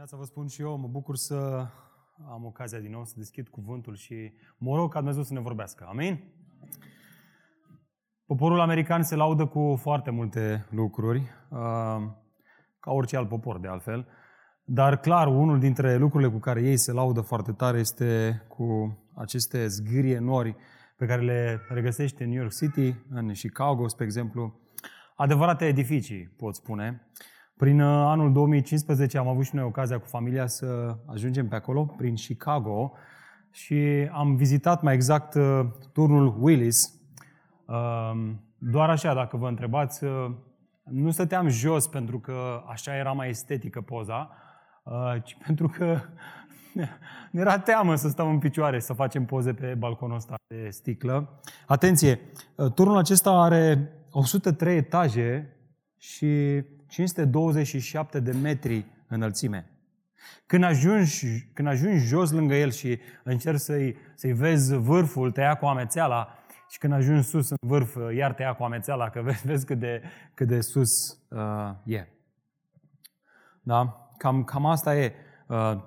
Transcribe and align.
Dimineața 0.00 0.24
vă 0.24 0.32
spun 0.32 0.46
și 0.46 0.62
eu, 0.62 0.76
mă 0.76 0.88
bucur 0.88 1.16
să 1.16 1.66
am 2.30 2.44
ocazia 2.44 2.78
din 2.78 2.90
nou 2.90 3.04
să 3.04 3.14
deschid 3.16 3.48
cuvântul 3.48 3.94
și 3.94 4.32
mă 4.58 4.76
rog 4.76 4.92
ca 4.92 4.98
Dumnezeu 4.98 5.22
să 5.22 5.32
ne 5.32 5.40
vorbească. 5.40 5.86
Amin? 5.88 6.24
Poporul 8.26 8.60
american 8.60 9.02
se 9.02 9.14
laudă 9.14 9.46
cu 9.46 9.76
foarte 9.80 10.10
multe 10.10 10.66
lucruri, 10.70 11.18
uh, 11.18 11.58
ca 12.80 12.90
orice 12.90 13.16
alt 13.16 13.28
popor 13.28 13.58
de 13.58 13.68
altfel, 13.68 14.06
dar 14.64 15.00
clar, 15.00 15.26
unul 15.26 15.58
dintre 15.58 15.96
lucrurile 15.96 16.30
cu 16.30 16.38
care 16.38 16.62
ei 16.62 16.76
se 16.76 16.92
laudă 16.92 17.20
foarte 17.20 17.52
tare 17.52 17.78
este 17.78 18.42
cu 18.48 18.98
aceste 19.14 19.66
zgârie 19.66 20.18
nori 20.18 20.56
pe 20.96 21.06
care 21.06 21.22
le 21.22 21.60
regăsește 21.68 22.24
în 22.24 22.30
New 22.30 22.40
York 22.40 22.54
City, 22.54 22.94
în 23.10 23.32
Chicago, 23.32 23.88
spre 23.88 24.04
exemplu, 24.04 24.60
adevărate 25.16 25.66
edificii, 25.66 26.34
pot 26.36 26.54
spune, 26.54 27.10
prin 27.60 27.80
uh, 27.80 28.04
anul 28.06 28.32
2015 28.32 29.18
am 29.18 29.28
avut 29.28 29.44
și 29.44 29.54
noi 29.54 29.64
ocazia 29.64 29.98
cu 29.98 30.06
familia 30.06 30.46
să 30.46 30.96
ajungem 31.06 31.48
pe 31.48 31.54
acolo, 31.54 31.84
prin 31.84 32.14
Chicago, 32.14 32.92
și 33.50 34.08
am 34.12 34.36
vizitat 34.36 34.82
mai 34.82 34.94
exact 34.94 35.34
uh, 35.34 35.60
turnul 35.92 36.36
Willis. 36.38 37.00
Um, 37.64 38.40
doar 38.58 38.90
așa, 38.90 39.14
dacă 39.14 39.36
vă 39.36 39.48
întrebați, 39.48 40.04
uh, 40.04 40.30
nu 40.82 41.10
stăteam 41.10 41.48
jos 41.48 41.86
pentru 41.86 42.18
că 42.18 42.62
așa 42.68 42.96
era 42.96 43.12
mai 43.12 43.28
estetică 43.28 43.80
poza, 43.80 44.30
ci 45.24 45.36
pentru 45.46 45.68
că 45.68 45.98
ne 47.30 47.40
era 47.40 47.58
teamă 47.58 47.94
să 47.94 48.08
stăm 48.08 48.28
în 48.28 48.38
picioare, 48.38 48.78
să 48.78 48.92
facem 48.92 49.24
poze 49.24 49.52
pe 49.52 49.74
balconul 49.78 50.16
ăsta 50.16 50.34
de 50.46 50.68
sticlă. 50.70 51.40
Atenție, 51.66 52.20
turnul 52.74 52.96
acesta 52.96 53.30
are 53.30 53.92
103 54.10 54.76
etaje 54.76 55.56
și 55.96 56.62
527 56.90 58.20
de 58.20 58.32
metri 58.32 58.84
înălțime. 59.08 59.70
Când 60.46 60.64
ajungi, 60.64 61.40
când 61.52 61.68
ajungi 61.68 62.04
jos 62.04 62.30
lângă 62.30 62.54
el 62.54 62.70
și 62.70 62.98
încerci 63.24 63.60
să-i, 63.60 63.96
să-i 64.14 64.32
vezi 64.32 64.74
vârful, 64.74 65.32
te 65.32 65.40
ia 65.40 65.54
cu 65.54 65.66
amețeala 65.66 66.34
și 66.70 66.78
când 66.78 66.92
ajungi 66.92 67.26
sus 67.26 67.50
în 67.50 67.56
vârf, 67.60 67.96
iar 68.14 68.34
te 68.34 68.42
ia 68.42 68.54
cu 68.54 68.62
amețeala, 68.62 69.08
că 69.10 69.22
vezi, 69.22 69.46
vezi 69.46 69.66
cât, 69.66 69.78
de, 69.78 70.02
cât 70.34 70.48
de 70.48 70.60
sus 70.60 71.18
uh, 71.28 71.70
e. 71.84 72.06
Da? 73.62 74.10
Cam, 74.16 74.44
cam 74.44 74.66
asta 74.66 74.96
e. 74.96 75.14
Uh, 75.46 75.82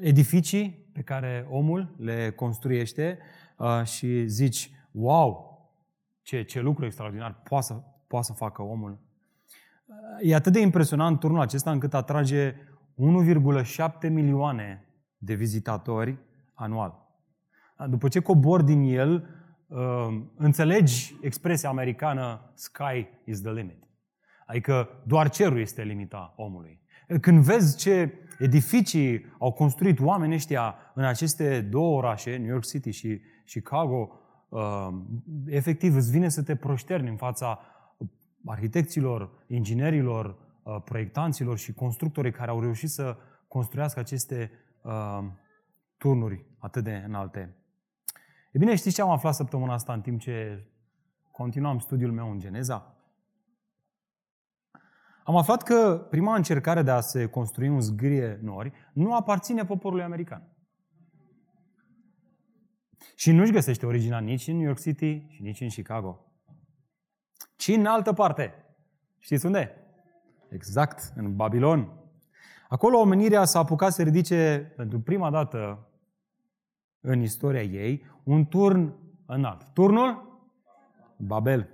edificii 0.00 0.90
pe 0.92 1.02
care 1.02 1.46
omul 1.50 1.94
le 1.98 2.30
construiește 2.30 3.18
uh, 3.56 3.84
și 3.84 4.26
zici, 4.26 4.70
wow, 4.90 5.48
ce, 6.22 6.42
ce 6.42 6.60
lucru 6.60 6.84
extraordinar 6.84 7.40
poate 7.42 7.64
să, 7.64 7.74
poate 8.06 8.26
să 8.26 8.32
facă 8.32 8.62
omul 8.62 8.98
E 10.20 10.34
atât 10.34 10.52
de 10.52 10.60
impresionant 10.60 11.18
turnul 11.18 11.40
acesta 11.40 11.70
încât 11.70 11.94
atrage 11.94 12.52
1,7 12.52 14.10
milioane 14.10 14.84
de 15.18 15.34
vizitatori 15.34 16.18
anual. 16.54 17.06
După 17.88 18.08
ce 18.08 18.20
cobor 18.20 18.62
din 18.62 18.82
el, 18.82 19.28
uh, 19.66 19.78
înțelegi 20.36 21.14
expresia 21.20 21.68
americană 21.68 22.52
sky 22.54 23.08
is 23.24 23.40
the 23.40 23.52
limit. 23.52 23.88
Adică 24.46 24.88
doar 25.06 25.28
cerul 25.28 25.60
este 25.60 25.82
limita 25.82 26.34
omului. 26.36 26.80
Când 27.20 27.42
vezi 27.42 27.76
ce 27.76 28.12
edificii 28.38 29.24
au 29.38 29.52
construit 29.52 30.00
oamenii 30.00 30.34
ăștia 30.34 30.74
în 30.94 31.04
aceste 31.04 31.60
două 31.60 31.96
orașe, 31.96 32.36
New 32.36 32.48
York 32.48 32.64
City 32.64 32.90
și 32.90 33.20
Chicago, 33.44 34.10
uh, 34.48 34.88
efectiv 35.46 35.94
îți 35.94 36.10
vine 36.10 36.28
să 36.28 36.42
te 36.42 36.56
proșterni 36.56 37.08
în 37.08 37.16
fața 37.16 37.58
arhitecților, 38.44 39.30
inginerilor, 39.46 40.38
uh, 40.62 40.76
proiectanților 40.84 41.58
și 41.58 41.72
constructorii 41.72 42.32
care 42.32 42.50
au 42.50 42.60
reușit 42.60 42.88
să 42.88 43.16
construiască 43.48 44.00
aceste 44.00 44.50
uh, 44.82 45.24
turnuri 45.96 46.46
atât 46.58 46.84
de 46.84 47.02
înalte. 47.06 47.56
E 48.52 48.58
bine, 48.58 48.74
știți 48.74 48.94
ce 48.94 49.02
am 49.02 49.10
aflat 49.10 49.34
săptămâna 49.34 49.72
asta 49.72 49.92
în 49.92 50.00
timp 50.00 50.20
ce 50.20 50.66
continuam 51.30 51.78
studiul 51.78 52.12
meu 52.12 52.30
în 52.30 52.38
Geneza? 52.38 52.92
Am 55.24 55.36
aflat 55.36 55.62
că 55.62 56.06
prima 56.10 56.34
încercare 56.34 56.82
de 56.82 56.90
a 56.90 57.00
se 57.00 57.26
construi 57.26 57.68
un 57.68 57.80
zgârie 57.80 58.38
nori 58.42 58.72
nu 58.92 59.14
aparține 59.14 59.64
poporului 59.64 60.04
american. 60.04 60.52
Și 63.14 63.32
nu-și 63.32 63.52
găsește 63.52 63.86
originea 63.86 64.18
nici 64.18 64.46
în 64.46 64.56
New 64.56 64.66
York 64.66 64.80
City 64.80 65.26
și 65.28 65.42
nici 65.42 65.60
în 65.60 65.68
Chicago 65.68 66.27
ci 67.58 67.68
în 67.68 67.86
altă 67.86 68.12
parte. 68.12 68.54
Știți 69.18 69.46
unde? 69.46 69.74
Exact, 70.48 71.12
în 71.16 71.36
Babilon. 71.36 71.92
Acolo 72.68 72.98
omenirea 72.98 73.44
s-a 73.44 73.58
apucat 73.58 73.92
să 73.92 74.02
ridice 74.02 74.72
pentru 74.76 75.00
prima 75.00 75.30
dată 75.30 75.86
în 77.00 77.20
istoria 77.20 77.62
ei 77.62 78.04
un 78.22 78.46
turn 78.46 78.94
înalt. 79.26 79.62
Turnul 79.72 80.40
Babel. 81.16 81.68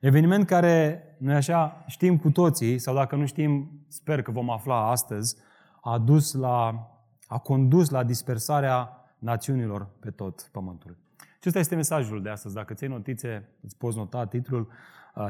Eveniment 0.00 0.46
care, 0.46 1.02
noi 1.18 1.34
așa 1.34 1.84
știm 1.86 2.18
cu 2.18 2.30
toții, 2.30 2.78
sau 2.78 2.94
dacă 2.94 3.16
nu 3.16 3.26
știm, 3.26 3.70
sper 3.88 4.22
că 4.22 4.30
vom 4.30 4.50
afla 4.50 4.90
astăzi, 4.90 5.36
a 5.80 5.98
dus 5.98 6.32
la, 6.32 6.88
a 7.26 7.38
condus 7.38 7.90
la 7.90 8.04
dispersarea 8.04 9.04
națiunilor 9.18 9.88
pe 10.00 10.10
tot 10.10 10.48
pământul. 10.52 11.05
Acesta 11.38 11.58
este 11.58 11.74
mesajul 11.74 12.22
de 12.22 12.28
astăzi. 12.28 12.54
Dacă 12.54 12.74
ți 12.74 12.86
notițe, 12.86 13.48
îți 13.60 13.76
poți 13.76 13.96
nota 13.96 14.26
titlul, 14.26 14.68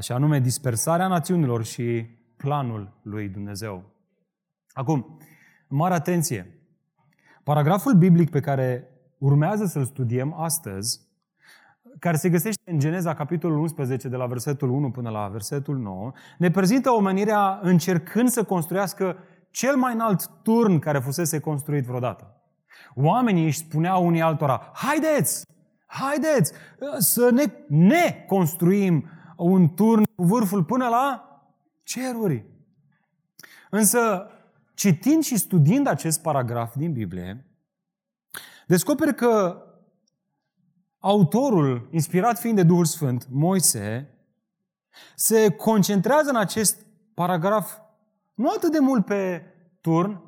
și 0.01 0.13
anume 0.13 0.41
Dispersarea 0.41 1.09
națiunilor 1.09 1.65
și 1.65 2.07
planul 2.37 2.93
lui 3.03 3.29
Dumnezeu. 3.29 3.85
Acum, 4.73 5.19
mare 5.69 5.95
atenție! 5.95 6.61
Paragraful 7.43 7.95
biblic 7.95 8.31
pe 8.31 8.41
care 8.41 8.89
urmează 9.19 9.65
să-l 9.65 9.85
studiem 9.85 10.35
astăzi, 10.35 11.01
care 11.99 12.17
se 12.17 12.29
găsește 12.29 12.71
în 12.71 12.79
Geneza, 12.79 13.15
capitolul 13.15 13.59
11, 13.59 14.09
de 14.09 14.17
la 14.17 14.27
versetul 14.27 14.71
1 14.71 14.91
până 14.91 15.11
la 15.11 15.29
versetul 15.29 15.79
9, 15.79 16.13
ne 16.39 16.51
prezintă 16.51 16.91
omenirea 16.91 17.59
încercând 17.63 18.29
să 18.29 18.45
construiască 18.45 19.17
cel 19.51 19.77
mai 19.77 19.93
înalt 19.93 20.31
turn 20.43 20.79
care 20.79 20.99
fusese 20.99 21.41
construit 21.41 21.85
vreodată. 21.85 22.41
Oamenii 22.95 23.45
își 23.45 23.59
spuneau 23.59 24.07
unii 24.07 24.21
altora, 24.21 24.71
haideți, 24.75 25.45
Haideți 25.87 26.53
uh, 26.79 26.89
să 26.99 27.31
ne, 27.31 27.45
ne 27.69 28.25
construim 28.29 29.09
un 29.37 29.75
turn 29.75 30.05
cu 30.15 30.25
vârful 30.25 30.65
până 30.65 30.89
la 30.89 31.31
ceruri. 31.83 32.45
Însă, 33.71 34.31
citind 34.75 35.25
și 35.25 35.37
studiind 35.37 35.87
acest 35.87 36.23
paragraf 36.23 36.75
din 36.77 36.93
Biblie, 36.93 37.47
descoperi 38.67 39.15
că 39.15 39.63
autorul, 40.99 41.89
inspirat 41.91 42.39
fiind 42.39 42.57
de 42.57 42.63
Duhul 42.63 42.85
Sfânt, 42.85 43.29
Moise, 43.31 44.11
se 45.15 45.51
concentrează 45.51 46.31
în 46.31 46.37
acest 46.37 46.87
paragraf 47.15 47.79
nu 48.35 48.51
atât 48.51 48.73
de 48.73 48.79
mult 48.79 49.05
pe 49.05 49.43
turn, 49.81 50.23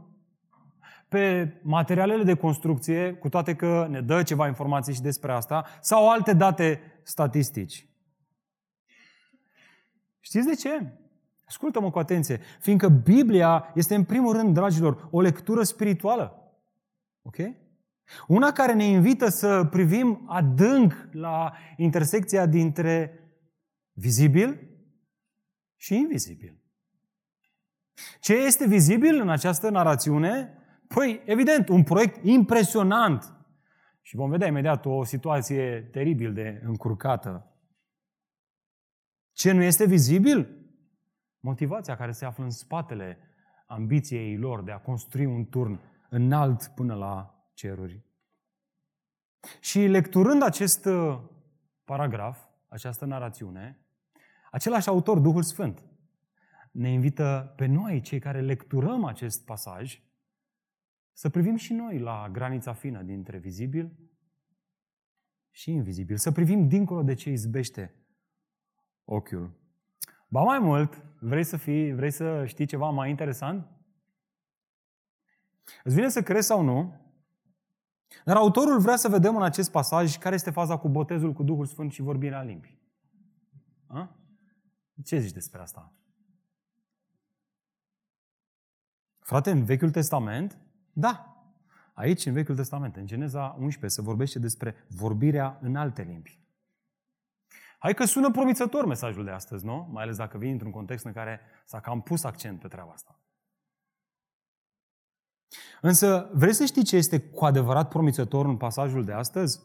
pe 1.09 1.53
materialele 1.63 2.23
de 2.23 2.35
construcție, 2.35 3.13
cu 3.13 3.29
toate 3.29 3.55
că 3.55 3.87
ne 3.91 4.01
dă 4.01 4.23
ceva 4.23 4.47
informații 4.47 4.95
și 4.95 5.01
despre 5.01 5.33
asta, 5.33 5.65
sau 5.81 6.11
alte 6.11 6.33
date 6.33 6.81
statistici. 7.03 7.87
Știți 10.21 10.47
de 10.47 10.55
ce? 10.55 10.93
Ascultă-mă 11.45 11.91
cu 11.91 11.99
atenție. 11.99 12.41
Fiindcă 12.61 12.89
Biblia 12.89 13.73
este, 13.75 13.95
în 13.95 14.05
primul 14.05 14.33
rând, 14.33 14.55
dragilor, 14.55 15.09
o 15.11 15.21
lectură 15.21 15.63
spirituală. 15.63 16.53
Ok? 17.23 17.37
Una 18.27 18.53
care 18.53 18.73
ne 18.73 18.85
invită 18.85 19.29
să 19.29 19.65
privim 19.65 20.25
adânc 20.27 21.09
la 21.13 21.53
intersecția 21.77 22.47
dintre 22.47 23.23
vizibil 23.93 24.69
și 25.77 25.95
invizibil. 25.95 26.57
Ce 28.21 28.35
este 28.35 28.67
vizibil 28.67 29.21
în 29.21 29.29
această 29.29 29.71
narațiune 29.71 30.58
Păi, 30.89 31.23
evident, 31.25 31.69
un 31.69 31.83
proiect 31.83 32.25
impresionant. 32.25 33.33
Și 34.03 34.17
vom 34.17 34.31
vedea 34.31 34.47
imediat 34.47 34.87
o 34.87 35.05
situație 35.05 35.81
teribil 35.81 36.33
de 36.33 36.63
încurcată. 36.65 37.53
Ce 39.33 39.53
nu 39.53 39.63
este 39.63 39.87
vizibil? 39.87 40.57
Motivația 41.41 41.97
care 41.97 42.13
se 42.13 42.25
află 42.25 42.45
în 42.45 42.51
spatele 42.51 43.19
ambiției 43.67 44.37
lor 44.37 44.63
de 44.63 44.71
a 44.71 44.79
construi 44.79 45.25
un 45.25 45.49
turn 45.49 45.81
înalt 46.09 46.67
până 46.75 46.95
la 46.95 47.35
ceruri. 47.55 48.03
Și 49.61 49.79
lecturând 49.79 50.43
acest 50.43 50.85
uh, 50.85 51.19
paragraf, 51.85 52.39
această 52.69 53.05
narațiune, 53.05 53.79
același 54.51 54.89
autor, 54.89 55.19
Duhul 55.19 55.43
Sfânt, 55.43 55.83
ne 56.71 56.91
invită 56.91 57.53
pe 57.57 57.67
noi, 57.67 58.01
cei 58.01 58.19
care 58.19 58.41
lecturăm 58.41 59.05
acest 59.05 59.45
pasaj, 59.45 60.03
să 61.19 61.29
privim 61.29 61.57
și 61.57 61.73
noi 61.73 61.99
la 61.99 62.29
granița 62.33 62.73
fină 62.73 63.03
dintre 63.03 63.39
vizibil 63.39 63.99
și 65.51 65.73
invizibil. 65.73 66.17
Să 66.17 66.33
privim 66.33 66.69
dincolo 66.69 67.03
de 67.03 67.15
ce 67.15 67.31
izbește 67.31 67.95
ochiul. 69.05 69.53
Ba 70.29 70.43
mai 70.43 70.59
mult, 70.59 71.05
vrei 71.21 71.45
să, 71.45 71.57
fii, 71.57 71.95
vrei 71.95 72.11
să 72.11 72.45
știi 72.47 72.67
ceva 72.67 72.91
mai 72.91 73.11
interesant? 73.11 73.67
Îți 75.85 75.95
vine 75.95 76.09
să 76.09 76.23
crezi 76.23 76.47
sau 76.47 76.63
nu? 76.63 76.95
Dar 78.25 78.37
autorul 78.37 78.81
vrea 78.81 78.97
să 78.97 79.09
vedem 79.09 79.37
în 79.37 79.43
acest 79.43 79.71
pasaj 79.71 80.17
care 80.17 80.35
este 80.35 80.51
faza 80.51 80.79
cu 80.79 80.89
botezul 80.89 81.33
cu 81.33 81.43
Duhul 81.43 81.67
Sfânt 81.67 81.93
și 81.93 82.03
vorbirea 82.03 82.41
în 82.41 82.47
limbi. 82.47 82.79
A? 83.87 84.17
Ce 85.05 85.19
zici 85.19 85.33
despre 85.33 85.61
asta? 85.61 85.93
Frate, 89.19 89.51
în 89.51 89.65
Vechiul 89.65 89.91
Testament, 89.91 90.59
da. 90.99 91.43
Aici, 91.93 92.27
în 92.27 92.33
Vechiul 92.33 92.57
Testament, 92.57 92.97
în 92.97 93.07
Geneza 93.07 93.57
11, 93.59 94.01
se 94.01 94.03
vorbește 94.03 94.39
despre 94.39 94.75
vorbirea 94.87 95.59
în 95.61 95.77
alte 95.77 96.03
limbi. 96.03 96.39
Hai 97.79 97.95
că 97.95 98.05
sună 98.05 98.31
promițător 98.31 98.87
mesajul 98.87 99.25
de 99.25 99.31
astăzi, 99.31 99.65
nu? 99.65 99.89
Mai 99.93 100.03
ales 100.03 100.17
dacă 100.17 100.39
vii 100.39 100.51
într-un 100.51 100.71
context 100.71 101.05
în 101.05 101.13
care 101.13 101.41
s-a 101.65 101.81
cam 101.81 102.01
pus 102.01 102.25
accent 102.25 102.61
pe 102.61 102.69
treaba 102.69 102.91
asta. 102.93 103.19
Însă, 105.81 106.31
vrei 106.33 106.53
să 106.53 106.65
știi 106.65 106.85
ce 106.85 106.97
este 106.97 107.21
cu 107.21 107.45
adevărat 107.45 107.89
promițător 107.89 108.47
în 108.47 108.57
pasajul 108.57 109.05
de 109.05 109.13
astăzi? 109.13 109.61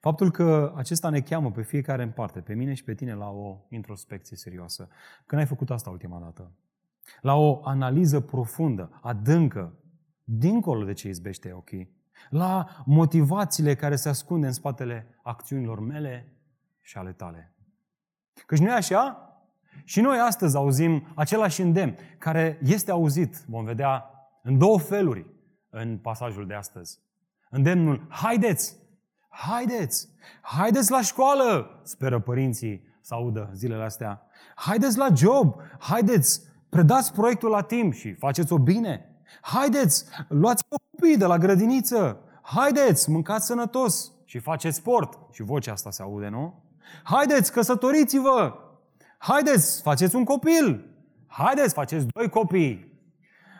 Faptul 0.00 0.30
că 0.30 0.72
acesta 0.76 1.08
ne 1.08 1.20
cheamă 1.20 1.50
pe 1.50 1.62
fiecare 1.62 2.02
în 2.02 2.10
parte, 2.10 2.40
pe 2.40 2.54
mine 2.54 2.74
și 2.74 2.84
pe 2.84 2.94
tine, 2.94 3.14
la 3.14 3.28
o 3.30 3.58
introspecție 3.68 4.36
serioasă. 4.36 4.88
Când 5.26 5.40
ai 5.40 5.46
făcut 5.46 5.70
asta 5.70 5.90
ultima 5.90 6.18
dată? 6.18 6.50
La 7.20 7.34
o 7.34 7.60
analiză 7.64 8.20
profundă, 8.20 8.98
adâncă, 9.02 9.74
dincolo 10.24 10.84
de 10.84 10.92
ce 10.92 11.08
izbește 11.08 11.52
ochii. 11.52 11.98
La 12.28 12.66
motivațiile 12.84 13.74
care 13.74 13.96
se 13.96 14.08
ascunde 14.08 14.46
în 14.46 14.52
spatele 14.52 15.18
acțiunilor 15.22 15.80
mele 15.80 16.32
și 16.80 16.98
ale 16.98 17.12
tale. 17.12 17.54
Căci 18.46 18.58
nu 18.58 18.68
e 18.68 18.72
așa? 18.72 19.24
Și 19.84 20.00
noi 20.00 20.18
astăzi 20.18 20.56
auzim 20.56 21.12
același 21.14 21.60
îndemn, 21.60 21.96
care 22.18 22.58
este 22.62 22.90
auzit, 22.90 23.36
vom 23.46 23.64
vedea, 23.64 24.10
în 24.42 24.58
două 24.58 24.78
feluri 24.78 25.26
în 25.70 25.98
pasajul 25.98 26.46
de 26.46 26.54
astăzi. 26.54 27.00
Îndemnul, 27.50 28.06
haideți, 28.08 28.76
haideți, 29.28 30.08
haideți 30.40 30.90
la 30.90 31.00
școală, 31.00 31.80
speră 31.82 32.20
părinții 32.20 32.88
să 33.00 33.14
audă 33.14 33.50
zilele 33.54 33.82
astea. 33.82 34.26
Haideți 34.54 34.98
la 34.98 35.08
job, 35.14 35.54
haideți, 35.78 36.42
predați 36.70 37.12
proiectul 37.12 37.50
la 37.50 37.62
timp 37.62 37.92
și 37.92 38.14
faceți-o 38.14 38.58
bine. 38.58 39.22
Haideți, 39.40 40.04
luați 40.28 40.64
copii 40.68 41.16
de 41.16 41.24
la 41.24 41.38
grădiniță. 41.38 42.20
Haideți, 42.42 43.10
mâncați 43.10 43.46
sănătos 43.46 44.12
și 44.24 44.38
faceți 44.38 44.76
sport. 44.76 45.18
Și 45.32 45.42
vocea 45.42 45.72
asta 45.72 45.90
se 45.90 46.02
aude, 46.02 46.28
nu? 46.28 46.62
Haideți, 47.02 47.52
căsătoriți-vă! 47.52 48.54
Haideți, 49.18 49.82
faceți 49.82 50.16
un 50.16 50.24
copil! 50.24 50.94
Haideți, 51.26 51.74
faceți 51.74 52.06
doi 52.06 52.28
copii! 52.28 52.98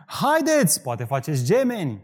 Haideți, 0.06 0.82
poate 0.82 1.04
faceți 1.04 1.44
gemeni! 1.44 2.00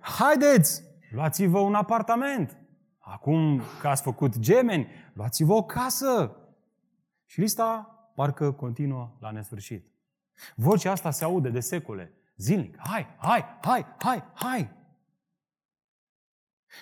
Haideți, 0.00 0.82
luați-vă 1.10 1.58
un 1.58 1.74
apartament! 1.74 2.58
Acum 2.98 3.62
că 3.80 3.88
ați 3.88 4.02
făcut 4.02 4.38
gemeni, 4.38 4.88
luați-vă 5.12 5.52
o 5.52 5.62
casă! 5.62 6.36
Și 7.26 7.40
lista 7.40 7.94
parcă 8.20 8.52
continuă 8.52 9.16
la 9.20 9.30
nesfârșit. 9.30 9.86
Vocea 10.54 10.90
asta 10.90 11.10
se 11.10 11.24
aude 11.24 11.48
de 11.50 11.60
secole, 11.60 12.12
zilnic. 12.36 12.76
Hai, 12.78 13.06
hai, 13.18 13.44
hai, 13.60 13.86
hai, 13.98 14.24
hai! 14.34 14.70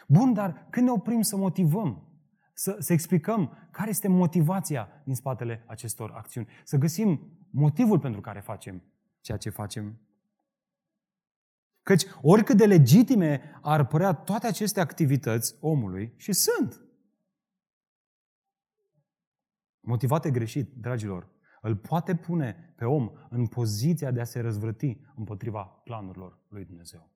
Bun, 0.06 0.32
dar 0.32 0.66
când 0.70 0.86
ne 0.86 0.92
oprim 0.92 1.22
să 1.22 1.36
motivăm, 1.36 2.02
să, 2.52 2.76
să 2.78 2.92
explicăm 2.92 3.68
care 3.70 3.90
este 3.90 4.08
motivația 4.08 4.88
din 5.04 5.14
spatele 5.14 5.64
acestor 5.66 6.10
acțiuni, 6.10 6.48
să 6.64 6.76
găsim 6.76 7.20
motivul 7.50 7.98
pentru 7.98 8.20
care 8.20 8.40
facem 8.40 8.82
ceea 9.20 9.38
ce 9.38 9.50
facem. 9.50 9.98
Căci 11.82 12.02
oricât 12.22 12.56
de 12.56 12.66
legitime 12.66 13.58
ar 13.62 13.86
părea 13.86 14.12
toate 14.12 14.46
aceste 14.46 14.80
activități 14.80 15.54
omului, 15.60 16.12
și 16.16 16.32
sunt, 16.32 16.87
motivate 19.88 20.30
greșit, 20.30 20.72
dragilor, 20.74 21.28
îl 21.60 21.76
poate 21.76 22.14
pune 22.14 22.72
pe 22.76 22.84
om 22.84 23.10
în 23.30 23.46
poziția 23.46 24.10
de 24.10 24.20
a 24.20 24.24
se 24.24 24.40
răzvrăti 24.40 25.00
împotriva 25.16 25.62
planurilor 25.62 26.38
lui 26.48 26.64
Dumnezeu. 26.64 27.10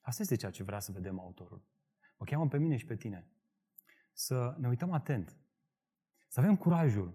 Asta 0.00 0.22
este 0.22 0.36
ceea 0.36 0.50
ce 0.50 0.62
vrea 0.62 0.80
să 0.80 0.92
vedem 0.92 1.20
autorul. 1.20 1.62
Mă 2.18 2.24
cheamă 2.24 2.48
pe 2.48 2.58
mine 2.58 2.76
și 2.76 2.86
pe 2.86 2.96
tine 2.96 3.26
să 4.12 4.56
ne 4.58 4.68
uităm 4.68 4.92
atent, 4.92 5.36
să 6.28 6.40
avem 6.40 6.56
curajul 6.56 7.14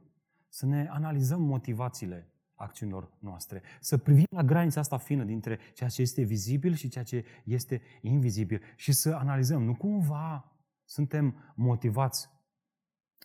să 0.49 0.65
ne 0.65 0.87
analizăm 0.89 1.41
motivațiile 1.41 2.33
acțiunilor 2.53 3.17
noastre, 3.19 3.61
să 3.79 3.97
privim 3.97 4.27
la 4.29 4.43
granița 4.43 4.79
asta 4.79 4.97
fină 4.97 5.23
dintre 5.23 5.59
ceea 5.73 5.89
ce 5.89 6.01
este 6.01 6.21
vizibil 6.21 6.73
și 6.73 6.89
ceea 6.89 7.03
ce 7.03 7.25
este 7.45 7.81
invizibil 8.01 8.61
și 8.75 8.91
să 8.91 9.13
analizăm, 9.13 9.63
nu 9.63 9.75
cumva 9.75 10.57
suntem 10.85 11.53
motivați 11.55 12.29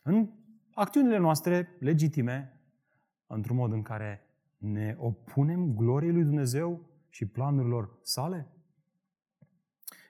în 0.03 0.31
acțiunile 0.79 1.19
noastre 1.19 1.69
legitime, 1.79 2.61
într-un 3.27 3.57
mod 3.57 3.73
în 3.73 3.83
care 3.83 4.23
ne 4.57 4.97
opunem 4.99 5.75
gloriei 5.75 6.13
lui 6.13 6.25
Dumnezeu 6.25 6.81
și 7.09 7.27
planurilor 7.27 7.99
sale? 8.03 8.47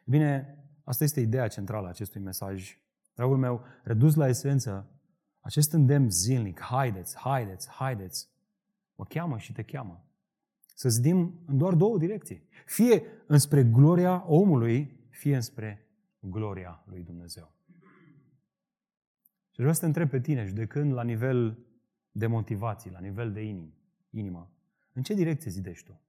Bine, 0.04 0.58
asta 0.84 1.04
este 1.04 1.20
ideea 1.20 1.48
centrală 1.48 1.86
a 1.86 1.90
acestui 1.90 2.20
mesaj 2.20 2.78
Dragul 3.18 3.36
meu, 3.36 3.64
redus 3.82 4.14
la 4.14 4.28
esență, 4.28 4.86
acest 5.40 5.72
îndemn 5.72 6.10
zilnic, 6.10 6.60
haideți, 6.60 7.16
haideți, 7.16 7.68
haideți, 7.68 8.28
mă 8.94 9.04
cheamă 9.04 9.38
și 9.38 9.52
te 9.52 9.62
cheamă. 9.62 10.04
Să 10.74 10.88
zidim 10.88 11.40
în 11.46 11.58
doar 11.58 11.74
două 11.74 11.98
direcții. 11.98 12.48
Fie 12.66 13.02
înspre 13.26 13.64
gloria 13.64 14.24
omului, 14.26 15.06
fie 15.10 15.34
înspre 15.34 15.86
gloria 16.20 16.84
lui 16.86 17.02
Dumnezeu. 17.02 17.52
Și 19.58 19.64
vreau 19.64 19.76
să 19.76 19.82
te 19.82 19.86
întreb 19.86 20.10
pe 20.10 20.20
tine, 20.20 20.44
judecând 20.44 20.92
la 20.92 21.02
nivel 21.02 21.66
de 22.10 22.26
motivații, 22.26 22.90
la 22.90 22.98
nivel 22.98 23.32
de 23.32 23.40
inim, 23.40 23.74
inimă, 24.10 24.52
în 24.92 25.02
ce 25.02 25.14
direcție 25.14 25.50
zidești 25.50 25.86
tu? 25.86 26.00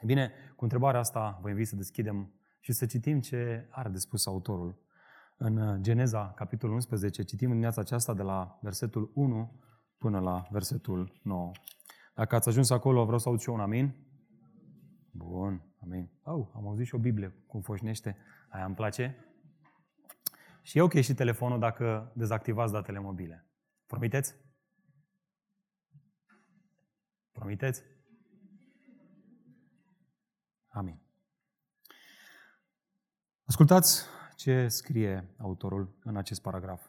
E 0.00 0.06
bine, 0.06 0.32
cu 0.56 0.64
întrebarea 0.64 1.00
asta 1.00 1.38
vă 1.42 1.48
invit 1.48 1.66
să 1.66 1.76
deschidem 1.76 2.32
și 2.58 2.72
să 2.72 2.86
citim 2.86 3.20
ce 3.20 3.68
are 3.70 3.88
de 3.88 3.98
spus 3.98 4.26
autorul 4.26 4.78
în 5.36 5.56
uh, 5.56 5.80
Geneza, 5.80 6.32
capitolul 6.36 6.74
11, 6.74 7.22
citim 7.22 7.46
în 7.46 7.52
dimineața 7.52 7.80
aceasta 7.80 8.14
de 8.14 8.22
la 8.22 8.58
versetul 8.62 9.10
1 9.14 9.60
până 9.98 10.18
la 10.18 10.46
versetul 10.50 11.20
9. 11.22 11.50
Dacă 12.14 12.34
ați 12.34 12.48
ajuns 12.48 12.70
acolo, 12.70 13.04
vreau 13.04 13.18
să 13.18 13.28
aud 13.28 13.40
și 13.40 13.48
eu 13.48 13.54
un 13.54 13.60
amin. 13.60 13.94
Bun, 15.10 15.62
amin. 15.82 16.10
Oh, 16.22 16.48
am 16.54 16.66
auzit 16.66 16.86
și 16.86 16.94
o 16.94 16.98
Biblie 16.98 17.34
cum 17.46 17.60
foșnește. 17.60 18.16
Aia 18.48 18.64
îmi 18.64 18.74
place. 18.74 19.29
Și 20.70 20.78
e 20.78 20.82
ok 20.82 21.00
și 21.00 21.14
telefonul 21.14 21.58
dacă 21.58 22.12
dezactivați 22.14 22.72
datele 22.72 22.98
mobile. 22.98 23.46
Promiteți? 23.86 24.34
Promiteți? 27.32 27.82
Amin. 30.68 31.00
Ascultați 33.44 34.04
ce 34.36 34.68
scrie 34.68 35.34
autorul 35.38 35.98
în 36.02 36.16
acest 36.16 36.42
paragraf. 36.42 36.86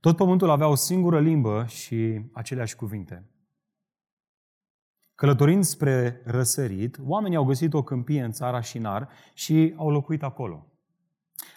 Tot 0.00 0.16
pământul 0.16 0.50
avea 0.50 0.68
o 0.68 0.74
singură 0.74 1.20
limbă 1.20 1.66
și 1.66 2.30
aceleași 2.32 2.76
cuvinte. 2.76 3.30
Călătorind 5.14 5.64
spre 5.64 6.22
răsărit, 6.24 6.98
oamenii 7.00 7.36
au 7.36 7.44
găsit 7.44 7.74
o 7.74 7.82
câmpie 7.82 8.22
în 8.22 8.32
țara 8.32 8.60
Șinar 8.60 9.08
și 9.34 9.74
au 9.76 9.90
locuit 9.90 10.22
acolo. 10.22 10.71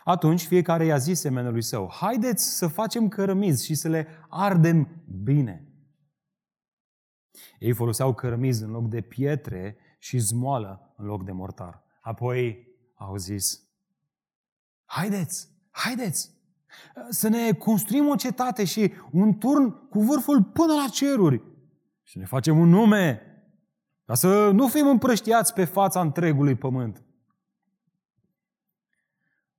Atunci 0.07 0.45
fiecare 0.45 0.85
i-a 0.85 0.97
zis 0.97 1.19
semenului 1.19 1.61
său, 1.61 1.91
haideți 1.91 2.57
să 2.57 2.67
facem 2.67 3.07
cărămizi 3.07 3.65
și 3.65 3.75
să 3.75 3.87
le 3.87 4.07
ardem 4.29 5.03
bine. 5.23 5.67
Ei 7.59 7.73
foloseau 7.73 8.13
cărămizi 8.13 8.63
în 8.63 8.69
loc 8.69 8.87
de 8.87 9.01
pietre 9.01 9.77
și 9.99 10.17
zmoală 10.17 10.93
în 10.97 11.05
loc 11.05 11.23
de 11.23 11.31
mortar. 11.31 11.83
Apoi 12.01 12.67
au 12.95 13.15
zis, 13.15 13.63
Haideți, 14.85 15.49
haideți 15.69 16.31
să 17.09 17.27
ne 17.27 17.53
construim 17.53 18.07
o 18.07 18.15
cetate 18.15 18.65
și 18.65 18.93
un 19.11 19.37
turn 19.37 19.87
cu 19.89 19.99
vârful 19.99 20.43
până 20.43 20.73
la 20.73 20.87
ceruri 20.91 21.41
și 22.03 22.17
ne 22.17 22.25
facem 22.25 22.59
un 22.59 22.69
nume 22.69 23.21
ca 24.05 24.13
să 24.13 24.51
nu 24.51 24.67
fim 24.67 24.87
împrăștiați 24.87 25.53
pe 25.53 25.65
fața 25.65 26.01
întregului 26.01 26.55
pământ. 26.55 27.04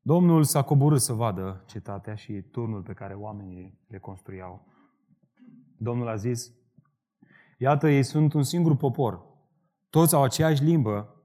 Domnul 0.06 0.44
s-a 0.44 0.62
coborât 0.62 1.00
să 1.00 1.12
vadă 1.12 1.64
cetatea 1.66 2.14
și 2.14 2.42
turnul 2.42 2.82
pe 2.82 2.92
care 2.92 3.14
oamenii 3.14 3.78
le 3.86 3.98
construiau. 3.98 4.66
Domnul 5.78 6.08
a 6.08 6.16
zis, 6.16 6.52
iată, 7.58 7.88
ei 7.88 8.02
sunt 8.02 8.32
un 8.32 8.42
singur 8.42 8.76
popor, 8.76 9.22
toți 9.90 10.14
au 10.14 10.22
aceeași 10.22 10.62
limbă 10.62 11.24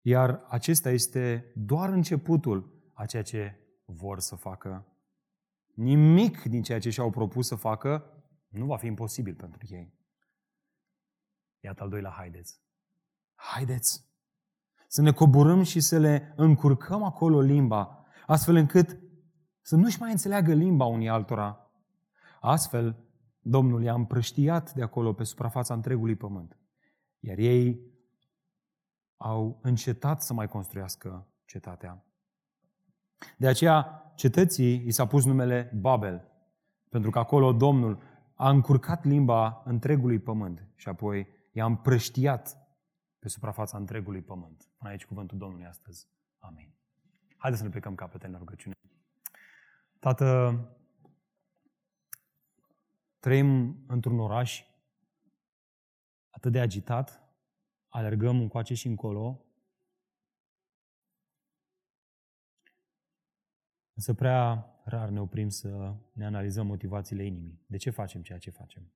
iar 0.00 0.44
acesta 0.48 0.90
este 0.90 1.52
doar 1.54 1.88
începutul 1.88 2.90
a 2.94 3.06
ceea 3.06 3.22
ce 3.22 3.58
vor 3.84 4.18
să 4.18 4.36
facă. 4.36 4.86
Nimic 5.74 6.42
din 6.42 6.62
ceea 6.62 6.78
ce 6.78 6.90
și-au 6.90 7.10
propus 7.10 7.46
să 7.46 7.54
facă 7.54 8.24
nu 8.48 8.66
va 8.66 8.76
fi 8.76 8.86
imposibil 8.86 9.34
pentru 9.34 9.66
ei. 9.70 9.94
Iată 11.60 11.82
al 11.82 11.88
doilea 11.88 12.10
haideți. 12.10 12.60
Haideți 13.34 14.09
să 14.90 15.02
ne 15.02 15.12
coborâm 15.12 15.62
și 15.62 15.80
să 15.80 15.98
le 15.98 16.32
încurcăm 16.36 17.02
acolo 17.02 17.40
limba, 17.40 18.04
astfel 18.26 18.54
încât 18.54 18.98
să 19.60 19.76
nu-și 19.76 20.00
mai 20.00 20.10
înțeleagă 20.10 20.52
limba 20.52 20.84
unii 20.84 21.08
altora. 21.08 21.70
Astfel, 22.40 23.04
Domnul 23.40 23.82
i-a 23.82 23.94
împrăștiat 23.94 24.74
de 24.74 24.82
acolo 24.82 25.12
pe 25.12 25.24
suprafața 25.24 25.74
întregului 25.74 26.16
pământ. 26.16 26.58
Iar 27.20 27.38
ei 27.38 27.80
au 29.16 29.58
încetat 29.62 30.22
să 30.22 30.32
mai 30.32 30.48
construiască 30.48 31.26
cetatea. 31.44 32.04
De 33.36 33.46
aceea, 33.46 34.12
cetății 34.14 34.86
i 34.86 34.90
s-a 34.90 35.06
pus 35.06 35.24
numele 35.24 35.72
Babel, 35.80 36.28
pentru 36.88 37.10
că 37.10 37.18
acolo 37.18 37.52
Domnul 37.52 38.02
a 38.34 38.50
încurcat 38.50 39.04
limba 39.04 39.62
întregului 39.64 40.18
pământ 40.18 40.66
și 40.74 40.88
apoi 40.88 41.26
i-a 41.52 41.64
împrăștiat 41.64 42.59
pe 43.20 43.28
suprafața 43.28 43.76
întregului 43.76 44.22
pământ. 44.22 44.70
Până 44.76 44.90
aici 44.90 45.04
cuvântul 45.04 45.38
Domnului 45.38 45.66
astăzi. 45.66 46.08
Amin. 46.38 46.74
Haideți 47.36 47.62
să 47.62 47.66
ne 47.66 47.72
plecăm 47.72 47.94
capete 47.94 48.26
în 48.26 48.38
rugăciune. 48.38 48.74
Tată, 49.98 50.58
trăim 53.18 53.78
într-un 53.86 54.18
oraș 54.18 54.64
atât 56.30 56.52
de 56.52 56.60
agitat, 56.60 57.22
alergăm 57.88 58.40
încoace 58.40 58.74
și 58.74 58.86
încolo, 58.86 59.44
însă 63.94 64.14
prea 64.14 64.70
rar 64.84 65.08
ne 65.08 65.20
oprim 65.20 65.48
să 65.48 65.94
ne 66.12 66.24
analizăm 66.24 66.66
motivațiile 66.66 67.24
inimii. 67.24 67.62
De 67.66 67.76
ce 67.76 67.90
facem 67.90 68.22
ceea 68.22 68.38
ce 68.38 68.50
facem? 68.50 68.92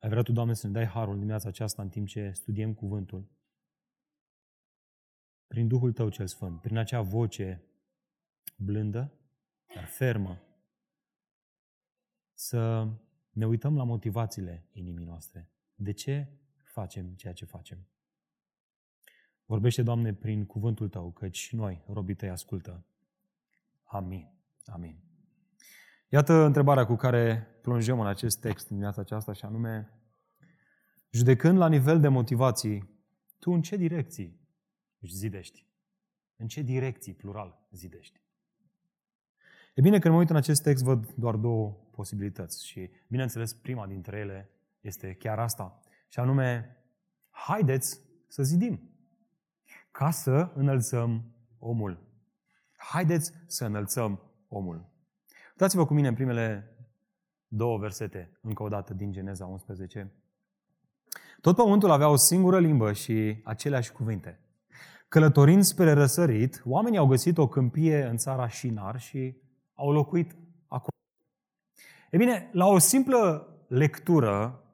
Ai 0.00 0.08
vrea 0.08 0.22
Tu, 0.22 0.32
Doamne, 0.32 0.54
să 0.54 0.66
ne 0.66 0.72
dai 0.72 0.86
harul 0.86 1.14
dimineața 1.14 1.48
aceasta 1.48 1.82
în 1.82 1.88
timp 1.88 2.06
ce 2.06 2.30
studiem 2.30 2.74
cuvântul. 2.74 3.28
Prin 5.46 5.68
Duhul 5.68 5.92
Tău 5.92 6.08
cel 6.08 6.26
Sfânt, 6.26 6.60
prin 6.60 6.76
acea 6.76 7.00
voce 7.00 7.62
blândă, 8.56 9.12
dar 9.74 9.84
fermă, 9.84 10.42
să 12.32 12.88
ne 13.30 13.46
uităm 13.46 13.76
la 13.76 13.84
motivațiile 13.84 14.68
inimii 14.72 15.04
noastre. 15.04 15.50
De 15.74 15.92
ce 15.92 16.26
facem 16.62 17.14
ceea 17.14 17.32
ce 17.32 17.44
facem? 17.44 17.86
Vorbește, 19.44 19.82
Doamne, 19.82 20.14
prin 20.14 20.46
cuvântul 20.46 20.88
Tău, 20.88 21.10
căci 21.12 21.52
noi, 21.52 21.84
robii 21.86 22.14
Tăi, 22.14 22.30
ascultă. 22.30 22.84
Amin. 23.84 24.32
Amin. 24.64 25.09
Iată 26.12 26.32
întrebarea 26.32 26.86
cu 26.86 26.94
care 26.94 27.46
plonjăm 27.62 28.00
în 28.00 28.06
acest 28.06 28.40
text 28.40 28.62
în 28.62 28.68
dimineața 28.68 29.00
aceasta 29.00 29.32
și 29.32 29.44
anume, 29.44 29.92
judecând 31.10 31.58
la 31.58 31.68
nivel 31.68 32.00
de 32.00 32.08
motivații, 32.08 33.04
tu 33.38 33.50
în 33.50 33.62
ce 33.62 33.76
direcții 33.76 34.40
își 34.98 35.14
zidești? 35.14 35.66
În 36.36 36.46
ce 36.48 36.62
direcții, 36.62 37.14
plural, 37.14 37.66
zidești? 37.70 38.20
E 39.74 39.80
bine, 39.80 39.98
când 39.98 40.14
mă 40.14 40.20
uit 40.20 40.30
în 40.30 40.36
acest 40.36 40.62
text, 40.62 40.84
văd 40.84 41.12
doar 41.12 41.36
două 41.36 41.70
posibilități 41.90 42.66
și, 42.66 42.90
bineînțeles, 43.08 43.52
prima 43.52 43.86
dintre 43.86 44.18
ele 44.18 44.50
este 44.80 45.14
chiar 45.14 45.38
asta, 45.38 45.80
și 46.08 46.18
anume, 46.18 46.76
haideți 47.30 48.00
să 48.28 48.42
zidim 48.42 48.90
ca 49.90 50.10
să 50.10 50.52
înălțăm 50.54 51.34
omul. 51.58 52.08
Haideți 52.76 53.32
să 53.46 53.64
înălțăm 53.64 54.22
omul. 54.48 54.89
Uitați-vă 55.60 55.86
cu 55.86 55.94
mine 55.94 56.08
în 56.08 56.14
primele 56.14 56.76
două 57.48 57.78
versete, 57.78 58.38
încă 58.40 58.62
o 58.62 58.68
dată, 58.68 58.94
din 58.94 59.12
Geneza 59.12 59.46
11. 59.46 60.12
Tot 61.40 61.56
pământul 61.56 61.90
avea 61.90 62.08
o 62.08 62.16
singură 62.16 62.60
limbă 62.60 62.92
și 62.92 63.40
aceleași 63.44 63.92
cuvinte. 63.92 64.40
Călătorind 65.08 65.62
spre 65.62 65.92
răsărit, 65.92 66.62
oamenii 66.64 66.98
au 66.98 67.06
găsit 67.06 67.38
o 67.38 67.48
câmpie 67.48 68.04
în 68.04 68.16
țara 68.16 68.48
Shinar 68.48 69.00
și 69.00 69.36
au 69.74 69.92
locuit 69.92 70.36
acolo. 70.66 70.96
E 72.10 72.16
bine, 72.16 72.50
la 72.52 72.66
o 72.66 72.78
simplă 72.78 73.48
lectură, 73.68 74.64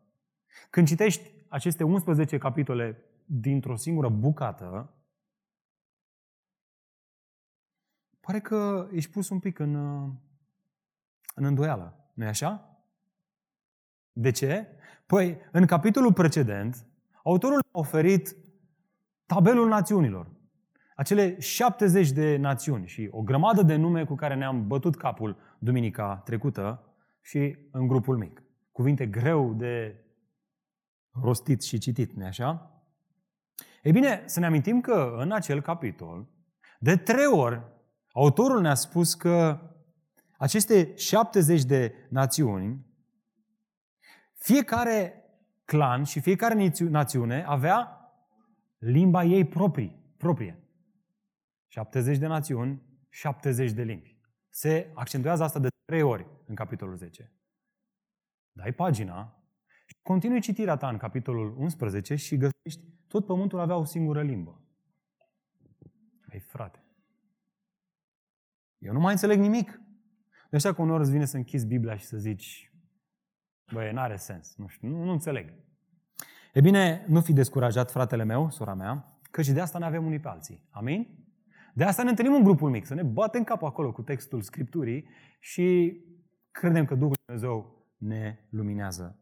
când 0.71 0.87
citești 0.87 1.31
aceste 1.49 1.85
11 1.85 2.39
capitole 2.39 3.05
dintr-o 3.25 3.77
singură 3.77 4.09
bucată, 4.09 4.95
pare 8.21 8.41
că 8.41 8.89
ești 8.93 9.11
pus 9.11 9.29
un 9.29 9.39
pic 9.39 9.59
în, 9.59 9.75
în 11.37 11.45
îndoială. 11.45 12.11
nu 12.15 12.25
e 12.25 12.29
așa? 12.29 12.81
De 14.13 14.31
ce? 14.31 14.67
Păi, 15.07 15.39
în 15.53 15.67
capitolul 15.67 16.13
precedent, 16.13 16.87
autorul 17.23 17.59
a 17.59 17.79
oferit 17.79 18.37
tabelul 19.27 19.69
națiunilor. 19.69 20.31
Acele 20.95 21.41
70 21.41 22.11
de 22.11 22.37
națiuni 22.37 22.87
și 22.87 23.09
o 23.11 23.23
grămadă 23.23 23.63
de 23.63 23.77
nume 23.77 24.05
cu 24.05 24.15
care 24.15 24.35
ne-am 24.35 24.67
bătut 24.67 24.97
capul 24.97 25.37
duminica 25.59 26.17
trecută 26.25 26.95
și 27.21 27.57
în 27.71 27.87
grupul 27.87 28.17
mic. 28.17 28.43
Cuvinte 28.73 29.07
greu 29.07 29.55
de 29.55 30.05
rostit 31.23 31.63
și 31.63 31.79
citit, 31.79 32.13
nu 32.13 32.25
așa? 32.25 32.71
Ei 33.83 33.93
bine, 33.93 34.23
să 34.27 34.41
ne 34.41 34.47
amintim 34.47 34.81
că 34.81 35.15
în 35.19 35.33
acel 35.33 35.61
capitol, 35.61 36.29
de 36.79 36.97
trei 36.97 37.27
ori, 37.27 37.63
autorul 38.13 38.61
ne-a 38.61 38.75
spus 38.75 39.15
că 39.15 39.61
aceste 40.39 40.97
70 40.97 41.65
de 41.65 41.95
națiuni, 42.09 42.87
fiecare 44.33 45.25
clan 45.65 46.05
și 46.05 46.21
fiecare 46.21 46.73
națiune 46.79 47.45
avea 47.45 48.01
limba 48.79 49.25
ei 49.25 49.45
proprii, 49.45 50.15
proprie. 50.17 50.61
70 51.67 52.19
de 52.19 52.27
națiuni, 52.27 52.83
70 53.09 53.73
de 53.73 53.83
limbi. 53.83 54.17
Se 54.49 54.91
accentuează 54.95 55.43
asta 55.43 55.59
de 55.59 55.69
trei 55.85 56.03
ori 56.03 56.27
în 56.47 56.55
capitolul 56.55 56.97
10. 56.97 57.33
Dai 58.53 58.73
pagina 58.73 59.43
și 59.87 59.97
continui 60.03 60.41
citirea 60.41 60.77
ta 60.77 60.89
în 60.89 60.97
capitolul 60.97 61.57
11 61.59 62.15
și 62.15 62.37
găsești 62.37 62.83
tot 63.07 63.27
pământul 63.27 63.59
avea 63.59 63.77
o 63.77 63.85
singură 63.85 64.23
limbă. 64.23 64.61
Ei, 66.33 66.41
frate, 66.41 66.85
eu 68.79 68.93
nu 68.93 69.01
mai 69.01 69.13
înțeleg 69.13 69.39
nimic. 69.39 69.81
De 70.57 70.63
așa 70.63 70.75
că 70.75 70.83
uneori 70.83 71.03
îți 71.03 71.11
vine 71.11 71.25
să 71.25 71.37
închizi 71.37 71.67
Biblia 71.67 71.97
și 71.97 72.05
să 72.05 72.17
zici, 72.17 72.73
băi, 73.73 73.93
n-are 73.93 74.17
sens, 74.17 74.55
nu 74.57 74.67
știu, 74.67 74.89
nu, 74.89 75.05
nu 75.05 75.11
înțeleg. 75.11 75.53
E 76.53 76.61
bine, 76.61 77.05
nu 77.09 77.21
fi 77.21 77.33
descurajat, 77.33 77.91
fratele 77.91 78.25
meu, 78.25 78.51
sora 78.51 78.75
mea, 78.75 79.19
că 79.31 79.43
și 79.43 79.53
de 79.53 79.61
asta 79.61 79.79
ne 79.79 79.85
avem 79.85 80.05
unii 80.07 80.19
pe 80.19 80.29
alții. 80.29 80.67
Amin? 80.71 81.09
De 81.75 81.85
asta 81.85 82.03
ne 82.03 82.09
întâlnim 82.09 82.35
în 82.35 82.43
grupul 82.43 82.71
mic, 82.71 82.87
să 82.87 82.95
ne 82.95 83.03
batem 83.03 83.45
cap 83.45 83.63
acolo 83.63 83.93
cu 83.93 84.03
textul 84.03 84.43
Scripturii 84.43 85.09
și 85.41 85.97
credem 86.51 86.85
că 86.85 86.95
Duhul 86.95 87.17
Dumnezeu 87.25 87.87
ne 87.97 88.39
luminează. 88.51 89.19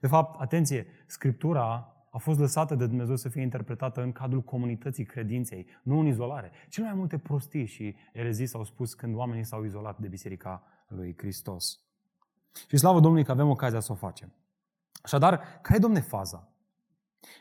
De 0.00 0.06
fapt, 0.06 0.40
atenție, 0.40 0.86
Scriptura 1.06 1.96
a 2.14 2.18
fost 2.18 2.38
lăsată 2.38 2.74
de 2.74 2.86
Dumnezeu 2.86 3.16
să 3.16 3.28
fie 3.28 3.42
interpretată 3.42 4.02
în 4.02 4.12
cadrul 4.12 4.42
comunității 4.42 5.04
credinței, 5.04 5.66
nu 5.82 5.98
în 5.98 6.06
izolare. 6.06 6.50
Cel 6.68 6.84
mai 6.84 6.94
multe 6.94 7.18
prostii 7.18 7.66
și 7.66 7.96
erezii 8.12 8.46
s-au 8.46 8.64
spus 8.64 8.94
când 8.94 9.14
oamenii 9.14 9.44
s-au 9.44 9.64
izolat 9.64 9.98
de 9.98 10.08
Biserica 10.08 10.62
lui 10.86 11.14
Hristos. 11.18 11.80
Și 12.68 12.76
slavă 12.76 13.00
Domnului 13.00 13.24
că 13.24 13.30
avem 13.30 13.48
ocazia 13.48 13.80
să 13.80 13.92
o 13.92 13.94
facem. 13.94 14.32
Așadar, 15.02 15.40
care 15.62 15.76
e, 15.76 15.78
domne, 15.78 16.00
faza? 16.00 16.52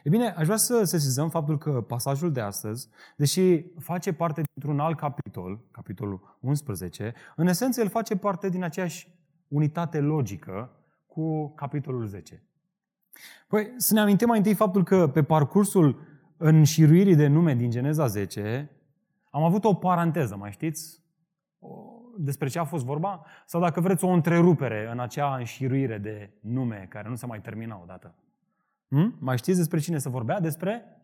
E 0.04 0.10
bine, 0.10 0.30
aș 0.30 0.46
vrea 0.46 0.58
să 0.58 0.84
sesizăm 0.84 1.30
faptul 1.30 1.58
că 1.58 1.82
pasajul 1.82 2.32
de 2.32 2.42
astăzi, 2.42 2.90
deși 3.16 3.64
face 3.80 4.14
parte 4.14 4.42
dintr-un 4.54 4.80
alt 4.80 4.98
capitol, 4.98 5.62
capitolul 5.72 6.38
11, 6.40 7.14
în 7.36 7.48
esență 7.48 7.82
el 7.82 7.90
face 7.90 8.16
parte 8.16 8.50
din 8.50 8.64
aceeași 8.64 9.20
unitate 9.48 10.00
logică 10.00 10.72
cu 11.06 11.50
capitolul 11.50 12.06
10. 12.06 12.44
Păi 13.48 13.74
să 13.78 13.94
ne 13.94 14.00
amintim 14.00 14.28
mai 14.28 14.38
întâi 14.38 14.54
faptul 14.54 14.84
că 14.84 15.08
pe 15.08 15.24
parcursul 15.24 16.02
înșiruirii 16.38 17.16
de 17.16 17.28
nume 17.28 17.56
din 17.56 17.70
Geneza 17.70 18.08
10 18.08 18.70
am 19.30 19.44
avut 19.44 19.64
o 19.64 19.74
paranteză, 19.74 20.36
mai 20.36 20.52
știți? 20.52 21.00
Despre 22.18 22.48
ce 22.48 22.60
a 22.60 22.64
fost 22.64 22.86
vorba? 22.86 23.26
Sau 23.46 23.62
dacă 23.62 23.82
vreți 23.82 24.04
o 24.04 24.10
întrerupere 24.10 24.90
în 24.92 25.00
acea 25.00 25.36
înșiruire 25.36 25.98
de 25.98 26.30
nume 26.40 26.86
care 26.90 27.10
nu 27.10 27.16
se 27.16 27.26
mai 27.26 27.42
termina 27.42 27.80
odată. 27.84 28.16
Hmm? 28.88 29.16
Mai 29.20 29.38
știți 29.38 29.58
despre 29.58 29.80
cine 29.80 29.98
se 29.98 30.10
vorbea? 30.10 30.40
Despre 30.40 31.02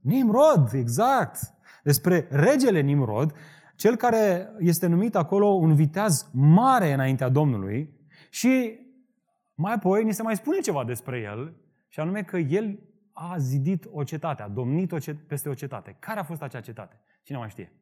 Nimrod, 0.00 0.72
exact. 0.72 1.54
Despre 1.82 2.26
regele 2.30 2.80
Nimrod, 2.80 3.34
cel 3.76 3.96
care 3.96 4.50
este 4.58 4.86
numit 4.86 5.14
acolo 5.16 5.46
un 5.46 5.74
viteaz 5.74 6.30
mare 6.32 6.92
înaintea 6.92 7.28
Domnului 7.28 7.90
și 8.30 8.78
mai 9.56 9.72
apoi 9.72 10.04
ni 10.04 10.12
se 10.12 10.22
mai 10.22 10.36
spune 10.36 10.58
ceva 10.60 10.84
despre 10.84 11.20
el 11.20 11.56
și 11.88 12.00
anume 12.00 12.22
că 12.22 12.36
el 12.38 12.78
a 13.12 13.38
zidit 13.38 13.86
o 13.90 14.04
cetate, 14.04 14.42
a 14.42 14.48
domnit 14.48 14.92
o 14.92 14.98
cet- 14.98 15.26
peste 15.26 15.48
o 15.48 15.54
cetate. 15.54 15.96
Care 15.98 16.20
a 16.20 16.22
fost 16.24 16.42
acea 16.42 16.60
cetate? 16.60 17.00
Cine 17.22 17.38
mai 17.38 17.48
știe? 17.48 17.72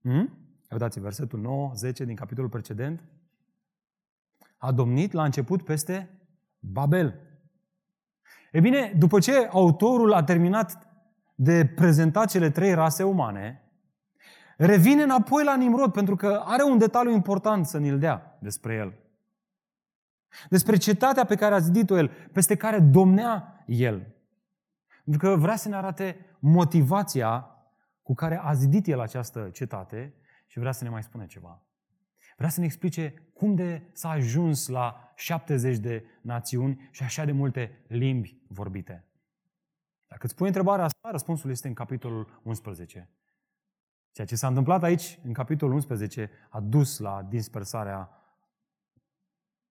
Hmm? 0.00 0.38
Uitați 0.70 1.00
versetul 1.00 1.40
9, 1.40 1.72
10 1.74 2.04
din 2.04 2.14
capitolul 2.14 2.50
precedent. 2.50 3.04
A 4.56 4.72
domnit 4.72 5.12
la 5.12 5.24
început 5.24 5.62
peste 5.62 6.20
Babel. 6.58 7.20
E 8.52 8.60
bine, 8.60 8.94
după 8.98 9.18
ce 9.18 9.48
autorul 9.50 10.12
a 10.12 10.24
terminat 10.24 10.88
de 11.34 11.66
prezentat 11.66 12.30
cele 12.30 12.50
trei 12.50 12.74
rase 12.74 13.02
umane, 13.02 13.62
revine 14.56 15.02
înapoi 15.02 15.44
la 15.44 15.56
Nimrod, 15.56 15.92
pentru 15.92 16.16
că 16.16 16.42
are 16.44 16.62
un 16.62 16.78
detaliu 16.78 17.10
important 17.12 17.66
să 17.66 17.78
ni-l 17.78 17.98
dea 17.98 18.38
despre 18.40 18.74
el. 18.74 18.94
Despre 20.48 20.76
cetatea 20.76 21.24
pe 21.24 21.34
care 21.34 21.54
a 21.54 21.58
zidit-o 21.58 21.96
el, 21.96 22.10
peste 22.32 22.56
care 22.56 22.78
domnea 22.78 23.64
el. 23.66 24.14
Pentru 25.04 25.28
că 25.28 25.36
vrea 25.36 25.56
să 25.56 25.68
ne 25.68 25.76
arate 25.76 26.26
motivația 26.38 27.50
cu 28.02 28.14
care 28.14 28.40
a 28.42 28.52
zidit 28.52 28.86
el 28.86 29.00
această 29.00 29.48
cetate 29.52 30.14
și 30.46 30.58
vrea 30.58 30.72
să 30.72 30.84
ne 30.84 30.90
mai 30.90 31.02
spună 31.02 31.24
ceva. 31.24 31.62
Vrea 32.36 32.48
să 32.48 32.60
ne 32.60 32.66
explice 32.66 33.14
cum 33.34 33.54
de 33.54 33.82
s-a 33.92 34.08
ajuns 34.10 34.68
la 34.68 35.12
70 35.14 35.76
de 35.76 36.04
națiuni 36.20 36.88
și 36.90 37.02
așa 37.02 37.24
de 37.24 37.32
multe 37.32 37.84
limbi 37.86 38.40
vorbite. 38.48 39.04
Dacă 40.06 40.26
îți 40.26 40.34
pui 40.34 40.46
întrebarea 40.46 40.84
asta, 40.84 41.10
răspunsul 41.10 41.50
este 41.50 41.68
în 41.68 41.74
capitolul 41.74 42.40
11. 42.42 43.10
Ceea 44.12 44.26
ce 44.26 44.36
s-a 44.36 44.46
întâmplat 44.46 44.82
aici, 44.82 45.18
în 45.24 45.32
capitolul 45.32 45.74
11, 45.74 46.30
a 46.48 46.60
dus 46.60 46.98
la 46.98 47.26
dispersarea 47.28 48.19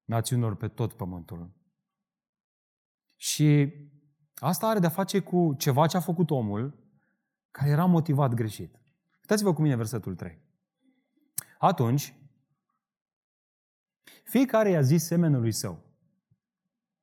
națiunilor 0.09 0.55
pe 0.55 0.67
tot 0.67 0.93
pământul. 0.93 1.51
Și 3.15 3.73
asta 4.35 4.67
are 4.67 4.79
de-a 4.79 4.89
face 4.89 5.19
cu 5.19 5.53
ceva 5.57 5.87
ce 5.87 5.97
a 5.97 5.99
făcut 5.99 6.29
omul, 6.29 6.83
care 7.51 7.69
era 7.69 7.85
motivat 7.85 8.33
greșit. 8.33 8.75
Uitați-vă 9.21 9.53
cu 9.53 9.61
mine 9.61 9.75
versetul 9.75 10.15
3. 10.15 10.41
Atunci, 11.59 12.13
fiecare 14.23 14.69
i-a 14.69 14.81
zis 14.81 15.05
semenului 15.05 15.51
său. 15.51 15.83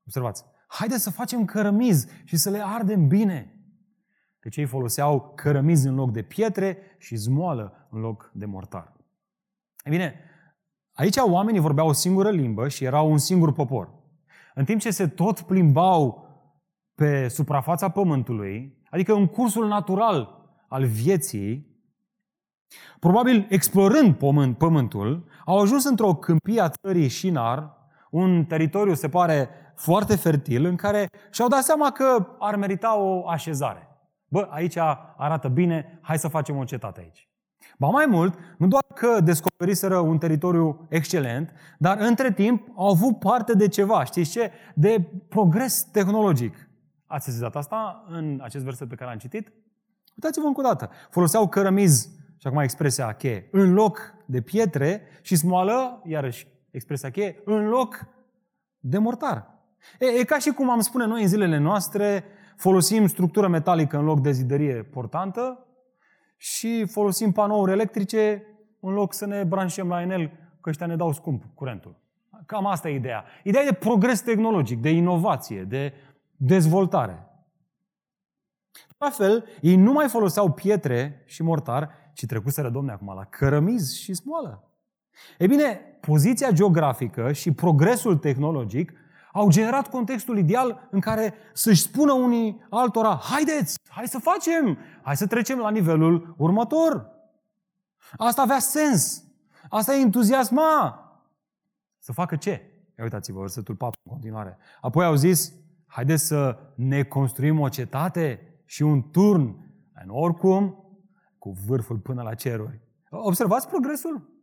Observați, 0.04 0.44
haide 0.66 0.96
să 0.96 1.10
facem 1.10 1.44
cărămizi 1.44 2.08
și 2.24 2.36
să 2.36 2.50
le 2.50 2.60
ardem 2.64 3.08
bine. 3.08 3.50
Căci 4.38 4.56
ei 4.56 4.66
foloseau 4.66 5.32
cărămizi 5.34 5.86
în 5.86 5.94
loc 5.94 6.12
de 6.12 6.22
pietre 6.22 6.78
și 6.98 7.16
zmoală 7.16 7.88
în 7.90 8.00
loc 8.00 8.30
de 8.34 8.44
mortar. 8.44 8.96
E 9.84 9.90
bine, 9.90 10.20
aici 10.96 11.16
oamenii 11.16 11.60
vorbeau 11.60 11.88
o 11.88 11.92
singură 11.92 12.30
limbă 12.30 12.68
și 12.68 12.84
erau 12.84 13.10
un 13.10 13.18
singur 13.18 13.52
popor. 13.52 13.94
În 14.54 14.64
timp 14.64 14.80
ce 14.80 14.90
se 14.90 15.06
tot 15.06 15.40
plimbau 15.40 16.26
pe 16.94 17.28
suprafața 17.28 17.88
pământului, 17.88 18.78
adică 18.90 19.14
în 19.14 19.26
cursul 19.26 19.66
natural 19.66 20.44
al 20.68 20.84
vieții, 20.84 21.74
probabil 23.00 23.46
explorând 23.48 24.14
pământ, 24.14 24.58
pământul, 24.58 25.28
au 25.44 25.58
ajuns 25.58 25.84
într-o 25.84 26.14
câmpie 26.14 26.60
a 26.60 26.68
țării 26.68 27.08
Shinar, 27.08 27.74
un 28.10 28.44
teritoriu, 28.44 28.94
se 28.94 29.08
pare, 29.08 29.48
foarte 29.74 30.16
fertil, 30.16 30.64
în 30.64 30.76
care 30.76 31.08
și-au 31.30 31.48
dat 31.48 31.62
seama 31.62 31.90
că 31.90 32.36
ar 32.38 32.56
merita 32.56 32.98
o 32.98 33.28
așezare. 33.28 33.88
Bă, 34.28 34.48
aici 34.50 34.76
arată 35.16 35.48
bine, 35.48 35.98
hai 36.02 36.18
să 36.18 36.28
facem 36.28 36.56
o 36.56 36.64
cetate 36.64 37.00
aici. 37.00 37.28
Ba 37.78 37.88
mai 37.88 38.06
mult, 38.06 38.38
nu 38.58 38.66
doar 38.66 38.82
că 38.94 39.20
descoperiseră 39.20 39.98
un 39.98 40.18
teritoriu 40.18 40.86
excelent, 40.88 41.52
dar 41.78 41.98
între 41.98 42.32
timp 42.32 42.68
au 42.76 42.88
avut 42.88 43.18
parte 43.18 43.54
de 43.54 43.68
ceva, 43.68 44.04
știți 44.04 44.30
ce? 44.30 44.50
De 44.74 45.10
progres 45.28 45.82
tehnologic. 45.82 46.68
Ați 47.06 47.24
sezizat 47.24 47.56
asta 47.56 48.04
în 48.08 48.40
acest 48.42 48.64
verset 48.64 48.88
pe 48.88 48.94
care 48.94 49.10
l-am 49.10 49.18
citit? 49.18 49.52
Uitați-vă 50.14 50.46
încă 50.46 50.60
o 50.60 50.62
dată. 50.62 50.90
Foloseau 51.10 51.48
cărămizi, 51.48 52.10
și 52.38 52.46
acum 52.46 52.58
expresia 52.58 53.12
cheie, 53.12 53.48
în 53.52 53.72
loc 53.72 54.14
de 54.26 54.40
pietre 54.40 55.02
și 55.22 55.36
smoală, 55.36 56.02
iarăși 56.04 56.46
expresia 56.70 57.10
cheie, 57.10 57.42
în 57.44 57.68
loc 57.68 58.06
de 58.78 58.98
mortar. 58.98 59.54
E, 59.98 60.06
e 60.06 60.24
ca 60.24 60.38
și 60.38 60.50
cum 60.50 60.70
am 60.70 60.80
spune 60.80 61.06
noi 61.06 61.22
în 61.22 61.28
zilele 61.28 61.58
noastre, 61.58 62.24
folosim 62.56 63.06
structură 63.06 63.48
metalică 63.48 63.98
în 63.98 64.04
loc 64.04 64.20
de 64.20 64.30
zidărie 64.30 64.82
portantă 64.82 65.65
și 66.36 66.86
folosim 66.86 67.32
panouri 67.32 67.72
electrice 67.72 68.42
în 68.80 68.92
loc 68.92 69.14
să 69.14 69.26
ne 69.26 69.44
branșăm 69.44 69.88
la 69.88 70.00
enel, 70.00 70.30
că 70.60 70.68
ăștia 70.68 70.86
ne 70.86 70.96
dau 70.96 71.12
scump 71.12 71.44
curentul. 71.54 71.96
Cam 72.46 72.66
asta 72.66 72.88
e 72.88 72.94
ideea. 72.94 73.24
Ideea 73.42 73.62
e 73.62 73.68
de 73.68 73.72
progres 73.72 74.20
tehnologic, 74.20 74.80
de 74.80 74.90
inovație, 74.90 75.62
de 75.62 75.92
dezvoltare. 76.36 77.26
La 78.98 79.10
fel, 79.10 79.44
ei 79.60 79.76
nu 79.76 79.92
mai 79.92 80.08
foloseau 80.08 80.52
pietre 80.52 81.22
și 81.26 81.42
mortar, 81.42 81.90
ci 82.12 82.26
trecuseră, 82.26 82.70
domne, 82.70 82.92
acum 82.92 83.14
la 83.14 83.24
cărămizi 83.24 84.00
și 84.00 84.14
smoală. 84.14 84.70
Ei 85.38 85.46
bine, 85.46 85.80
poziția 86.00 86.50
geografică 86.50 87.32
și 87.32 87.52
progresul 87.52 88.16
tehnologic 88.16 88.92
au 89.36 89.50
generat 89.50 89.88
contextul 89.88 90.38
ideal 90.38 90.88
în 90.90 91.00
care 91.00 91.34
să-și 91.52 91.82
spună 91.82 92.12
unii 92.12 92.66
altora, 92.70 93.16
haideți, 93.22 93.78
hai 93.88 94.08
să 94.08 94.18
facem, 94.18 94.78
hai 95.02 95.16
să 95.16 95.26
trecem 95.26 95.58
la 95.58 95.70
nivelul 95.70 96.34
următor. 96.38 97.10
Asta 98.16 98.42
avea 98.42 98.58
sens. 98.58 99.24
Asta 99.68 99.94
e 99.94 100.00
entuziasma. 100.00 101.00
Să 101.98 102.12
facă 102.12 102.36
ce? 102.36 102.50
Ia 102.98 103.04
uitați-vă, 103.04 103.40
versetul 103.40 103.74
4 103.74 104.00
în 104.04 104.12
continuare. 104.12 104.58
Apoi 104.80 105.04
au 105.04 105.14
zis, 105.14 105.52
haideți 105.86 106.26
să 106.26 106.58
ne 106.74 107.02
construim 107.02 107.60
o 107.60 107.68
cetate 107.68 108.60
și 108.64 108.82
un 108.82 109.10
turn, 109.10 109.42
în 110.02 110.08
oricum, 110.08 110.84
cu 111.38 111.50
vârful 111.66 111.98
până 111.98 112.22
la 112.22 112.34
ceruri. 112.34 112.80
Observați 113.10 113.68
progresul? 113.68 114.34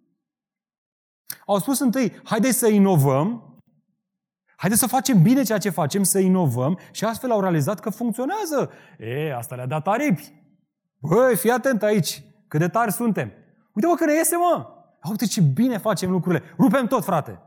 Au 1.45 1.58
spus 1.58 1.79
întâi, 1.79 2.13
haideți 2.23 2.58
să 2.58 2.67
inovăm, 2.67 3.52
Haideți 4.63 4.84
să 4.84 4.88
facem 4.88 5.21
bine 5.21 5.43
ceea 5.43 5.58
ce 5.58 5.69
facem, 5.69 6.04
să 6.04 6.19
inovăm 6.19 6.80
și 6.91 7.06
astfel 7.06 7.32
au 7.32 7.41
realizat 7.41 7.80
că 7.80 7.89
funcționează. 7.89 8.71
E, 8.97 9.36
asta 9.36 9.56
le-a 9.56 9.65
dat 9.65 9.88
aripi. 9.88 10.34
Băi, 10.99 11.36
fii 11.36 11.52
atent 11.52 11.84
aici, 11.84 12.23
cât 12.47 12.60
de 12.60 12.67
tari 12.67 12.91
suntem. 12.91 13.32
Uite-mă 13.73 13.95
că 13.95 14.06
ne 14.06 14.13
iese, 14.13 14.36
mă! 14.36 14.67
Uite 15.10 15.26
ce 15.26 15.41
bine 15.41 15.78
facem 15.78 16.12
lucrurile. 16.12 16.43
Rupem 16.58 16.88
tot, 16.88 17.04
frate! 17.04 17.41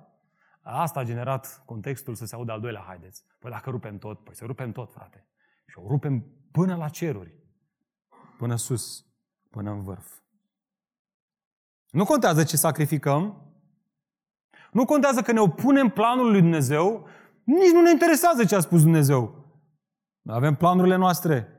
Asta 0.62 1.00
a 1.00 1.04
generat 1.04 1.62
contextul 1.64 2.14
să 2.14 2.24
se 2.24 2.34
audă 2.34 2.52
al 2.52 2.60
doilea 2.60 2.84
haideți. 2.86 3.24
Păi 3.38 3.50
dacă 3.50 3.70
rupem 3.70 3.98
tot, 3.98 4.24
păi 4.24 4.34
să 4.34 4.44
rupem 4.44 4.72
tot, 4.72 4.92
frate. 4.92 5.26
Și 5.66 5.78
o 5.78 5.88
rupem 5.88 6.24
până 6.52 6.76
la 6.76 6.88
ceruri. 6.88 7.34
Până 8.38 8.56
sus, 8.56 9.04
până 9.50 9.70
în 9.70 9.82
vârf. 9.82 10.06
Nu 11.90 12.04
contează 12.04 12.44
ce 12.44 12.56
sacrificăm, 12.56 13.45
nu 14.72 14.84
contează 14.84 15.22
că 15.22 15.32
ne 15.32 15.40
opunem 15.40 15.88
planul 15.88 16.30
lui 16.30 16.40
Dumnezeu, 16.40 17.08
nici 17.44 17.72
nu 17.72 17.80
ne 17.80 17.90
interesează 17.90 18.44
ce 18.44 18.54
a 18.54 18.60
spus 18.60 18.82
Dumnezeu. 18.82 19.44
Avem 20.26 20.54
planurile 20.54 20.96
noastre. 20.96 21.50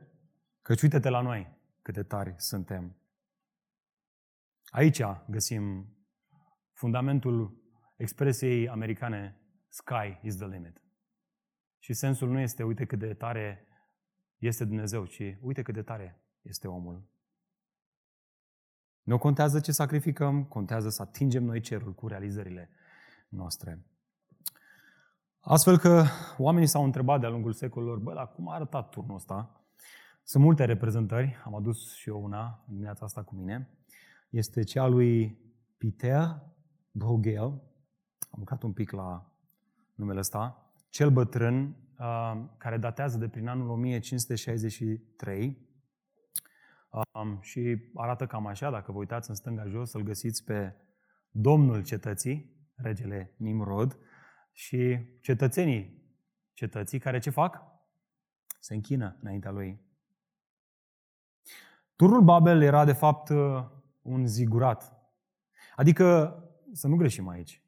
Căci 0.62 0.82
uite-te 0.82 1.10
la 1.10 1.22
noi, 1.22 1.58
cât 1.82 1.94
de 1.94 2.04
tari 2.04 2.36
suntem. 2.38 2.96
Aici 4.66 5.02
găsim 5.28 5.96
fundamentul 6.72 7.62
expresiei 7.96 8.70
americane 8.70 9.42
Sky 9.70 10.20
is 10.22 10.36
the 10.36 10.48
limit. 10.48 10.82
Și 11.80 11.94
sensul 11.94 12.30
nu 12.30 12.40
este 12.40 12.64
uite 12.64 12.86
cât 12.86 13.00
de 13.00 13.14
tare 13.14 13.68
este 14.38 14.66
Dumnezeu, 14.66 15.06
ci 15.06 15.38
uite 15.42 15.62
cât 15.62 15.74
de 15.74 15.82
tare 15.82 16.22
este 16.42 16.68
omul. 16.68 17.10
Nu 19.04 19.18
contează 19.18 19.60
ce 19.60 19.72
sacrificăm, 19.72 20.44
contează 20.44 20.90
să 20.90 21.02
atingem 21.02 21.44
noi 21.44 21.60
cerul 21.60 21.94
cu 21.94 22.08
realizările 22.08 22.70
noastre. 23.30 23.86
Astfel 25.40 25.78
că 25.78 26.04
oamenii 26.38 26.68
s-au 26.68 26.84
întrebat 26.84 27.20
de-a 27.20 27.30
lungul 27.30 27.54
secolelor, 27.54 27.98
bă, 27.98 28.14
dar 28.14 28.32
cum 28.32 28.50
a 28.50 28.54
arătat 28.54 28.90
turnul 28.90 29.16
ăsta? 29.16 29.62
Sunt 30.24 30.44
multe 30.44 30.66
reprezentări, 30.66 31.42
am 31.44 31.56
adus 31.56 31.94
și 31.96 32.10
eu 32.10 32.24
una 32.24 32.64
în 32.68 32.74
dimineața 32.74 33.06
asta 33.06 33.24
cu 33.24 33.36
mine. 33.36 33.70
Este 34.30 34.64
cea 34.64 34.88
lui 34.88 35.40
Peter 35.78 36.42
Bruegel, 36.92 37.44
am 38.30 38.40
lucrat 38.40 38.64
un 38.64 38.74
pic 38.74 38.92
la 38.92 39.32
numele 39.96 40.20
ăsta, 40.20 40.72
cel 40.90 41.10
bătrân, 41.10 41.76
uh, 42.00 42.44
care 42.58 42.78
datează 42.78 43.18
de 43.18 43.28
prin 43.28 43.48
anul 43.48 43.70
1563 43.70 45.68
um, 47.14 47.40
și 47.42 47.78
arată 47.94 48.26
cam 48.26 48.46
așa, 48.46 48.70
dacă 48.70 48.92
vă 48.92 48.98
uitați 48.98 49.30
în 49.30 49.36
stânga 49.36 49.68
jos, 49.68 49.90
să-l 49.90 50.02
găsiți 50.02 50.44
pe 50.44 50.76
Domnul 51.30 51.84
Cetății, 51.84 52.57
regele 52.78 53.34
Nimrod, 53.38 54.00
și 54.58 55.00
cetățenii 55.22 56.02
cetății 56.54 57.00
care 57.00 57.20
ce 57.20 57.30
fac? 57.30 57.62
Se 58.60 58.74
închină 58.74 59.18
înaintea 59.22 59.52
lui. 59.52 59.82
Turnul 61.96 62.22
Babel 62.22 62.62
era 62.62 62.86
de 62.86 62.94
fapt 62.94 63.30
un 64.02 64.28
zigurat. 64.28 64.94
Adică, 65.76 66.38
să 66.72 66.88
nu 66.88 66.96
greșim 66.96 67.28
aici, 67.28 67.62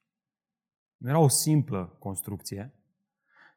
nu 0.98 1.10
era 1.10 1.20
o 1.20 1.28
simplă 1.28 1.96
construcție, 2.00 2.74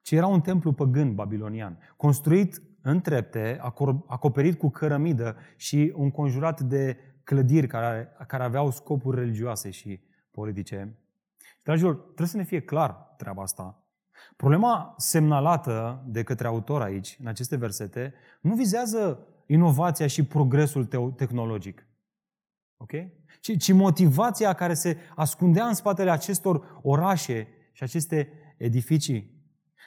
ci 0.02 0.10
era 0.10 0.26
un 0.26 0.40
templu 0.40 0.72
păgân 0.72 1.14
babilonian, 1.14 1.78
construit 1.96 2.62
în 2.82 3.00
trepte, 3.00 3.58
acoperit 4.06 4.58
cu 4.58 4.70
cărămidă 4.70 5.36
și 5.56 5.92
înconjurat 5.96 6.60
de 6.60 6.98
clădiri 7.24 7.66
care, 7.66 8.16
care 8.26 8.42
aveau 8.42 8.70
scopuri 8.70 9.18
religioase 9.18 9.70
și 9.70 10.00
politice. 10.30 10.96
Dragilor, 11.62 11.94
trebuie 11.96 12.26
să 12.26 12.36
ne 12.36 12.44
fie 12.44 12.60
clar 12.60 13.14
treaba 13.16 13.42
asta. 13.42 13.86
Problema 14.36 14.94
semnalată 14.96 16.04
de 16.06 16.22
către 16.22 16.46
autor 16.46 16.82
aici, 16.82 17.16
în 17.20 17.26
aceste 17.26 17.56
versete, 17.56 18.14
nu 18.40 18.54
vizează 18.54 19.26
inovația 19.46 20.06
și 20.06 20.24
progresul 20.24 21.12
tehnologic. 21.16 21.86
Ok? 22.76 22.90
Ci, 23.40 23.58
ci 23.58 23.72
motivația 23.72 24.52
care 24.52 24.74
se 24.74 24.96
ascundea 25.16 25.64
în 25.64 25.74
spatele 25.74 26.10
acestor 26.10 26.80
orașe 26.82 27.48
și 27.72 27.82
aceste 27.82 28.32
edificii. 28.56 29.40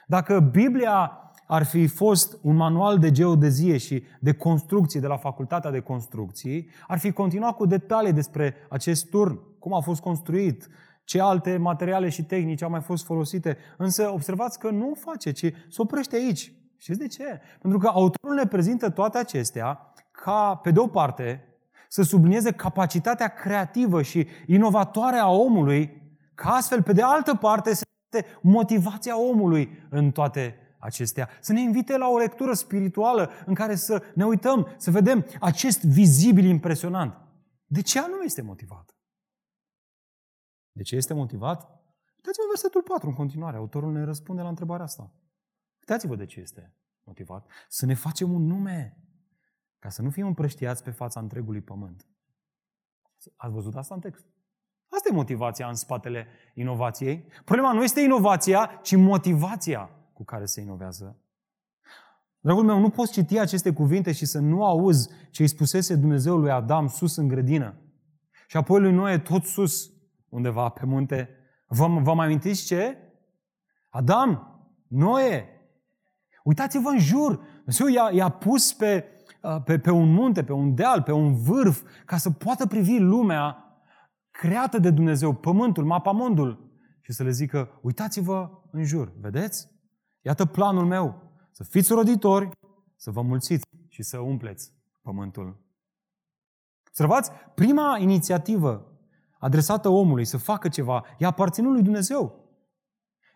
Dacă 0.07 0.39
Biblia 0.39 1.19
ar 1.47 1.63
fi 1.63 1.87
fost 1.87 2.39
un 2.41 2.55
manual 2.55 2.99
de 2.99 3.11
geodezie 3.11 3.77
și 3.77 4.03
de 4.19 4.33
construcții 4.33 4.99
de 4.99 5.07
la 5.07 5.17
Facultatea 5.17 5.71
de 5.71 5.79
Construcții, 5.79 6.69
ar 6.87 6.97
fi 6.97 7.11
continuat 7.11 7.55
cu 7.55 7.65
detalii 7.65 8.13
despre 8.13 8.55
acest 8.69 9.09
turn, 9.09 9.39
cum 9.59 9.73
a 9.73 9.79
fost 9.79 10.01
construit, 10.01 10.67
ce 11.05 11.21
alte 11.21 11.57
materiale 11.57 12.09
și 12.09 12.23
tehnici 12.23 12.61
au 12.61 12.69
mai 12.69 12.81
fost 12.81 13.05
folosite. 13.05 13.57
Însă 13.77 14.09
observați 14.13 14.59
că 14.59 14.69
nu 14.69 14.93
face, 14.99 15.31
ci 15.31 15.51
se 15.69 15.77
oprește 15.77 16.15
aici. 16.15 16.53
Știți 16.77 16.99
de 16.99 17.07
ce? 17.07 17.41
Pentru 17.61 17.79
că 17.79 17.87
autorul 17.87 18.35
ne 18.35 18.47
prezintă 18.47 18.89
toate 18.89 19.17
acestea 19.17 19.93
ca, 20.11 20.55
pe 20.55 20.71
de 20.71 20.79
o 20.79 20.87
parte, 20.87 21.43
să 21.87 22.03
sublinieze 22.03 22.51
capacitatea 22.51 23.27
creativă 23.27 24.01
și 24.01 24.27
inovatoare 24.47 25.17
a 25.17 25.29
omului, 25.29 26.01
ca 26.35 26.49
astfel, 26.49 26.83
pe 26.83 26.93
de 26.93 27.01
altă 27.01 27.35
parte, 27.35 27.73
să 27.73 27.83
este 28.11 28.27
motivația 28.41 29.19
omului 29.19 29.87
în 29.89 30.11
toate 30.11 30.55
acestea. 30.79 31.29
Să 31.41 31.53
ne 31.53 31.61
invite 31.61 31.97
la 31.97 32.07
o 32.07 32.17
lectură 32.17 32.53
spirituală 32.53 33.29
în 33.45 33.53
care 33.53 33.75
să 33.75 34.03
ne 34.13 34.25
uităm, 34.25 34.67
să 34.77 34.91
vedem 34.91 35.25
acest 35.39 35.83
vizibil 35.83 36.45
impresionant. 36.45 37.17
De 37.65 37.81
ce 37.81 37.99
anume 37.99 38.23
este 38.23 38.41
motivat? 38.41 38.94
De 40.75 40.83
ce 40.83 40.95
este 40.95 41.13
motivat? 41.13 41.61
Uitați-vă 42.15 42.45
versetul 42.47 42.81
4 42.81 43.07
în 43.07 43.15
continuare. 43.15 43.57
Autorul 43.57 43.91
ne 43.91 44.03
răspunde 44.03 44.41
la 44.41 44.47
întrebarea 44.47 44.85
asta. 44.85 45.11
Uitați-vă 45.79 46.15
de 46.15 46.25
ce 46.25 46.39
este 46.39 46.75
motivat. 47.03 47.47
Să 47.67 47.85
ne 47.85 47.93
facem 47.93 48.33
un 48.33 48.45
nume. 48.45 48.97
Ca 49.79 49.89
să 49.89 50.01
nu 50.01 50.09
fim 50.09 50.25
împrăștiați 50.27 50.83
pe 50.83 50.91
fața 50.91 51.19
întregului 51.19 51.61
pământ. 51.61 52.07
Ați 53.35 53.53
văzut 53.53 53.75
asta 53.75 53.93
în 53.93 53.99
text? 53.99 54.25
Asta 54.89 55.09
e 55.11 55.15
motivația 55.15 55.67
în 55.67 55.75
spatele 55.75 56.27
inovației. 56.53 57.27
Problema 57.45 57.73
nu 57.73 57.83
este 57.83 58.01
inovația, 58.01 58.79
ci 58.81 58.95
motivația 58.95 59.89
cu 60.13 60.23
care 60.23 60.45
se 60.45 60.61
inovează. 60.61 61.19
Dragul 62.39 62.63
meu, 62.63 62.79
nu 62.79 62.89
poți 62.89 63.11
citi 63.11 63.39
aceste 63.39 63.73
cuvinte 63.73 64.11
și 64.11 64.25
să 64.25 64.39
nu 64.39 64.65
auzi 64.65 65.09
ce 65.31 65.41
îi 65.41 65.47
spusese 65.47 65.95
Dumnezeu 65.95 66.37
lui 66.37 66.51
Adam 66.51 66.87
sus 66.87 67.15
în 67.15 67.27
grădină. 67.27 67.79
Și 68.47 68.57
apoi 68.57 68.79
lui 68.79 68.91
Noe 68.91 69.19
tot 69.19 69.43
sus, 69.43 69.94
undeva 70.35 70.69
pe 70.69 70.85
munte. 70.85 71.29
Vă, 71.67 71.87
vă 71.87 72.13
mai 72.13 72.25
amintiți 72.25 72.65
ce? 72.65 72.97
Adam, 73.89 74.59
Noe, 74.87 75.49
uitați-vă 76.43 76.89
în 76.89 76.99
jur. 76.99 77.39
Dumnezeu 77.55 77.87
i-a, 77.87 78.09
i-a 78.11 78.29
pus 78.29 78.73
pe, 78.73 79.05
pe, 79.63 79.79
pe 79.79 79.91
un 79.91 80.13
munte, 80.13 80.43
pe 80.43 80.53
un 80.53 80.75
deal, 80.75 81.01
pe 81.01 81.11
un 81.11 81.35
vârf, 81.35 81.81
ca 82.05 82.17
să 82.17 82.31
poată 82.31 82.67
privi 82.67 82.99
lumea 82.99 83.59
creată 84.31 84.79
de 84.79 84.89
Dumnezeu, 84.89 85.33
pământul, 85.33 85.85
mapamondul, 85.85 86.79
și 87.01 87.11
să 87.11 87.23
le 87.23 87.29
zică, 87.29 87.79
uitați-vă 87.81 88.49
în 88.71 88.83
jur, 88.83 89.13
vedeți? 89.19 89.67
Iată 90.21 90.45
planul 90.45 90.85
meu, 90.85 91.31
să 91.51 91.63
fiți 91.63 91.93
roditori, 91.93 92.49
să 92.95 93.11
vă 93.11 93.21
mulțiți 93.21 93.65
și 93.87 94.03
să 94.03 94.19
umpleți 94.19 94.73
pământul. 95.01 95.63
Observați, 96.87 97.31
prima 97.55 97.97
inițiativă 97.99 98.94
adresată 99.39 99.89
omului 99.89 100.25
să 100.25 100.37
facă 100.37 100.67
ceva, 100.67 101.05
i-a 101.17 101.27
aparținut 101.27 101.71
lui 101.71 101.81
Dumnezeu. 101.81 102.43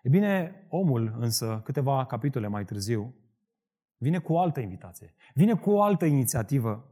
E 0.03 0.09
bine, 0.09 0.65
omul 0.69 1.15
însă, 1.19 1.61
câteva 1.63 2.05
capitole 2.05 2.47
mai 2.47 2.65
târziu, 2.65 3.13
vine 3.97 4.19
cu 4.19 4.33
o 4.33 4.39
altă 4.39 4.59
invitație, 4.59 5.15
vine 5.33 5.53
cu 5.53 5.71
o 5.71 5.81
altă 5.81 6.05
inițiativă. 6.05 6.83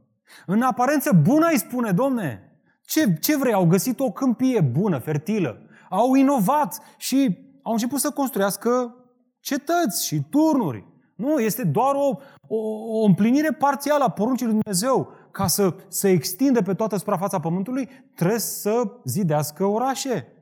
În 0.46 0.62
aparență 0.62 1.12
bună 1.12 1.46
îi 1.50 1.58
spune, 1.58 1.92
domne, 1.92 2.42
ce, 2.84 3.14
ce 3.14 3.36
vrei? 3.36 3.52
Au 3.52 3.66
găsit 3.66 4.00
o 4.00 4.10
câmpie 4.10 4.60
bună, 4.60 4.98
fertilă, 4.98 5.62
au 5.90 6.14
inovat 6.14 6.78
și 6.96 7.38
au 7.62 7.72
început 7.72 7.98
să 7.98 8.10
construiască 8.10 8.94
cetăți 9.40 10.06
și 10.06 10.22
turnuri. 10.30 10.86
Nu, 11.14 11.38
este 11.38 11.64
doar 11.64 11.94
o, 11.94 12.18
o, 12.46 12.56
o 13.00 13.04
împlinire 13.04 13.52
parțială 13.52 14.04
a 14.04 14.10
poruncii 14.10 14.46
lui 14.46 14.54
Dumnezeu. 14.54 15.12
Ca 15.30 15.46
să 15.46 15.76
se 15.88 16.10
extinde 16.10 16.62
pe 16.62 16.74
toată 16.74 16.96
suprafața 16.96 17.40
pământului, 17.40 17.88
trebuie 18.14 18.38
să 18.38 19.00
zidească 19.04 19.64
orașe. 19.64 20.32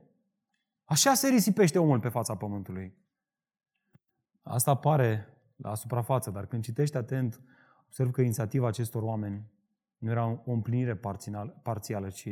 Așa 0.84 1.14
se 1.14 1.28
risipește 1.28 1.78
omul 1.78 2.00
pe 2.00 2.08
fața 2.08 2.36
pământului. 2.36 2.96
Asta 4.42 4.70
apare 4.70 5.28
la 5.56 5.74
suprafață, 5.74 6.30
dar 6.30 6.46
când 6.46 6.62
citești 6.62 6.96
atent, 6.96 7.40
observ 7.86 8.10
că 8.10 8.20
inițiativa 8.20 8.66
acestor 8.66 9.02
oameni 9.02 9.50
nu 9.98 10.10
era 10.10 10.42
o 10.44 10.52
împlinire 10.52 11.00
parțială, 11.62 12.08
ci 12.08 12.28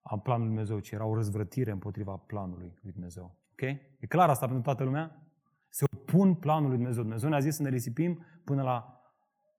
a 0.00 0.18
planului 0.18 0.54
lui 0.54 0.64
Dumnezeu, 0.64 0.78
ci 0.78 0.90
era 0.90 1.04
o 1.04 1.14
răzvrătire 1.14 1.70
împotriva 1.70 2.16
planului 2.16 2.78
lui 2.82 2.92
Dumnezeu. 2.92 3.36
Ok? 3.52 3.60
E 3.98 4.06
clar 4.08 4.28
asta 4.28 4.44
pentru 4.46 4.62
toată 4.62 4.84
lumea? 4.84 5.26
Se 5.68 5.84
opun 5.92 6.34
planului 6.34 6.68
lui 6.68 6.76
Dumnezeu. 6.76 7.02
Dumnezeu 7.02 7.28
ne-a 7.28 7.40
zis 7.40 7.54
să 7.54 7.62
ne 7.62 7.68
risipim 7.68 8.24
până 8.44 8.62
la 8.62 9.00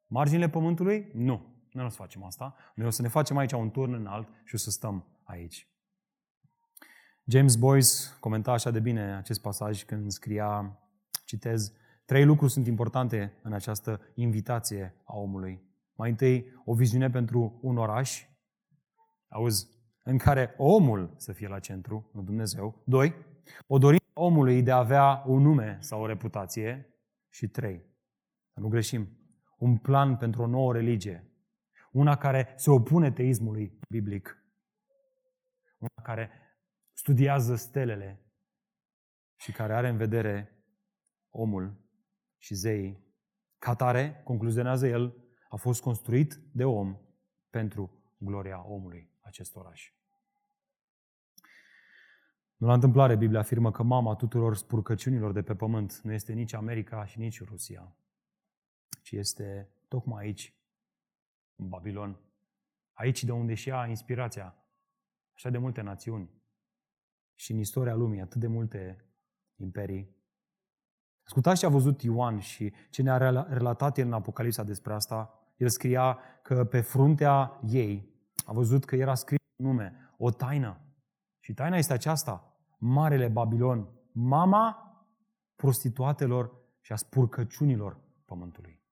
marginile 0.07 0.49
pământului? 0.49 1.11
Nu. 1.13 1.52
Noi 1.73 1.83
nu 1.83 1.89
o 1.89 1.89
să 1.89 2.01
facem 2.01 2.23
asta. 2.23 2.55
Noi 2.75 2.87
o 2.87 2.89
să 2.89 3.01
ne 3.01 3.07
facem 3.07 3.37
aici 3.37 3.51
un 3.51 3.71
turn 3.71 3.93
înalt 3.93 4.27
și 4.43 4.55
o 4.55 4.57
să 4.57 4.69
stăm 4.69 5.05
aici. 5.23 5.67
James 7.25 7.55
Boyce 7.55 7.87
comenta 8.19 8.51
așa 8.51 8.71
de 8.71 8.79
bine 8.79 9.15
acest 9.15 9.41
pasaj 9.41 9.83
când 9.83 10.11
scria, 10.11 10.79
citez, 11.25 11.73
Trei 12.05 12.25
lucruri 12.25 12.51
sunt 12.51 12.67
importante 12.67 13.33
în 13.41 13.53
această 13.53 14.01
invitație 14.15 14.95
a 15.03 15.17
omului. 15.17 15.61
Mai 15.95 16.09
întâi, 16.09 16.45
o 16.65 16.73
viziune 16.73 17.09
pentru 17.09 17.59
un 17.61 17.77
oraș, 17.77 18.25
auzi, 19.27 19.67
în 20.03 20.17
care 20.17 20.53
omul 20.57 21.13
să 21.17 21.31
fie 21.31 21.47
la 21.47 21.59
centru, 21.59 22.09
nu 22.13 22.21
Dumnezeu. 22.21 22.81
Doi, 22.85 23.13
o 23.67 23.77
dorință 23.77 24.05
a 24.13 24.21
omului 24.21 24.63
de 24.63 24.71
a 24.71 24.77
avea 24.77 25.23
un 25.25 25.41
nume 25.41 25.77
sau 25.81 26.01
o 26.01 26.05
reputație. 26.05 26.87
Și 27.29 27.47
trei, 27.47 27.85
nu 28.53 28.67
greșim, 28.67 29.07
un 29.57 29.77
plan 29.77 30.17
pentru 30.17 30.41
o 30.41 30.47
nouă 30.47 30.73
religie. 30.73 31.32
Una 31.93 32.17
care 32.17 32.53
se 32.55 32.69
opune 32.69 33.11
teismului 33.11 33.79
biblic. 33.89 34.43
Una 35.77 36.03
care 36.03 36.29
studiază 36.93 37.55
stelele 37.55 38.21
și 39.35 39.51
care 39.51 39.73
are 39.73 39.89
în 39.89 39.97
vedere 39.97 40.63
omul 41.29 41.75
și 42.37 42.55
zeii. 42.55 43.03
Ca 43.57 43.75
tare, 43.75 44.21
concluzionează 44.23 44.87
el, 44.87 45.15
a 45.49 45.55
fost 45.55 45.81
construit 45.81 46.39
de 46.51 46.63
om 46.63 46.97
pentru 47.49 48.03
gloria 48.17 48.65
omului 48.67 49.09
acest 49.21 49.55
oraș. 49.55 49.93
Nu 52.55 52.67
la 52.67 52.73
întâmplare, 52.73 53.15
Biblia 53.15 53.39
afirmă 53.39 53.71
că 53.71 53.83
mama 53.83 54.15
tuturor 54.15 54.55
spurcăciunilor 54.55 55.31
de 55.31 55.41
pe 55.41 55.55
pământ 55.55 55.99
nu 56.03 56.11
este 56.11 56.33
nici 56.33 56.53
America 56.53 57.05
și 57.05 57.19
nici 57.19 57.43
Rusia, 57.43 57.95
ci 59.01 59.11
este 59.11 59.69
tocmai 59.87 60.23
aici, 60.23 60.53
în 60.55 60.62
Babilon. 61.67 62.19
Aici 62.93 63.23
de 63.23 63.31
unde 63.31 63.53
și 63.53 63.67
ia 63.67 63.85
inspirația 63.87 64.55
așa 65.33 65.49
de 65.49 65.57
multe 65.57 65.81
națiuni 65.81 66.29
și 67.35 67.51
în 67.51 67.57
istoria 67.57 67.95
lumii 67.95 68.21
atât 68.21 68.39
de 68.39 68.47
multe 68.47 69.05
imperii. 69.55 70.15
Ascultați 71.25 71.59
ce 71.59 71.65
a 71.65 71.69
văzut 71.69 72.01
Ioan 72.01 72.39
și 72.39 72.73
ce 72.89 73.01
ne-a 73.01 73.17
relatat 73.47 73.97
el 73.97 74.05
în 74.05 74.13
Apocalipsa 74.13 74.63
despre 74.63 74.93
asta. 74.93 75.39
El 75.57 75.69
scria 75.69 76.19
că 76.41 76.65
pe 76.65 76.81
fruntea 76.81 77.59
ei 77.69 78.13
a 78.45 78.53
văzut 78.53 78.85
că 78.85 78.95
era 78.95 79.15
scris 79.15 79.39
un 79.55 79.65
nume, 79.65 80.13
o 80.17 80.31
taină. 80.31 80.81
Și 81.39 81.53
taina 81.53 81.77
este 81.77 81.93
aceasta, 81.93 82.57
Marele 82.77 83.27
Babilon, 83.27 83.89
mama 84.11 84.77
prostituatelor 85.55 86.51
și 86.81 86.91
a 86.91 86.95
spurcăciunilor 86.95 87.99
pământului. 88.25 88.82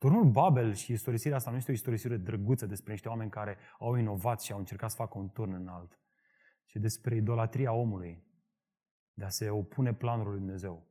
Turnul 0.00 0.24
Babel 0.24 0.74
și 0.74 0.92
istorisirea 0.92 1.36
asta 1.36 1.50
nu 1.50 1.56
este 1.56 1.70
o 1.70 1.74
istorisire 1.74 2.16
drăguță 2.16 2.66
despre 2.66 2.92
niște 2.92 3.08
oameni 3.08 3.30
care 3.30 3.56
au 3.78 3.94
inovat 3.94 4.40
și 4.40 4.52
au 4.52 4.58
încercat 4.58 4.90
să 4.90 4.96
facă 4.96 5.18
un 5.18 5.30
turn 5.30 5.52
înalt, 5.52 6.00
ci 6.64 6.76
despre 6.76 7.16
idolatria 7.16 7.72
omului, 7.72 8.24
de 9.12 9.24
a 9.24 9.28
se 9.28 9.50
opune 9.50 9.94
planului 9.94 10.30
lui 10.30 10.40
Dumnezeu 10.40 10.86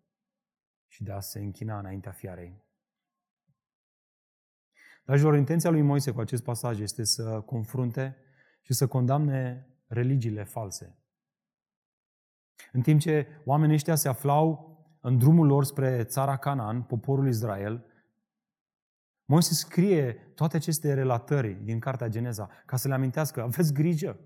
și 0.87 1.03
de 1.03 1.11
a 1.11 1.19
se 1.19 1.39
închina 1.39 1.79
înaintea 1.79 2.11
fiarei. 2.11 2.63
Dragilor, 5.05 5.35
intenția 5.35 5.69
lui 5.69 5.81
Moise 5.81 6.11
cu 6.11 6.19
acest 6.19 6.43
pasaj 6.43 6.79
este 6.79 7.03
să 7.03 7.41
confrunte 7.41 8.17
și 8.61 8.73
să 8.73 8.87
condamne 8.87 9.67
religiile 9.87 10.43
false. 10.43 10.97
În 12.71 12.81
timp 12.81 12.99
ce 12.99 13.27
oamenii 13.45 13.75
ăștia 13.75 13.95
se 13.95 14.07
aflau 14.07 14.77
în 15.01 15.17
drumul 15.17 15.47
lor 15.47 15.63
spre 15.63 16.03
țara 16.03 16.37
Canaan, 16.37 16.83
poporul 16.83 17.27
Israel, 17.27 17.83
Moise 19.29 19.53
scrie 19.53 20.13
toate 20.35 20.55
aceste 20.55 20.93
relatări 20.93 21.57
din 21.63 21.79
Cartea 21.79 22.07
Geneza 22.07 22.49
ca 22.65 22.77
să 22.77 22.87
le 22.87 22.93
amintească, 22.93 23.41
aveți 23.41 23.73
grijă, 23.73 24.19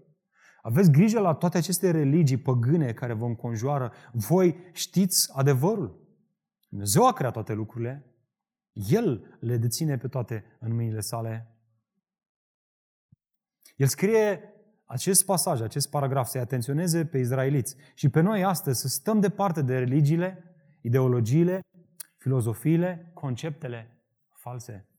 Aveți 0.62 0.92
grijă 0.92 1.20
la 1.20 1.34
toate 1.34 1.58
aceste 1.58 1.92
religii 1.92 2.38
păgâne 2.38 2.94
care 2.94 3.14
vă 3.14 3.26
înconjoară. 3.26 3.92
Voi 4.12 4.56
știți 4.72 5.30
adevărul. 5.34 6.18
Dumnezeu 6.70 7.08
a 7.08 7.14
creat 7.14 7.34
toate 7.34 7.54
lucrurile. 7.54 8.06
El 8.74 9.38
le 9.40 9.58
deține 9.58 9.98
pe 9.98 10.08
toate 10.08 10.44
în 10.60 10.76
mâinile 10.76 11.00
sale. 11.00 11.58
El 13.76 13.88
scrie 13.88 14.54
acest 14.86 15.26
pasaj, 15.26 15.62
acest 15.62 15.90
paragraf, 15.90 16.28
să-i 16.28 16.42
atenționeze 16.42 17.06
pe 17.06 17.18
izraeliți 17.18 17.76
și 17.94 18.10
pe 18.10 18.22
noi 18.22 18.44
astăzi 18.44 18.80
să 18.80 18.88
stăm 18.88 19.20
departe 19.20 19.62
de 19.62 19.78
religiile, 19.78 20.56
ideologiile, 20.82 21.62
filozofiile, 22.18 23.12
conceptele 23.14 23.94
false. 24.44 24.93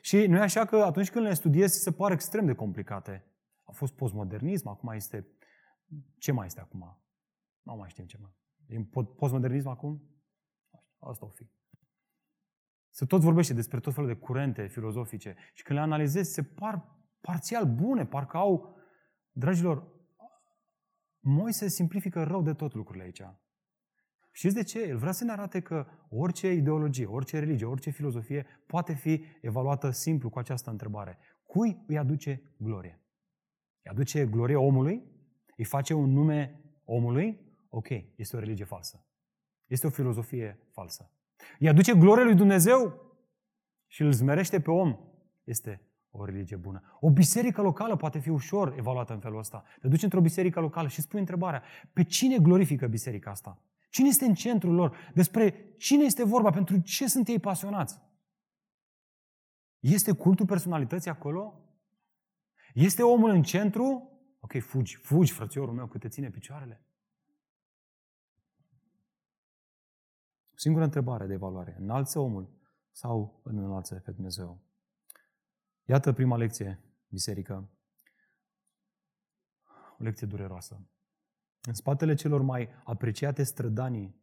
Și 0.00 0.26
nu 0.26 0.36
e 0.36 0.40
așa 0.40 0.64
că 0.64 0.76
atunci 0.76 1.10
când 1.10 1.24
le 1.24 1.34
studiezi 1.34 1.82
se 1.82 1.92
pare 1.92 2.14
extrem 2.14 2.46
de 2.46 2.54
complicate. 2.54 3.24
A 3.64 3.72
fost 3.72 3.94
postmodernism, 3.94 4.68
acum 4.68 4.92
este... 4.92 5.26
Ce 6.18 6.32
mai 6.32 6.46
este 6.46 6.60
acum? 6.60 7.02
Nu 7.62 7.74
mai 7.74 7.88
știm 7.88 8.06
ce 8.06 8.18
mai. 8.20 8.36
E 8.66 8.80
postmodernism 9.16 9.68
acum? 9.68 10.02
Asta 10.98 11.26
o 11.26 11.28
fi. 11.28 11.50
Se 12.90 13.06
tot 13.06 13.20
vorbește 13.20 13.54
despre 13.54 13.80
tot 13.80 13.94
felul 13.94 14.08
de 14.08 14.16
curente 14.16 14.66
filozofice 14.66 15.36
și 15.54 15.62
când 15.62 15.78
le 15.78 15.84
analizezi 15.84 16.32
se 16.32 16.42
par 16.42 16.98
parțial 17.20 17.74
bune, 17.74 18.06
parcă 18.06 18.36
au, 18.36 18.76
dragilor, 19.32 20.00
Moise 21.22 21.68
simplifică 21.68 22.22
rău 22.22 22.42
de 22.42 22.54
tot 22.54 22.74
lucrurile 22.74 23.04
aici. 23.04 23.22
Știți 24.40 24.54
de 24.54 24.62
ce? 24.62 24.80
El 24.80 24.96
vrea 24.96 25.12
să 25.12 25.24
ne 25.24 25.32
arate 25.32 25.60
că 25.60 25.86
orice 26.08 26.52
ideologie, 26.52 27.06
orice 27.06 27.38
religie, 27.38 27.66
orice 27.66 27.90
filozofie 27.90 28.46
poate 28.66 28.94
fi 28.94 29.24
evaluată 29.40 29.90
simplu 29.90 30.30
cu 30.30 30.38
această 30.38 30.70
întrebare. 30.70 31.18
Cui 31.46 31.84
îi 31.86 31.98
aduce 31.98 32.42
glorie? 32.56 33.00
Îi 33.82 33.90
aduce 33.90 34.26
glorie 34.26 34.56
omului? 34.56 35.02
Îi 35.56 35.64
face 35.64 35.94
un 35.94 36.12
nume 36.12 36.60
omului? 36.84 37.40
Ok, 37.68 37.88
este 38.16 38.36
o 38.36 38.38
religie 38.38 38.64
falsă. 38.64 39.06
Este 39.66 39.86
o 39.86 39.90
filozofie 39.90 40.68
falsă. 40.72 41.10
Îi 41.58 41.68
aduce 41.68 41.94
glorie 41.94 42.24
lui 42.24 42.34
Dumnezeu 42.34 43.00
și 43.86 44.02
îl 44.02 44.12
zmerește 44.12 44.60
pe 44.60 44.70
om. 44.70 44.96
Este 45.44 45.82
o 46.10 46.24
religie 46.24 46.56
bună. 46.56 46.98
O 47.00 47.10
biserică 47.10 47.62
locală 47.62 47.96
poate 47.96 48.18
fi 48.18 48.30
ușor 48.30 48.74
evaluată 48.78 49.12
în 49.12 49.20
felul 49.20 49.38
ăsta. 49.38 49.64
Te 49.80 49.88
duci 49.88 50.02
într-o 50.02 50.20
biserică 50.20 50.60
locală 50.60 50.88
și 50.88 51.00
spui 51.00 51.18
întrebarea, 51.18 51.62
pe 51.92 52.04
cine 52.04 52.38
glorifică 52.38 52.86
biserica 52.86 53.30
asta? 53.30 53.62
Cine 53.90 54.08
este 54.08 54.24
în 54.24 54.34
centrul 54.34 54.74
lor? 54.74 54.96
Despre 55.14 55.74
cine 55.76 56.04
este 56.04 56.24
vorba? 56.24 56.50
Pentru 56.50 56.80
ce 56.80 57.08
sunt 57.08 57.28
ei 57.28 57.38
pasionați? 57.38 58.00
Este 59.78 60.12
cultul 60.12 60.46
personalității 60.46 61.10
acolo? 61.10 61.64
Este 62.74 63.02
omul 63.02 63.30
în 63.30 63.42
centru? 63.42 64.10
Ok, 64.40 64.62
fugi, 64.62 64.96
fugi, 64.96 65.32
frățiorul 65.32 65.74
meu, 65.74 65.86
că 65.86 65.98
te 65.98 66.08
ține 66.08 66.30
picioarele. 66.30 66.84
Singura 70.54 70.84
întrebare 70.84 71.26
de 71.26 71.32
evaluare. 71.32 71.76
Înalță 71.78 72.18
omul 72.18 72.58
sau 72.90 73.40
îl 73.44 73.56
înalță 73.56 73.94
pe 73.94 74.10
Dumnezeu? 74.10 74.62
Iată 75.84 76.12
prima 76.12 76.36
lecție, 76.36 76.80
biserică. 77.08 77.70
O 79.98 80.02
lecție 80.02 80.26
dureroasă. 80.26 80.90
În 81.62 81.74
spatele 81.74 82.14
celor 82.14 82.42
mai 82.42 82.68
apreciate 82.84 83.42
strădanii 83.42 84.20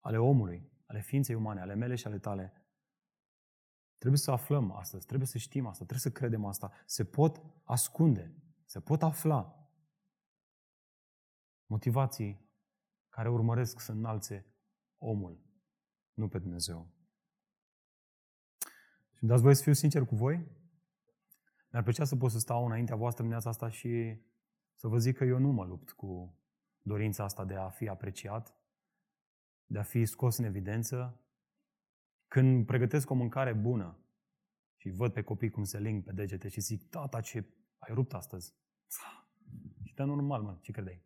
ale 0.00 0.18
omului, 0.18 0.72
ale 0.86 1.00
ființei 1.00 1.34
umane, 1.34 1.60
ale 1.60 1.74
mele 1.74 1.94
și 1.94 2.06
ale 2.06 2.18
tale, 2.18 2.66
trebuie 3.98 4.20
să 4.20 4.30
aflăm 4.30 4.72
astăzi, 4.72 5.06
trebuie 5.06 5.28
să 5.28 5.38
știm 5.38 5.66
asta, 5.66 5.84
trebuie 5.84 6.12
să 6.12 6.18
credem 6.18 6.44
asta. 6.44 6.72
Se 6.86 7.04
pot 7.04 7.42
ascunde, 7.64 8.34
se 8.64 8.80
pot 8.80 9.02
afla 9.02 9.68
motivații 11.66 12.52
care 13.08 13.30
urmăresc 13.30 13.80
să 13.80 13.92
înalțe 13.92 14.46
omul, 14.98 15.42
nu 16.14 16.28
pe 16.28 16.38
Dumnezeu. 16.38 16.92
Și 19.12 19.22
îmi 19.22 19.30
dați 19.30 19.42
voie 19.42 19.54
să 19.54 19.62
fiu 19.62 19.72
sincer 19.72 20.04
cu 20.04 20.14
voi? 20.14 20.36
Mi-ar 21.70 21.82
plăcea 21.82 22.04
să 22.04 22.16
pot 22.16 22.30
să 22.30 22.38
stau 22.38 22.64
înaintea 22.64 22.96
voastră 22.96 23.22
dimineața 23.22 23.48
asta 23.48 23.68
și 23.68 24.20
să 24.74 24.88
vă 24.88 24.98
zic 24.98 25.16
că 25.16 25.24
eu 25.24 25.38
nu 25.38 25.48
mă 25.48 25.64
lupt 25.64 25.92
cu 25.92 26.38
dorința 26.80 27.24
asta 27.24 27.44
de 27.44 27.54
a 27.54 27.68
fi 27.68 27.88
apreciat, 27.88 28.56
de 29.66 29.78
a 29.78 29.82
fi 29.82 30.04
scos 30.04 30.36
în 30.36 30.44
evidență. 30.44 31.20
Când 32.28 32.66
pregătesc 32.66 33.10
o 33.10 33.14
mâncare 33.14 33.52
bună 33.52 33.98
și 34.76 34.90
văd 34.90 35.12
pe 35.12 35.22
copii 35.22 35.50
cum 35.50 35.64
se 35.64 35.78
ling 35.78 36.04
pe 36.04 36.12
degete 36.12 36.48
și 36.48 36.60
zic, 36.60 36.88
tata, 36.88 37.20
ce 37.20 37.44
ai 37.78 37.94
rupt 37.94 38.12
astăzi? 38.12 38.54
Și 39.82 39.94
da, 39.94 40.04
normal, 40.04 40.42
mă, 40.42 40.58
ce 40.60 40.72
credeai? 40.72 41.02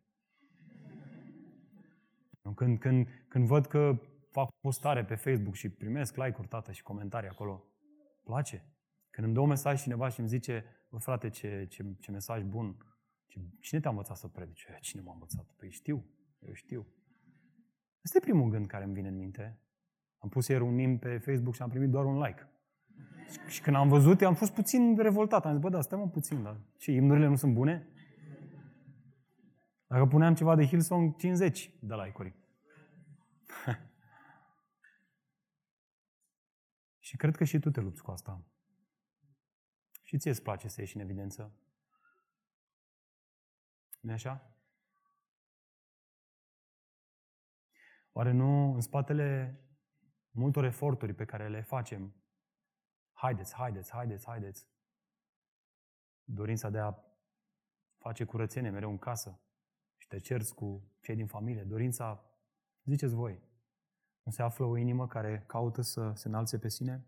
Când, 2.55 2.79
când, 2.79 3.07
când 3.27 3.47
văd 3.47 3.65
că 3.65 4.01
fac 4.31 4.49
postare 4.59 5.05
pe 5.05 5.15
Facebook 5.15 5.55
și 5.55 5.69
primesc 5.69 6.15
like-uri, 6.15 6.47
tată, 6.47 6.71
și 6.71 6.83
comentarii 6.83 7.29
acolo, 7.29 7.65
place. 8.23 8.63
Când 9.09 9.25
îmi 9.25 9.35
dă 9.35 9.41
un 9.41 9.47
mesaj 9.47 9.81
cineva 9.81 10.09
și 10.09 10.19
îmi 10.19 10.29
zice, 10.29 10.65
bă, 10.89 10.97
frate, 10.97 11.29
ce, 11.29 11.65
ce, 11.69 11.95
ce 11.99 12.11
mesaj 12.11 12.43
bun, 12.43 12.77
Cine 13.59 13.79
te-a 13.79 13.89
învățat 13.89 14.17
să 14.17 14.27
predici? 14.27 14.67
Cine 14.79 15.01
m-a 15.01 15.13
învățat? 15.13 15.53
Păi 15.57 15.71
știu, 15.71 16.05
eu 16.39 16.53
știu. 16.53 16.87
Asta 18.03 18.17
e 18.17 18.21
primul 18.21 18.49
gând 18.49 18.67
care 18.67 18.83
îmi 18.83 18.93
vine 18.93 19.07
în 19.07 19.17
minte. 19.17 19.59
Am 20.17 20.29
pus 20.29 20.47
ieri 20.47 20.63
un 20.63 20.73
nim 20.73 20.97
pe 20.97 21.17
Facebook 21.17 21.55
și 21.55 21.61
am 21.61 21.69
primit 21.69 21.89
doar 21.89 22.05
un 22.05 22.21
like. 22.21 22.49
Și 23.47 23.61
când 23.61 23.75
am 23.75 23.89
văzut, 23.89 24.21
am 24.21 24.35
fost 24.35 24.53
puțin 24.53 24.97
revoltat. 24.97 25.45
Am 25.45 25.51
zis, 25.51 25.61
bă, 25.61 25.69
da, 25.69 25.81
stai 25.81 25.99
mă 25.99 26.09
puțin, 26.09 26.43
dar 26.43 26.59
ce, 26.77 26.91
imnurile 26.91 27.27
nu 27.27 27.35
sunt 27.35 27.53
bune? 27.53 27.87
Dacă 29.87 30.05
puneam 30.05 30.35
ceva 30.35 30.55
de 30.55 30.65
Hillsong, 30.65 31.15
50 31.15 31.71
de 31.79 31.95
like-uri. 31.95 32.35
și 37.07 37.17
cred 37.17 37.35
că 37.35 37.43
și 37.43 37.59
tu 37.59 37.69
te 37.69 37.81
lupți 37.81 38.03
cu 38.03 38.11
asta. 38.11 38.43
Și 40.03 40.17
ție 40.17 40.31
îți 40.31 40.41
place 40.41 40.67
să 40.67 40.81
ieși 40.81 40.95
în 40.95 41.01
evidență 41.01 41.53
nu 43.99 44.11
așa? 44.11 44.53
Oare 48.11 48.31
nu 48.31 48.73
în 48.73 48.81
spatele 48.81 49.59
multor 50.31 50.63
eforturi 50.63 51.13
pe 51.13 51.25
care 51.25 51.49
le 51.49 51.61
facem, 51.61 52.15
haideți, 53.11 53.55
haideți, 53.55 53.91
haideți, 53.91 54.25
haideți, 54.25 54.67
dorința 56.23 56.69
de 56.69 56.79
a 56.79 56.93
face 57.97 58.23
curățenie 58.23 58.69
mereu 58.69 58.89
în 58.89 58.97
casă 58.97 59.41
și 59.97 60.07
te 60.07 60.19
cerți 60.19 60.55
cu 60.55 60.91
cei 61.01 61.15
din 61.15 61.27
familie, 61.27 61.63
dorința, 61.63 62.23
ziceți 62.83 63.13
voi, 63.13 63.41
nu 64.23 64.31
se 64.31 64.41
află 64.41 64.65
o 64.65 64.77
inimă 64.77 65.07
care 65.07 65.43
caută 65.47 65.81
să 65.81 66.11
se 66.15 66.27
înalțe 66.27 66.59
pe 66.59 66.69
sine? 66.69 67.05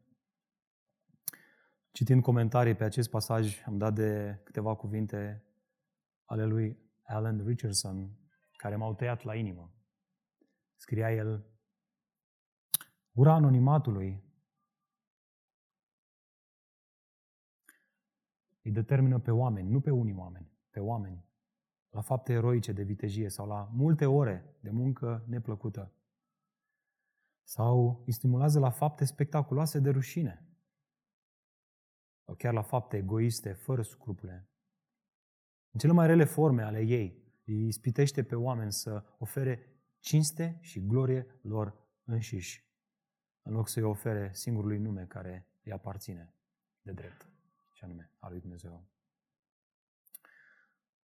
Citind 1.92 2.22
comentarii 2.22 2.76
pe 2.76 2.84
acest 2.84 3.10
pasaj, 3.10 3.64
am 3.66 3.78
dat 3.78 3.94
de 3.94 4.40
câteva 4.44 4.76
cuvinte 4.76 5.44
ale 6.32 6.46
lui 6.46 6.78
Alan 7.02 7.46
Richardson, 7.46 8.12
care 8.52 8.76
m-au 8.76 8.96
tăiat 8.96 9.24
la 9.24 9.36
inimă. 9.36 9.74
Scria 10.76 11.12
el, 11.12 11.46
Ura 13.12 13.34
anonimatului 13.34 14.24
îi 18.62 18.72
determină 18.72 19.20
pe 19.20 19.32
oameni, 19.32 19.70
nu 19.70 19.82
pe 19.82 19.92
unii 19.92 20.14
oameni, 20.14 20.52
pe 20.70 20.80
oameni, 20.80 21.26
la 21.90 22.02
fapte 22.02 22.34
eroice 22.34 22.72
de 22.72 22.84
vitejie 22.84 23.30
sau 23.30 23.48
la 23.48 23.70
multe 23.72 24.06
ore 24.06 24.56
de 24.60 24.70
muncă 24.70 25.24
neplăcută. 25.28 25.94
Sau 27.44 28.04
îi 28.06 28.14
stimulează 28.14 28.60
la 28.60 28.70
fapte 28.70 29.06
spectaculoase 29.06 29.80
de 29.80 29.90
rușine. 29.90 30.46
Sau 32.26 32.36
chiar 32.36 32.54
la 32.54 32.62
fapte 32.62 32.98
egoiste, 32.98 33.54
fără 33.54 33.82
scrupule. 33.82 34.51
În 35.72 35.80
cele 35.80 35.94
mai 35.94 36.08
rele 36.08 36.24
forme 36.24 36.64
ale 36.64 36.82
ei, 36.82 37.34
îi 37.46 37.68
ispitește 37.68 38.24
pe 38.24 38.36
oameni 38.36 38.72
să 38.72 39.04
ofere 39.18 39.82
cinste 40.00 40.58
și 40.62 40.86
glorie 40.86 41.40
lor 41.42 41.90
înșiși, 42.04 42.70
în 43.42 43.54
loc 43.54 43.68
să-i 43.68 43.84
ofere 43.84 44.32
singurului 44.34 44.78
nume 44.78 45.06
care 45.06 45.48
îi 45.64 45.72
aparține 45.72 46.36
de 46.82 46.92
drept, 46.92 47.30
și 47.74 47.84
anume 47.84 48.12
al 48.20 48.32
lui 48.32 48.40
Dumnezeu. 48.40 48.90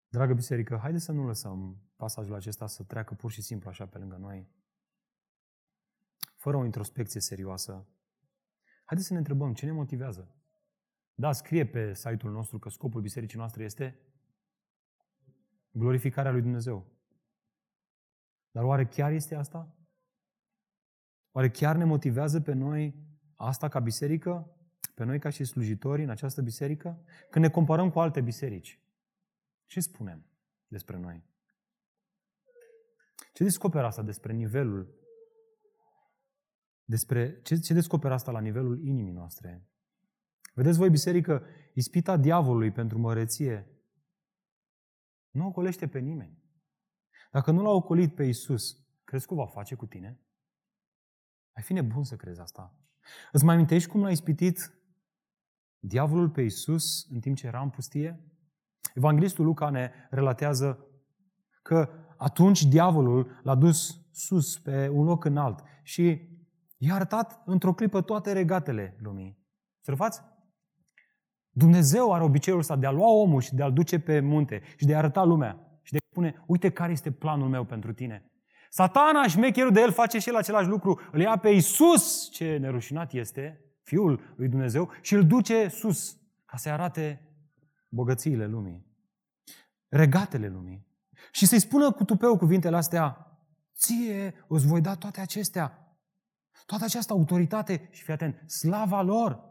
Dragă 0.08 0.34
biserică, 0.34 0.78
haideți 0.78 1.04
să 1.04 1.12
nu 1.12 1.26
lăsăm 1.26 1.82
pasajul 1.96 2.36
acesta 2.36 2.68
să 2.68 2.84
treacă 2.84 3.14
pur 3.14 3.32
și 3.32 3.42
simplu 3.42 3.70
așa 3.70 3.88
pe 3.88 3.98
lângă 3.98 4.16
noi, 4.16 4.50
fără 6.36 6.58
o 6.58 6.66
introspecție 6.66 7.20
serioasă. 7.20 7.88
Haideți 8.84 9.08
să 9.08 9.14
ne 9.14 9.20
întrebăm 9.20 9.54
ce 9.54 9.66
ne 9.66 9.72
motivează. 9.72 10.36
Da, 11.14 11.32
scrie 11.32 11.66
pe 11.66 11.94
site-ul 11.94 12.32
nostru 12.32 12.60
că 12.60 12.70
scopul 12.70 13.02
bisericii 13.02 13.38
noastre 13.38 13.64
este 13.64 14.00
glorificarea 15.78 16.32
lui 16.32 16.42
Dumnezeu. 16.42 16.86
Dar 18.52 18.64
oare 18.64 18.86
chiar 18.86 19.12
este 19.12 19.36
asta? 19.36 19.76
Oare 21.32 21.50
chiar 21.50 21.76
ne 21.76 21.84
motivează 21.84 22.42
pe 22.42 22.54
noi 22.54 22.96
asta 23.36 23.68
ca 23.68 23.80
biserică? 23.80 24.52
Pe 24.96 25.04
noi 25.04 25.20
ca 25.20 25.30
și 25.30 25.44
slujitori 25.44 26.04
în 26.04 26.10
această 26.10 26.42
biserică? 26.42 27.04
Când 27.30 27.46
ne 27.46 27.52
comparăm 27.52 27.92
cu 27.92 28.00
alte 28.00 28.22
biserici, 28.22 28.82
Ce 29.66 29.80
spunem 29.80 30.26
despre 30.68 30.98
noi? 30.98 31.24
Ce 33.34 33.44
descoperă 33.44 33.86
asta 33.86 34.02
despre 34.02 34.34
nivelul? 34.34 34.96
Despre, 36.84 37.42
ce, 37.42 37.56
ce 37.56 37.74
descoperă 37.74 38.14
asta 38.14 38.32
la 38.32 38.40
nivelul 38.40 38.86
inimii 38.86 39.12
noastre? 39.12 39.68
Vedeți 40.54 40.78
voi, 40.78 40.90
biserică, 40.90 41.46
ispita 41.74 42.18
diavolului 42.18 42.72
pentru 42.72 43.00
măreție 43.00 43.77
nu 45.38 45.48
ocolește 45.48 45.88
pe 45.88 46.00
nimeni. 46.00 46.44
Dacă 47.32 47.52
nu 47.52 47.62
l-a 47.62 47.70
ocolit 47.70 48.16
pe 48.16 48.24
Isus, 48.24 48.78
crezi 49.04 49.28
că 49.28 49.34
o 49.34 49.38
va 49.38 49.46
face 49.46 49.76
cu 49.76 49.86
tine? 49.86 50.20
Ai 51.52 51.64
fi 51.64 51.74
nebun 51.74 52.04
să 52.04 52.16
crezi 52.16 52.40
asta. 52.40 52.76
Îți 53.32 53.46
mai 53.46 53.56
amintești 53.56 53.90
cum 53.90 54.02
l-a 54.02 54.12
ispitit 54.12 54.74
diavolul 55.80 56.30
pe 56.30 56.42
Isus 56.42 57.08
în 57.10 57.20
timp 57.20 57.36
ce 57.36 57.48
era 57.48 57.62
în 57.62 57.70
pustie? 57.70 58.22
Evanghelistul 58.94 59.46
Luca 59.46 59.70
ne 59.70 59.92
relatează 60.10 60.86
că 61.62 61.90
atunci 62.18 62.66
diavolul 62.66 63.40
l-a 63.44 63.56
dus 63.56 64.06
sus 64.12 64.60
pe 64.60 64.88
un 64.88 65.06
loc 65.06 65.24
înalt 65.24 65.64
și 65.84 66.30
i-a 66.78 66.96
arătat 66.96 67.42
într-o 67.46 67.74
clipă 67.74 68.02
toate 68.02 68.32
regatele 68.32 68.98
lumii. 69.00 69.38
Observați? 69.78 70.22
Dumnezeu 71.58 72.14
are 72.14 72.24
obiceiul 72.24 72.60
ăsta 72.60 72.76
de 72.76 72.86
a 72.86 72.92
lua 72.92 73.10
omul 73.10 73.42
și 73.42 73.56
de 73.56 73.64
a-l 73.64 73.74
duce 73.74 74.00
pe 74.00 74.20
munte 74.20 74.62
și 74.76 74.86
de 74.86 74.94
a 74.94 74.98
arăta 74.98 75.24
lumea 75.24 75.80
și 75.82 75.92
de 75.92 75.98
a 75.98 76.06
spune, 76.10 76.44
uite 76.46 76.70
care 76.70 76.92
este 76.92 77.12
planul 77.12 77.50
meu 77.50 77.64
pentru 77.64 77.94
tine. 77.94 78.32
Satana, 78.70 79.28
șmecherul 79.28 79.72
de 79.72 79.82
el, 79.82 79.92
face 79.92 80.20
și 80.20 80.30
el 80.30 80.36
același 80.36 80.68
lucru. 80.68 81.00
Îl 81.12 81.20
ia 81.20 81.38
pe 81.38 81.50
Isus, 81.50 82.30
ce 82.32 82.58
nerușinat 82.58 83.14
este, 83.14 83.62
Fiul 83.84 84.34
lui 84.36 84.48
Dumnezeu, 84.48 84.92
și 85.02 85.14
îl 85.14 85.26
duce 85.26 85.68
sus, 85.68 86.18
ca 86.46 86.58
să-i 86.58 86.72
arate 86.72 87.22
bogățiile 87.90 88.48
lumii, 88.48 88.86
regatele 89.88 90.48
lumii. 90.48 90.88
Și 91.32 91.46
să-i 91.46 91.60
spună 91.60 91.92
cu 91.92 92.04
tupeu 92.04 92.38
cuvintele 92.38 92.76
astea, 92.76 93.38
ție 93.76 94.46
îți 94.48 94.68
voi 94.68 94.82
da 94.82 94.96
toate 94.96 95.22
acestea, 95.22 95.96
toată 96.66 96.84
această 96.84 97.14
autoritate 97.14 97.90
și 97.92 98.04
fii 98.04 98.14
atent, 98.14 98.50
slava 98.50 99.02
lor, 99.02 99.47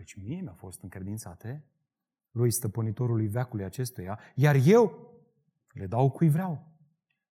căci 0.00 0.14
mie 0.14 0.40
mi-a 0.40 0.52
fost 0.52 0.82
încredințate, 0.82 1.64
lui 2.30 2.50
stăpânitorului 2.50 3.28
veacului 3.28 3.64
acestuia, 3.64 4.20
iar 4.34 4.56
eu 4.64 5.14
le 5.72 5.86
dau 5.86 6.10
cui 6.10 6.28
vreau. 6.28 6.66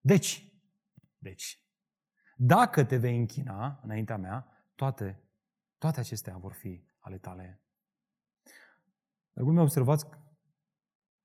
Deci, 0.01 0.53
deci, 1.17 1.59
dacă 2.37 2.83
te 2.83 2.97
vei 2.97 3.17
închina 3.17 3.79
înaintea 3.83 4.17
mea, 4.17 4.47
toate, 4.75 5.19
toate 5.77 5.99
acestea 5.99 6.37
vor 6.37 6.53
fi 6.53 6.83
ale 6.99 7.17
tale. 7.17 7.61
Dragul 9.33 9.53
meu, 9.53 9.63
observați, 9.63 10.05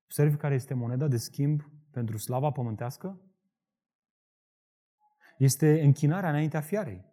observi 0.04 0.37
care 0.37 0.54
este 0.54 0.74
moneda 0.74 1.09
de 1.09 1.16
schimb 1.16 1.62
pentru 1.90 2.16
slava 2.16 2.50
pământească? 2.50 3.20
Este 5.38 5.83
închinarea 5.83 6.28
înaintea 6.28 6.61
fiarei. 6.61 7.04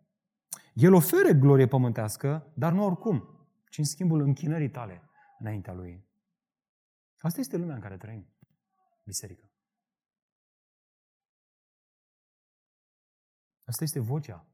El 0.73 0.93
oferă 0.93 1.31
glorie 1.31 1.67
pământească, 1.67 2.51
dar 2.53 2.73
nu 2.73 2.85
oricum, 2.85 3.40
ci 3.71 3.77
în 3.77 3.84
schimbul 3.84 4.21
închinării 4.21 4.69
tale 4.69 5.01
înaintea 5.39 5.73
lui. 5.73 6.10
Asta 7.17 7.39
este 7.39 7.57
lumea 7.57 7.75
în 7.75 7.81
care 7.81 7.97
trăim, 7.97 8.27
biserică. 9.03 9.51
Asta 13.63 13.84
este 13.84 13.99
vocea 13.99 14.47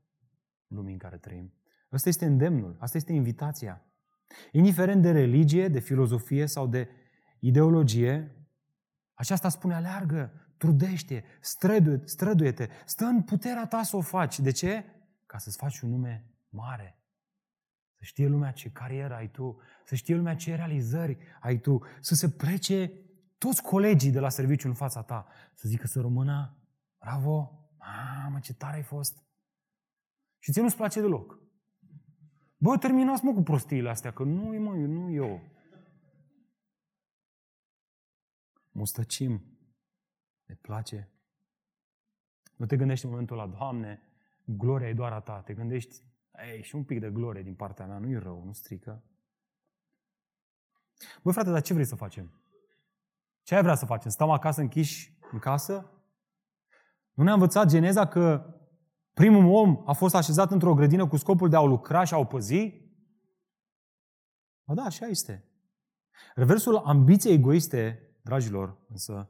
lumii 0.67 0.93
în 0.93 0.99
care 0.99 1.17
trăim. 1.17 1.53
Asta 1.89 2.09
este 2.09 2.25
îndemnul, 2.25 2.77
asta 2.79 2.97
este 2.97 3.13
invitația. 3.13 3.85
Indiferent 4.51 5.01
de 5.01 5.11
religie, 5.11 5.67
de 5.67 5.79
filozofie 5.79 6.45
sau 6.45 6.67
de 6.67 6.89
ideologie, 7.39 8.47
aceasta 9.13 9.49
spune 9.49 9.73
aleargă, 9.73 10.53
trudește, 10.57 11.23
străduie, 11.41 12.01
străduie-te, 12.05 12.69
stă 12.85 13.05
în 13.05 13.23
puterea 13.23 13.67
ta 13.67 13.83
să 13.83 13.95
o 13.95 14.01
faci. 14.01 14.39
De 14.39 14.51
ce? 14.51 14.85
Ca 15.25 15.37
să-ți 15.37 15.57
faci 15.57 15.79
un 15.79 15.89
nume 15.89 16.31
mare. 16.49 17.01
Să 17.97 18.03
știe 18.03 18.27
lumea 18.27 18.51
ce 18.51 18.69
carieră 18.69 19.15
ai 19.15 19.29
tu, 19.29 19.61
să 19.85 19.95
știe 19.95 20.15
lumea 20.15 20.35
ce 20.35 20.55
realizări 20.55 21.17
ai 21.39 21.57
tu, 21.59 21.81
să 21.99 22.15
se 22.15 22.29
plece 22.29 22.91
toți 23.37 23.61
colegii 23.61 24.11
de 24.11 24.19
la 24.19 24.29
serviciu 24.29 24.67
în 24.67 24.73
fața 24.73 25.01
ta, 25.01 25.27
să 25.53 25.67
zică 25.67 25.87
să 25.87 26.01
rămână, 26.01 26.57
bravo, 26.99 27.67
Mamă, 27.77 28.39
ce 28.39 28.53
tare 28.53 28.75
ai 28.75 28.83
fost! 28.83 29.23
Și 30.39 30.51
ție 30.51 30.61
nu-ți 30.61 30.75
place 30.75 31.01
deloc. 31.01 31.39
Bă, 32.57 32.77
terminați 32.77 33.25
mă 33.25 33.33
cu 33.33 33.41
prostiile 33.41 33.89
astea, 33.89 34.13
că 34.13 34.23
nu 34.23 34.53
e 34.53 34.57
mă, 34.57 34.75
nu 34.75 35.11
eu. 35.11 35.41
Mustăcim. 38.71 39.41
Ne 40.45 40.55
place. 40.55 41.11
Nu 42.55 42.65
te 42.65 42.77
gândești 42.77 43.05
în 43.05 43.11
momentul 43.11 43.39
ăla, 43.39 43.47
Doamne, 43.47 44.01
gloria 44.45 44.89
e 44.89 44.93
doar 44.93 45.11
a 45.11 45.19
Ta. 45.19 45.41
Te 45.41 45.53
gândești, 45.53 46.03
ei, 46.45 46.63
și 46.63 46.75
un 46.75 46.83
pic 46.83 46.99
de 46.99 47.09
glorie 47.09 47.41
din 47.41 47.55
partea 47.55 47.85
mea, 47.85 47.97
nu 47.97 48.09
e 48.09 48.17
rău, 48.17 48.43
nu 48.45 48.53
strică. 48.53 49.03
Băi, 51.23 51.33
frate, 51.33 51.49
dar 51.49 51.61
ce 51.61 51.73
vrei 51.73 51.85
să 51.85 51.95
facem? 51.95 52.41
Ce 53.43 53.55
ai 53.55 53.61
vrea 53.61 53.75
să 53.75 53.85
facem? 53.85 54.11
Stăm 54.11 54.29
acasă 54.29 54.61
închiși 54.61 55.17
în 55.31 55.39
casă? 55.39 55.91
Nu 57.13 57.23
ne-a 57.23 57.33
învățat 57.33 57.67
Geneza 57.67 58.07
că 58.07 58.55
primul 59.13 59.53
om 59.53 59.83
a 59.85 59.93
fost 59.93 60.15
așezat 60.15 60.51
într-o 60.51 60.73
grădină 60.73 61.07
cu 61.07 61.17
scopul 61.17 61.49
de 61.49 61.55
a 61.55 61.61
o 61.61 61.67
lucra 61.67 62.03
și 62.03 62.13
a 62.13 62.17
o 62.17 62.25
păzi? 62.25 62.85
Ba 64.63 64.73
da, 64.73 64.83
așa 64.83 65.05
este. 65.05 65.43
Reversul 66.35 66.77
ambiției 66.77 67.33
egoiste, 67.33 68.09
dragilor, 68.21 68.77
însă, 68.89 69.29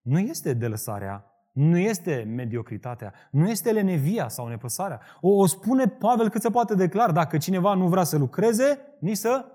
nu 0.00 0.18
este 0.18 0.54
delăsarea, 0.54 1.37
nu 1.58 1.78
este 1.78 2.22
mediocritatea, 2.22 3.14
nu 3.30 3.48
este 3.48 3.72
lenevia 3.72 4.28
sau 4.28 4.48
nepăsarea. 4.48 5.00
O, 5.20 5.28
o 5.28 5.46
spune 5.46 5.88
Pavel 5.88 6.28
cât 6.28 6.42
se 6.42 6.50
poate 6.50 6.74
declar, 6.74 7.12
dacă 7.12 7.38
cineva 7.38 7.74
nu 7.74 7.88
vrea 7.88 8.04
să 8.04 8.16
lucreze, 8.16 8.96
nici 9.00 9.16
să 9.16 9.46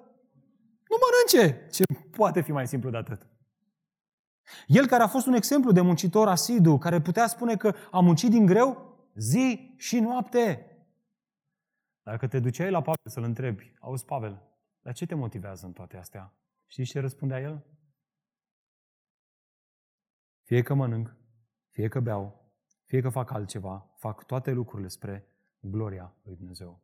nu 0.89 0.97
mănânce. 1.03 1.67
Ce 1.71 1.83
poate 2.11 2.41
fi 2.41 2.51
mai 2.51 2.67
simplu 2.67 2.89
de 2.89 2.97
atât? 2.97 3.27
El 4.67 4.87
care 4.87 5.03
a 5.03 5.07
fost 5.07 5.27
un 5.27 5.33
exemplu 5.33 5.71
de 5.71 5.81
muncitor 5.81 6.27
asidu, 6.27 6.77
care 6.77 7.01
putea 7.01 7.27
spune 7.27 7.55
că 7.55 7.73
a 7.91 7.99
muncit 7.99 8.29
din 8.29 8.45
greu 8.45 8.97
zi 9.15 9.73
și 9.77 9.99
noapte. 9.99 10.67
Dacă 12.01 12.27
te 12.27 12.39
duceai 12.39 12.71
la 12.71 12.81
Pavel 12.81 13.09
să-l 13.09 13.23
întrebi, 13.23 13.73
auzi 13.79 14.05
Pavel, 14.05 14.41
dar 14.81 14.93
ce 14.93 15.05
te 15.05 15.15
motivează 15.15 15.65
în 15.65 15.71
toate 15.71 15.97
astea? 15.97 16.33
Știi 16.65 16.85
ce 16.85 16.99
răspundea 16.99 17.39
el? 17.39 17.65
Fie 20.43 20.61
că 20.61 20.73
mănânc, 20.73 21.15
fie 21.73 21.87
că 21.87 21.99
beau, 21.99 22.51
fie 22.85 23.01
că 23.01 23.09
fac 23.09 23.31
altceva, 23.31 23.89
fac 23.95 24.25
toate 24.25 24.51
lucrurile 24.51 24.87
spre 24.87 25.27
gloria 25.59 26.15
lui 26.23 26.35
Dumnezeu. 26.35 26.81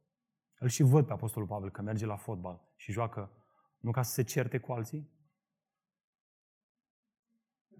Îl 0.60 0.68
și 0.68 0.84
văd 0.84 1.06
pe 1.06 1.14
Apostolul 1.14 1.48
Pavel 1.48 1.72
că 1.72 1.82
merge 1.82 2.06
la 2.06 2.16
fotbal 2.16 2.62
și 2.76 2.92
joacă 2.92 3.32
nu 3.78 3.92
ca 3.92 4.02
să 4.02 4.14
se 4.14 4.24
certe 4.24 4.60
cu 4.60 4.72
alții, 4.72 5.10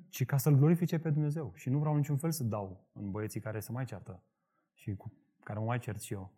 ci 0.10 0.26
ca 0.26 0.38
să-L 0.38 0.56
glorifice 0.56 1.00
pe 1.00 1.10
Dumnezeu. 1.10 1.54
Și 1.56 1.70
nu 1.70 1.80
vreau 1.80 1.96
niciun 1.96 2.18
fel 2.18 2.32
să 2.32 2.44
dau 2.44 2.90
în 2.94 3.12
băieții 3.12 3.40
care 3.40 3.60
se 3.60 3.72
mai 3.72 3.86
ceartă 3.86 4.24
și 4.74 4.96
cu 4.96 5.14
care 5.44 5.60
mă 5.60 5.66
mai 5.66 5.80
cert 5.80 6.02
și 6.02 6.14
eu. 6.14 6.32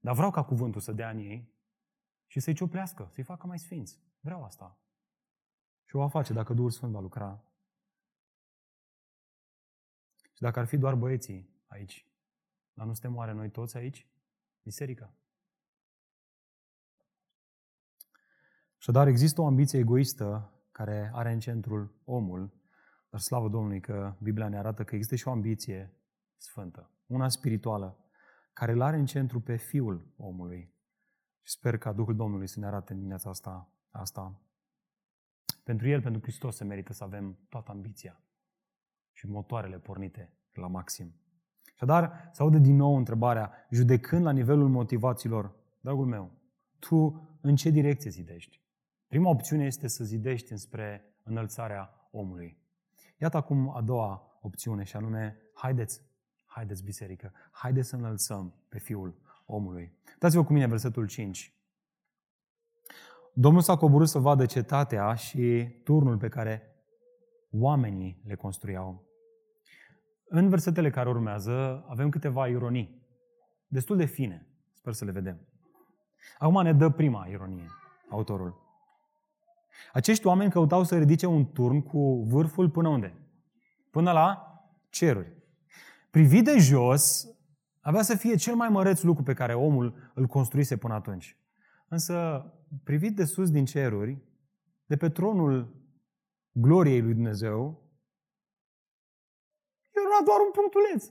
Dar 0.00 0.14
vreau 0.14 0.30
ca 0.30 0.44
cuvântul 0.44 0.80
să 0.80 0.92
dea 0.92 1.10
în 1.10 1.18
ei 1.18 1.54
și 2.26 2.40
să-i 2.40 2.54
ciuplească, 2.54 3.08
să-i 3.10 3.24
facă 3.24 3.46
mai 3.46 3.58
sfinți. 3.58 4.00
Vreau 4.20 4.44
asta. 4.44 4.78
Și 5.84 5.96
o 5.96 5.98
va 5.98 6.08
face 6.08 6.32
dacă 6.32 6.54
Duhul 6.54 6.70
Sfânt 6.70 6.92
va 6.92 7.00
lucra. 7.00 7.44
Și 10.40 10.46
dacă 10.46 10.58
ar 10.58 10.66
fi 10.66 10.76
doar 10.76 10.94
băieții 10.94 11.48
aici, 11.66 12.06
dar 12.72 12.86
nu 12.86 12.92
suntem 12.92 13.16
oare 13.16 13.32
noi 13.32 13.50
toți 13.50 13.76
aici? 13.76 14.08
Biserica. 14.62 15.14
dar 18.86 19.06
există 19.06 19.40
o 19.40 19.46
ambiție 19.46 19.78
egoistă 19.78 20.52
care 20.72 21.10
are 21.14 21.32
în 21.32 21.40
centrul 21.40 22.00
omul 22.04 22.52
dar 23.10 23.20
slavă 23.20 23.48
Domnului 23.48 23.80
că 23.80 24.16
Biblia 24.18 24.48
ne 24.48 24.58
arată 24.58 24.84
că 24.84 24.94
există 24.94 25.16
și 25.16 25.28
o 25.28 25.30
ambiție 25.30 25.92
sfântă, 26.36 26.90
una 27.06 27.28
spirituală, 27.28 28.10
care 28.52 28.72
îl 28.72 28.80
are 28.80 28.96
în 28.96 29.06
centru 29.06 29.40
pe 29.40 29.56
Fiul 29.56 30.14
omului. 30.16 30.74
Și 31.42 31.52
sper 31.52 31.78
ca 31.78 31.92
Duhul 31.92 32.16
Domnului 32.16 32.48
să 32.48 32.60
ne 32.60 32.66
arate 32.66 32.92
în 32.92 32.98
dimineața 32.98 33.30
asta, 33.30 33.72
asta. 33.90 34.40
Pentru 35.64 35.88
El, 35.88 36.02
pentru 36.02 36.20
Hristos, 36.20 36.56
se 36.56 36.64
merită 36.64 36.92
să 36.92 37.04
avem 37.04 37.38
toată 37.48 37.70
ambiția 37.70 38.20
și 39.20 39.26
motoarele 39.26 39.78
pornite 39.78 40.32
la 40.52 40.66
maxim. 40.66 41.14
Așadar, 41.74 42.30
se 42.32 42.42
aude 42.42 42.58
din 42.58 42.76
nou 42.76 42.96
întrebarea, 42.96 43.52
judecând 43.70 44.24
la 44.24 44.30
nivelul 44.30 44.68
motivațiilor, 44.68 45.52
dragul 45.80 46.06
meu, 46.06 46.30
tu 46.78 47.28
în 47.40 47.56
ce 47.56 47.70
direcție 47.70 48.10
zidești? 48.10 48.60
Prima 49.06 49.30
opțiune 49.30 49.64
este 49.64 49.88
să 49.88 50.04
zidești 50.04 50.52
înspre 50.52 51.04
înălțarea 51.22 52.08
omului. 52.10 52.58
Iată 53.18 53.36
acum 53.36 53.76
a 53.76 53.80
doua 53.80 54.38
opțiune 54.40 54.84
și 54.84 54.96
anume, 54.96 55.36
haideți, 55.54 56.02
haideți 56.44 56.84
biserică, 56.84 57.32
haideți 57.50 57.88
să 57.88 57.96
înălțăm 57.96 58.54
pe 58.68 58.78
Fiul 58.78 59.14
omului. 59.46 59.92
Dați-vă 60.18 60.44
cu 60.44 60.52
mine 60.52 60.66
versetul 60.66 61.06
5. 61.06 61.54
Domnul 63.32 63.62
s-a 63.62 63.76
coborât 63.76 64.08
să 64.08 64.18
vadă 64.18 64.46
cetatea 64.46 65.14
și 65.14 65.68
turnul 65.84 66.16
pe 66.16 66.28
care 66.28 66.62
oamenii 67.50 68.22
le 68.24 68.34
construiau. 68.34 69.09
În 70.32 70.48
versetele 70.48 70.90
care 70.90 71.08
urmează 71.08 71.84
avem 71.88 72.08
câteva 72.08 72.46
ironii, 72.46 73.02
destul 73.66 73.96
de 73.96 74.04
fine. 74.04 74.46
Sper 74.72 74.92
să 74.92 75.04
le 75.04 75.10
vedem. 75.10 75.40
Acum 76.38 76.62
ne 76.62 76.72
dă 76.72 76.90
prima 76.90 77.26
ironie, 77.26 77.66
autorul. 78.08 78.54
Acești 79.92 80.26
oameni 80.26 80.50
căutau 80.50 80.84
să 80.84 80.98
ridice 80.98 81.26
un 81.26 81.52
turn 81.52 81.80
cu 81.80 82.22
vârful 82.22 82.70
până 82.70 82.88
unde? 82.88 83.14
Până 83.90 84.12
la 84.12 84.54
ceruri. 84.90 85.32
Privit 86.10 86.44
de 86.44 86.58
jos, 86.58 87.28
avea 87.80 88.02
să 88.02 88.16
fie 88.16 88.34
cel 88.36 88.54
mai 88.54 88.68
măreț 88.68 89.02
lucru 89.02 89.22
pe 89.22 89.34
care 89.34 89.54
omul 89.54 90.10
îl 90.14 90.26
construise 90.26 90.76
până 90.76 90.94
atunci. 90.94 91.36
Însă, 91.88 92.44
privit 92.84 93.16
de 93.16 93.24
sus 93.24 93.50
din 93.50 93.64
ceruri, 93.64 94.18
de 94.86 94.96
pe 94.96 95.08
tronul 95.08 95.74
gloriei 96.52 97.00
lui 97.00 97.14
Dumnezeu, 97.14 97.89
era 100.20 100.24
doar 100.24 100.40
un 100.40 100.50
punctuleț. 100.50 101.10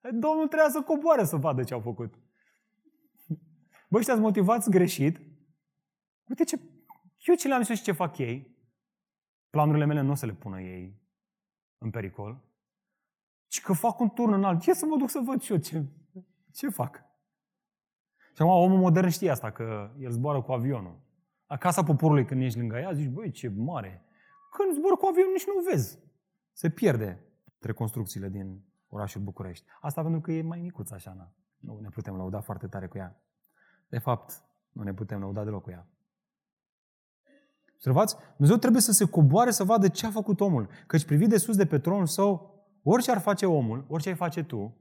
Domnul 0.00 0.46
trebuia 0.46 0.70
să 0.70 0.82
coboare 0.82 1.24
să 1.24 1.36
vadă 1.36 1.62
ce 1.64 1.74
au 1.74 1.80
făcut. 1.80 2.14
Bă, 3.88 3.98
ăștia 3.98 4.14
motivați 4.14 4.70
greșit. 4.70 5.20
Uite 6.28 6.44
ce... 6.44 6.60
Eu 7.18 7.34
ce 7.34 7.48
le-am 7.48 7.62
zis 7.62 7.76
și 7.76 7.82
ce 7.82 7.92
fac 7.92 8.18
ei. 8.18 8.56
Planurile 9.50 9.84
mele 9.84 10.00
nu 10.00 10.10
o 10.10 10.14
să 10.14 10.26
le 10.26 10.32
pună 10.32 10.60
ei 10.60 11.02
în 11.78 11.90
pericol. 11.90 12.42
Și 13.48 13.62
că 13.62 13.72
fac 13.72 14.00
un 14.00 14.10
turn 14.10 14.32
înalt. 14.32 14.64
Ia 14.64 14.74
să 14.74 14.86
mă 14.86 14.96
duc 14.96 15.10
să 15.10 15.20
văd 15.24 15.40
și 15.40 15.52
eu 15.52 15.58
ce, 15.58 15.84
ce 16.52 16.68
fac. 16.68 16.96
Și 18.16 18.42
acum 18.42 18.52
omul 18.52 18.78
modern 18.78 19.08
știe 19.08 19.30
asta, 19.30 19.50
că 19.50 19.94
el 19.98 20.10
zboară 20.10 20.42
cu 20.42 20.52
avionul. 20.52 21.00
La 21.46 21.56
casa 21.56 21.84
poporului 21.84 22.24
când 22.24 22.42
ești 22.42 22.58
lângă 22.58 22.76
ea, 22.76 22.92
zici, 22.92 23.08
băi, 23.08 23.30
ce 23.30 23.48
mare. 23.48 24.04
Când 24.50 24.74
zbor 24.74 24.96
cu 24.96 25.06
avionul, 25.06 25.32
nici 25.32 25.46
nu 25.46 25.62
vezi. 25.70 25.98
Se 26.52 26.70
pierde 26.70 27.23
între 27.64 27.78
construcțiile 27.78 28.28
din 28.28 28.64
orașul 28.88 29.20
București. 29.20 29.66
Asta 29.80 30.02
pentru 30.02 30.20
că 30.20 30.32
e 30.32 30.42
mai 30.42 30.60
micuț 30.60 30.90
așa, 30.90 31.12
na. 31.12 31.32
nu 31.58 31.78
ne 31.80 31.88
putem 31.88 32.16
lăuda 32.16 32.40
foarte 32.40 32.66
tare 32.66 32.86
cu 32.86 32.98
ea. 32.98 33.22
De 33.88 33.98
fapt, 33.98 34.44
nu 34.72 34.82
ne 34.82 34.94
putem 34.94 35.20
lăuda 35.20 35.44
deloc 35.44 35.62
cu 35.62 35.70
ea. 35.70 35.88
Observați? 37.74 38.16
Dumnezeu 38.36 38.56
trebuie 38.56 38.82
să 38.82 38.92
se 38.92 39.08
coboare 39.08 39.50
să 39.50 39.64
vadă 39.64 39.88
ce 39.88 40.06
a 40.06 40.10
făcut 40.10 40.40
omul. 40.40 40.68
Căci 40.86 41.04
privit 41.04 41.28
de 41.28 41.36
sus 41.36 41.56
de 41.56 41.66
pe 41.66 41.78
tronul 41.78 42.06
său, 42.06 42.62
orice 42.82 43.10
ar 43.10 43.20
face 43.20 43.46
omul, 43.46 43.84
orice 43.88 44.08
ai 44.08 44.14
face 44.14 44.44
tu, 44.44 44.76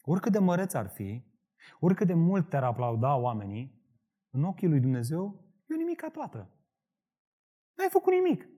oricât 0.00 0.32
de 0.32 0.38
măreț 0.38 0.74
ar 0.74 0.88
fi, 0.88 1.24
oricât 1.78 2.06
de 2.06 2.14
mult 2.14 2.48
te-ar 2.48 2.64
aplauda 2.64 3.16
oamenii, 3.16 3.82
în 4.30 4.44
ochii 4.44 4.68
lui 4.68 4.80
Dumnezeu 4.80 5.44
e 5.66 5.74
o 5.74 5.76
nimica 5.76 6.10
toată. 6.10 6.38
Nu 7.74 7.82
ai 7.82 7.90
făcut 7.90 8.12
nimic. 8.12 8.48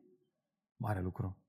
Mare 0.76 1.00
lucru. 1.00 1.41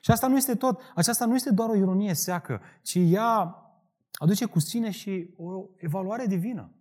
Și 0.00 0.10
asta 0.10 0.26
nu 0.26 0.36
este 0.36 0.54
tot. 0.54 0.80
Aceasta 0.94 1.24
nu 1.24 1.34
este 1.34 1.52
doar 1.52 1.68
o 1.68 1.74
ironie 1.74 2.14
seacă, 2.14 2.60
ci 2.82 2.98
ea 3.00 3.58
aduce 4.12 4.44
cu 4.44 4.58
sine 4.58 4.90
și 4.90 5.34
o 5.36 5.64
evaluare 5.76 6.26
divină. 6.26 6.72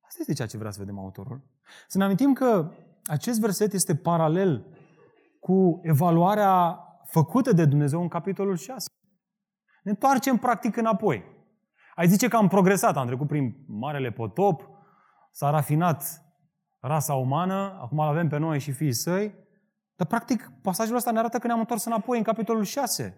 Asta 0.00 0.16
este 0.20 0.32
ceea 0.32 0.48
ce 0.48 0.58
vrea 0.58 0.70
să 0.70 0.78
vedem 0.80 0.98
autorul. 0.98 1.42
Să 1.88 1.98
ne 1.98 2.04
amintim 2.04 2.32
că 2.32 2.72
acest 3.04 3.40
verset 3.40 3.72
este 3.72 3.96
paralel 3.96 4.66
cu 5.40 5.80
evaluarea 5.82 6.78
făcută 7.04 7.52
de 7.52 7.64
Dumnezeu 7.64 8.00
în 8.00 8.08
capitolul 8.08 8.56
6. 8.56 8.86
Ne 9.82 9.90
întoarcem 9.90 10.36
practic 10.36 10.76
înapoi. 10.76 11.24
Ai 11.94 12.08
zice 12.08 12.28
că 12.28 12.36
am 12.36 12.48
progresat, 12.48 12.96
am 12.96 13.06
trecut 13.06 13.26
prin 13.26 13.64
Marele 13.66 14.10
Potop, 14.10 14.68
s-a 15.30 15.50
rafinat 15.50 16.22
rasa 16.80 17.14
umană, 17.14 17.78
acum 17.80 17.98
îl 17.98 18.06
avem 18.06 18.28
pe 18.28 18.38
noi 18.38 18.58
și 18.58 18.72
fiii 18.72 18.92
săi, 18.92 19.34
dar 19.96 20.06
practic 20.06 20.50
pasajul 20.62 20.96
ăsta 20.96 21.10
ne 21.10 21.18
arată 21.18 21.38
că 21.38 21.46
ne-am 21.46 21.58
întors 21.58 21.84
înapoi 21.84 22.18
în 22.18 22.24
capitolul 22.24 22.64
6. 22.64 23.16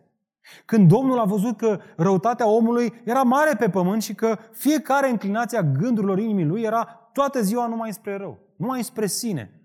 Când 0.64 0.88
Domnul 0.88 1.18
a 1.18 1.24
văzut 1.24 1.56
că 1.56 1.80
răutatea 1.96 2.46
omului 2.46 3.00
era 3.04 3.22
mare 3.22 3.56
pe 3.56 3.70
pământ 3.70 4.02
și 4.02 4.14
că 4.14 4.38
fiecare 4.52 5.08
înclinație 5.08 5.58
a 5.58 5.62
gândurilor 5.62 6.18
inimii 6.18 6.44
lui 6.44 6.62
era 6.62 6.84
toată 7.12 7.42
ziua 7.42 7.66
numai 7.66 7.92
spre 7.92 8.16
rău, 8.16 8.38
numai 8.56 8.84
spre 8.84 9.06
sine. 9.06 9.60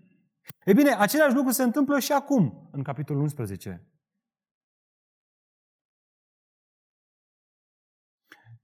E 0.66 0.74
bine, 0.74 0.89
același 0.89 1.36
lucru 1.36 1.51
se 1.51 1.64
întâmplă 1.64 1.99
și 1.99 2.12
acum, 2.12 2.70
în 2.72 2.84
capitolul 2.84 3.22
11. 3.22 3.84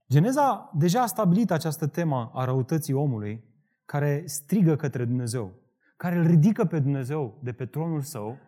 Geneza 0.08 0.70
deja 0.74 1.02
a 1.02 1.06
stabilit 1.06 1.50
această 1.50 1.86
temă 1.86 2.30
a 2.34 2.44
răutății 2.44 2.92
omului 2.92 3.44
care 3.84 4.22
strigă 4.26 4.76
către 4.76 5.04
Dumnezeu, 5.04 5.54
care 5.96 6.16
îl 6.16 6.26
ridică 6.26 6.64
pe 6.64 6.78
Dumnezeu 6.78 7.40
de 7.42 7.52
pe 7.52 7.66
tronul 7.66 8.00
său 8.02 8.38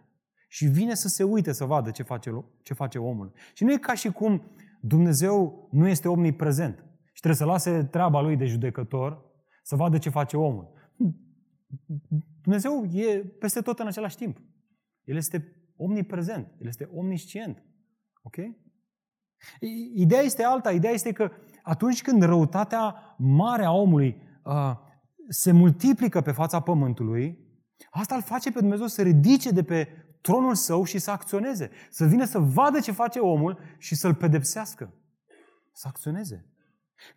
și 0.49 0.67
vine 0.67 0.95
să 0.95 1.09
se 1.09 1.23
uite 1.23 1.53
să 1.53 1.65
vadă 1.65 1.91
ce 1.91 2.03
face, 2.03 2.45
ce 2.63 2.75
face 2.75 2.99
omul. 2.99 3.33
Și 3.55 3.65
nu 3.65 3.73
e 3.73 3.79
ca 3.79 3.95
și 3.95 4.11
cum 4.11 4.51
Dumnezeu 4.81 5.69
nu 5.71 5.89
este 5.89 6.09
omniprezent 6.09 6.85
și 7.13 7.21
trebuie 7.21 7.35
să 7.35 7.45
lase 7.45 7.85
treaba 7.85 8.21
lui 8.21 8.37
de 8.37 8.45
judecător 8.45 9.25
să 9.63 9.77
vadă 9.77 9.99
ce 9.99 10.11
face 10.11 10.37
omul. 10.37 10.73
Dumnezeu 12.43 12.85
e 12.85 13.19
peste 13.19 13.61
tot 13.61 13.79
în 13.79 13.87
același 13.87 14.17
timp. 14.17 14.41
El 15.05 15.17
este 15.17 15.57
omniprezent, 15.77 16.55
El 16.59 16.67
este 16.67 16.89
omniscient. 16.93 17.63
Ok? 18.23 18.37
Ideea 19.95 20.21
este 20.21 20.43
alta. 20.43 20.73
Ideea 20.73 20.93
este 20.93 21.13
că 21.13 21.31
atunci 21.63 22.03
când 22.03 22.23
răutatea 22.23 23.15
mare 23.19 23.65
a 23.65 23.73
omului 23.73 24.23
uh, 24.45 24.73
se 25.29 25.53
multiplică 25.53 26.20
pe 26.20 26.33
fața 26.33 26.61
pământului, 26.61 27.39
asta 27.91 28.14
îl 28.14 28.22
face 28.22 28.53
pe 28.53 28.61
Dumnezeu 28.61 28.87
să 28.87 29.03
ridice 29.03 29.51
de 29.51 29.62
pe 29.62 29.89
tronul 30.20 30.55
său 30.55 30.85
și 30.85 30.99
să 30.99 31.11
acționeze. 31.11 31.70
Să 31.91 32.05
vină 32.05 32.24
să 32.24 32.39
vadă 32.39 32.81
ce 32.81 32.93
face 32.93 33.18
omul 33.18 33.59
și 33.79 33.95
să-l 33.95 34.14
pedepsească. 34.14 34.95
Să 35.72 35.89
acționeze. 35.89 36.47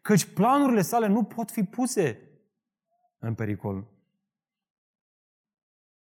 Căci 0.01 0.33
planurile 0.33 0.81
sale 0.81 1.07
nu 1.07 1.23
pot 1.23 1.51
fi 1.51 1.63
puse 1.63 2.19
în 3.19 3.33
pericol. 3.33 3.87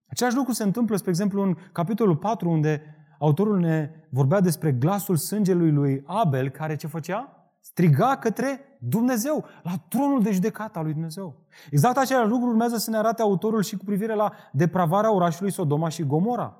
Același 0.06 0.36
lucru 0.36 0.52
se 0.52 0.62
întâmplă, 0.62 0.96
spre 0.96 1.10
exemplu, 1.10 1.42
în 1.42 1.56
capitolul 1.72 2.16
4, 2.16 2.50
unde 2.50 2.94
autorul 3.18 3.58
ne 3.58 3.90
vorbea 4.10 4.40
despre 4.40 4.72
glasul 4.72 5.16
sângelui 5.16 5.70
lui 5.70 6.02
Abel, 6.06 6.50
care 6.50 6.76
ce 6.76 6.86
făcea? 6.86 7.39
Striga 7.60 8.16
către 8.16 8.78
Dumnezeu, 8.78 9.44
la 9.62 9.72
tronul 9.88 10.22
de 10.22 10.30
judecată 10.32 10.78
al 10.78 10.84
lui 10.84 10.92
Dumnezeu. 10.92 11.36
Exact 11.70 11.96
același 11.96 12.28
lucru 12.28 12.48
urmează 12.48 12.76
să 12.76 12.90
ne 12.90 12.96
arate 12.96 13.22
autorul 13.22 13.62
și 13.62 13.76
cu 13.76 13.84
privire 13.84 14.14
la 14.14 14.32
depravarea 14.52 15.12
orașului 15.12 15.52
Sodoma 15.52 15.88
și 15.88 16.06
Gomora. 16.06 16.56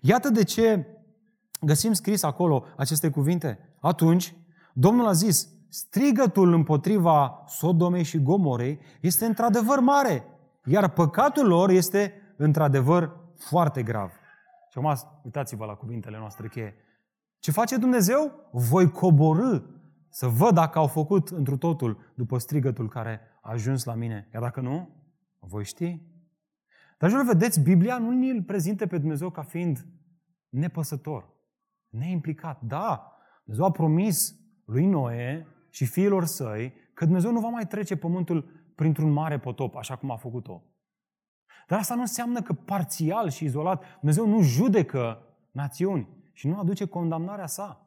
Iată 0.00 0.28
de 0.28 0.44
ce 0.44 0.86
găsim 1.60 1.92
scris 1.92 2.22
acolo 2.22 2.64
aceste 2.76 3.10
cuvinte. 3.10 3.58
Atunci, 3.80 4.34
Domnul 4.72 5.06
a 5.06 5.12
zis, 5.12 5.48
strigătul 5.68 6.52
împotriva 6.52 7.44
Sodomei 7.46 8.02
și 8.02 8.22
Gomorei 8.22 8.80
este 9.00 9.24
într-adevăr 9.24 9.80
mare, 9.80 10.24
iar 10.64 10.88
păcatul 10.88 11.46
lor 11.46 11.70
este 11.70 12.14
într-adevăr 12.36 13.16
foarte 13.36 13.82
grav. 13.82 14.10
Și 14.70 14.78
acum 14.78 14.94
uitați-vă 15.22 15.64
la 15.64 15.74
cuvintele 15.74 16.18
noastre 16.18 16.48
cheie. 16.48 16.74
Ce 17.38 17.50
face 17.50 17.76
Dumnezeu? 17.76 18.32
Voi 18.50 18.90
coborâ 18.90 19.58
să 20.14 20.26
văd 20.26 20.54
dacă 20.54 20.78
au 20.78 20.86
făcut 20.86 21.28
întru 21.28 21.56
totul 21.56 22.12
după 22.14 22.38
strigătul 22.38 22.88
care 22.88 23.20
a 23.40 23.50
ajuns 23.50 23.84
la 23.84 23.94
mine. 23.94 24.28
Iar 24.32 24.42
dacă 24.42 24.60
nu, 24.60 24.88
voi 25.38 25.64
ști. 25.64 26.00
Dragilor, 26.98 27.24
vedeți, 27.24 27.60
Biblia 27.60 27.98
nu 27.98 28.10
ne-l 28.10 28.42
prezintă 28.42 28.86
pe 28.86 28.98
Dumnezeu 28.98 29.30
ca 29.30 29.42
fiind 29.42 29.86
nepăsător, 30.48 31.28
neimplicat. 31.88 32.60
Da, 32.60 33.16
Dumnezeu 33.44 33.66
a 33.66 33.70
promis 33.70 34.34
lui 34.64 34.86
Noe 34.86 35.46
și 35.70 35.86
fiilor 35.86 36.24
săi 36.24 36.74
că 36.94 37.04
Dumnezeu 37.04 37.32
nu 37.32 37.40
va 37.40 37.48
mai 37.48 37.66
trece 37.66 37.96
pământul 37.96 38.70
printr-un 38.74 39.10
mare 39.10 39.38
potop, 39.38 39.76
așa 39.76 39.96
cum 39.96 40.10
a 40.10 40.16
făcut-o. 40.16 40.62
Dar 41.66 41.78
asta 41.78 41.94
nu 41.94 42.00
înseamnă 42.00 42.42
că 42.42 42.52
parțial 42.52 43.30
și 43.30 43.44
izolat 43.44 43.84
Dumnezeu 43.98 44.26
nu 44.26 44.42
judecă 44.42 45.22
națiuni 45.50 46.08
și 46.32 46.48
nu 46.48 46.58
aduce 46.58 46.86
condamnarea 46.86 47.46
sa. 47.46 47.81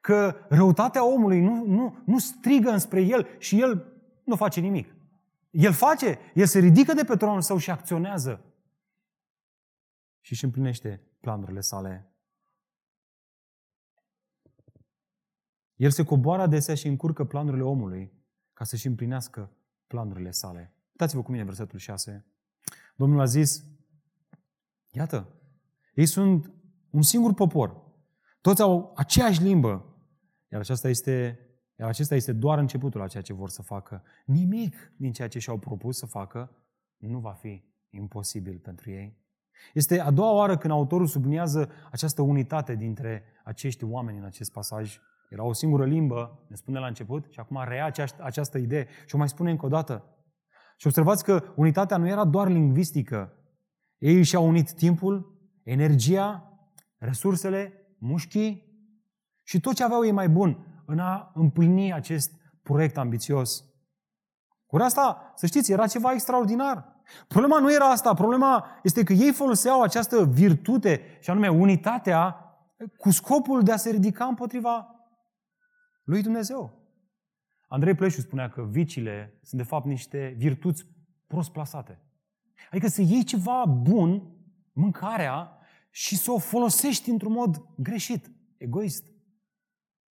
Că 0.00 0.46
răutatea 0.48 1.06
omului 1.06 1.40
nu, 1.40 1.64
nu, 1.64 2.02
nu 2.06 2.18
strigă 2.18 2.70
înspre 2.70 3.00
el 3.02 3.26
și 3.38 3.60
el 3.60 3.92
nu 4.24 4.36
face 4.36 4.60
nimic. 4.60 4.94
El 5.50 5.72
face, 5.72 6.18
el 6.34 6.46
se 6.46 6.58
ridică 6.58 6.92
de 6.92 7.04
pe 7.04 7.16
tronul 7.16 7.40
său 7.40 7.56
și 7.56 7.70
acționează. 7.70 8.44
Și 10.20 10.32
își 10.32 10.44
împlinește 10.44 11.02
planurile 11.20 11.60
sale. 11.60 12.10
El 15.74 15.90
se 15.90 16.04
coboară 16.04 16.42
adesea 16.42 16.74
și 16.74 16.86
încurcă 16.86 17.24
planurile 17.24 17.62
omului 17.62 18.12
ca 18.52 18.64
să-și 18.64 18.86
împlinească 18.86 19.50
planurile 19.86 20.30
sale. 20.30 20.74
Uitați-vă 20.88 21.22
cu 21.22 21.30
mine 21.30 21.44
versetul 21.44 21.78
6. 21.78 22.26
Domnul 22.96 23.20
a 23.20 23.24
zis, 23.24 23.64
iată, 24.90 25.28
ei 25.94 26.06
sunt 26.06 26.52
un 26.90 27.02
singur 27.02 27.34
popor. 27.34 27.82
Toți 28.40 28.62
au 28.62 28.92
aceeași 28.96 29.42
limbă. 29.42 29.89
Iar 30.52 30.60
aceasta 30.60 30.88
este, 30.88 31.38
iar 31.78 31.88
acesta 31.88 32.14
este 32.14 32.32
doar 32.32 32.58
începutul 32.58 33.00
a 33.00 33.06
ceea 33.06 33.22
ce 33.22 33.32
vor 33.32 33.48
să 33.48 33.62
facă. 33.62 34.02
Nimic 34.24 34.92
din 34.96 35.12
ceea 35.12 35.28
ce 35.28 35.38
și-au 35.38 35.58
propus 35.58 35.98
să 35.98 36.06
facă 36.06 36.50
nu 36.96 37.18
va 37.18 37.32
fi 37.32 37.64
imposibil 37.90 38.58
pentru 38.58 38.90
ei. 38.90 39.18
Este 39.74 40.00
a 40.00 40.10
doua 40.10 40.32
oară 40.32 40.56
când 40.56 40.72
autorul 40.72 41.06
subliniază 41.06 41.70
această 41.90 42.22
unitate 42.22 42.74
dintre 42.74 43.24
acești 43.44 43.84
oameni 43.84 44.18
în 44.18 44.24
acest 44.24 44.52
pasaj. 44.52 44.98
Era 45.28 45.44
o 45.44 45.52
singură 45.52 45.84
limbă, 45.84 46.44
ne 46.48 46.56
spune 46.56 46.78
la 46.78 46.86
început, 46.86 47.26
și 47.30 47.40
acum 47.40 47.64
rea 47.64 47.84
această, 47.84 48.22
această 48.22 48.58
idee 48.58 48.86
și 49.06 49.14
o 49.14 49.18
mai 49.18 49.28
spune 49.28 49.50
încă 49.50 49.66
o 49.66 49.68
dată. 49.68 50.04
Și 50.76 50.86
observați 50.86 51.24
că 51.24 51.44
unitatea 51.56 51.96
nu 51.96 52.08
era 52.08 52.24
doar 52.24 52.48
lingvistică. 52.48 53.32
Ei 53.98 54.22
și-au 54.22 54.48
unit 54.48 54.72
timpul, 54.72 55.38
energia, 55.62 56.58
resursele, 56.98 57.72
mușchii 57.98 58.69
și 59.50 59.60
tot 59.60 59.74
ce 59.74 59.84
aveau 59.84 60.04
ei 60.04 60.12
mai 60.12 60.28
bun 60.28 60.82
în 60.86 60.98
a 60.98 61.30
împlini 61.34 61.92
acest 61.92 62.32
proiect 62.62 62.96
ambițios. 62.96 63.64
Cu 64.66 64.76
asta, 64.76 65.32
să 65.36 65.46
știți, 65.46 65.72
era 65.72 65.86
ceva 65.86 66.12
extraordinar. 66.12 67.02
Problema 67.28 67.58
nu 67.58 67.72
era 67.72 67.90
asta, 67.90 68.14
problema 68.14 68.66
este 68.82 69.02
că 69.02 69.12
ei 69.12 69.32
foloseau 69.32 69.82
această 69.82 70.24
virtute, 70.24 71.18
și 71.20 71.30
anume 71.30 71.48
unitatea, 71.48 72.36
cu 72.98 73.10
scopul 73.10 73.62
de 73.62 73.72
a 73.72 73.76
se 73.76 73.90
ridica 73.90 74.24
împotriva 74.24 74.94
lui 76.04 76.22
Dumnezeu. 76.22 76.88
Andrei 77.68 77.94
Pleșu 77.94 78.20
spunea 78.20 78.48
că 78.48 78.62
vicile 78.62 79.38
sunt 79.42 79.60
de 79.60 79.66
fapt 79.66 79.86
niște 79.86 80.34
virtuți 80.38 80.86
prost 81.26 81.50
plasate. 81.50 82.02
Adică 82.70 82.88
să 82.88 83.02
iei 83.02 83.24
ceva 83.24 83.64
bun, 83.64 84.22
mâncarea, 84.72 85.58
și 85.90 86.16
să 86.16 86.30
o 86.30 86.38
folosești 86.38 87.10
într-un 87.10 87.32
mod 87.32 87.64
greșit, 87.76 88.30
egoist. 88.56 89.09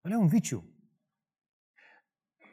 Ăla 0.09 0.17
e 0.17 0.21
un 0.21 0.27
viciu. 0.27 0.63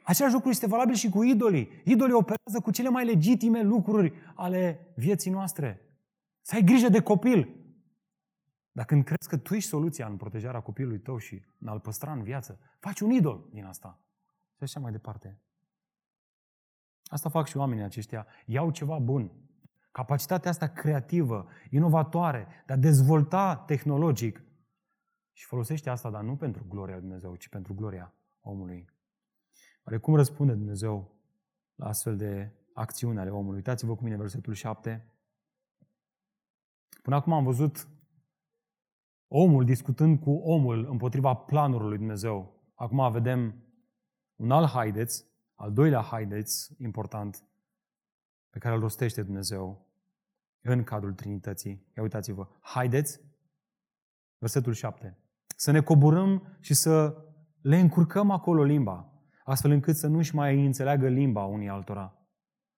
Același 0.03 0.33
lucru 0.33 0.49
este 0.49 0.67
valabil 0.67 0.95
și 0.95 1.09
cu 1.09 1.23
idolii. 1.23 1.81
Idolii 1.85 2.13
operează 2.13 2.59
cu 2.63 2.71
cele 2.71 2.89
mai 2.89 3.05
legitime 3.05 3.61
lucruri 3.61 4.13
ale 4.35 4.87
vieții 4.95 5.31
noastre. 5.31 5.81
Să 6.41 6.55
ai 6.55 6.63
grijă 6.63 6.89
de 6.89 7.01
copil. 7.01 7.55
Dar 8.71 8.85
când 8.85 9.03
crezi 9.03 9.29
că 9.29 9.37
tu 9.37 9.53
ești 9.53 9.69
soluția 9.69 10.07
în 10.07 10.17
protejarea 10.17 10.61
copilului 10.61 10.99
tău 10.99 11.17
și 11.17 11.41
în 11.59 11.67
a-l 11.67 11.79
păstra 11.79 12.11
în 12.11 12.23
viață, 12.23 12.59
faci 12.79 12.99
un 12.99 13.11
idol 13.11 13.47
din 13.51 13.65
asta. 13.65 13.99
Și 14.57 14.63
așa 14.63 14.79
mai 14.79 14.91
departe. 14.91 15.41
Asta 17.03 17.29
fac 17.29 17.47
și 17.47 17.57
oamenii 17.57 17.83
aceștia. 17.83 18.27
Iau 18.45 18.71
ceva 18.71 18.99
bun. 18.99 19.31
Capacitatea 19.91 20.49
asta 20.49 20.67
creativă, 20.67 21.47
inovatoare, 21.69 22.47
de 22.65 22.73
a 22.73 22.77
dezvolta 22.77 23.55
tehnologic 23.55 24.41
și 25.37 25.45
folosește 25.45 25.89
asta, 25.89 26.09
dar 26.09 26.23
nu 26.23 26.35
pentru 26.35 26.65
gloria 26.67 26.93
lui 26.93 27.03
Dumnezeu, 27.03 27.35
ci 27.35 27.47
pentru 27.47 27.73
gloria 27.73 28.13
omului. 28.41 28.89
Oare 29.83 29.97
cum 29.99 30.15
răspunde 30.15 30.53
Dumnezeu 30.53 31.15
la 31.75 31.87
astfel 31.87 32.17
de 32.17 32.51
acțiuni 32.73 33.19
ale 33.19 33.29
omului? 33.29 33.55
Uitați-vă 33.55 33.95
cu 33.95 34.03
mine 34.03 34.15
versetul 34.15 34.53
7. 34.53 35.11
Până 37.01 37.15
acum 37.15 37.33
am 37.33 37.43
văzut 37.43 37.87
omul 39.27 39.65
discutând 39.65 40.19
cu 40.19 40.31
omul 40.31 40.85
împotriva 40.85 41.33
planurilor 41.33 41.89
lui 41.89 41.97
Dumnezeu. 41.97 42.61
Acum 42.75 43.11
vedem 43.11 43.63
un 44.35 44.51
alt 44.51 44.69
haideț, 44.69 45.23
al 45.55 45.73
doilea 45.73 46.01
haideț 46.01 46.67
important, 46.67 47.43
pe 48.49 48.59
care 48.59 48.75
îl 48.75 48.81
rostește 48.81 49.23
Dumnezeu 49.23 49.87
în 50.61 50.83
cadrul 50.83 51.13
Trinității. 51.13 51.85
Ia 51.95 52.03
uitați-vă. 52.03 52.47
Haideți, 52.59 53.21
versetul 54.37 54.73
7, 54.73 55.17
să 55.59 55.71
ne 55.71 55.81
coborâm 55.81 56.57
și 56.59 56.73
să 56.73 57.23
le 57.61 57.79
încurcăm 57.79 58.31
acolo 58.31 58.63
limba, 58.63 59.11
astfel 59.43 59.71
încât 59.71 59.95
să 59.95 60.07
nu-și 60.07 60.35
mai 60.35 60.65
înțeleagă 60.65 61.07
limba 61.07 61.45
unii 61.45 61.69
altora. 61.69 62.17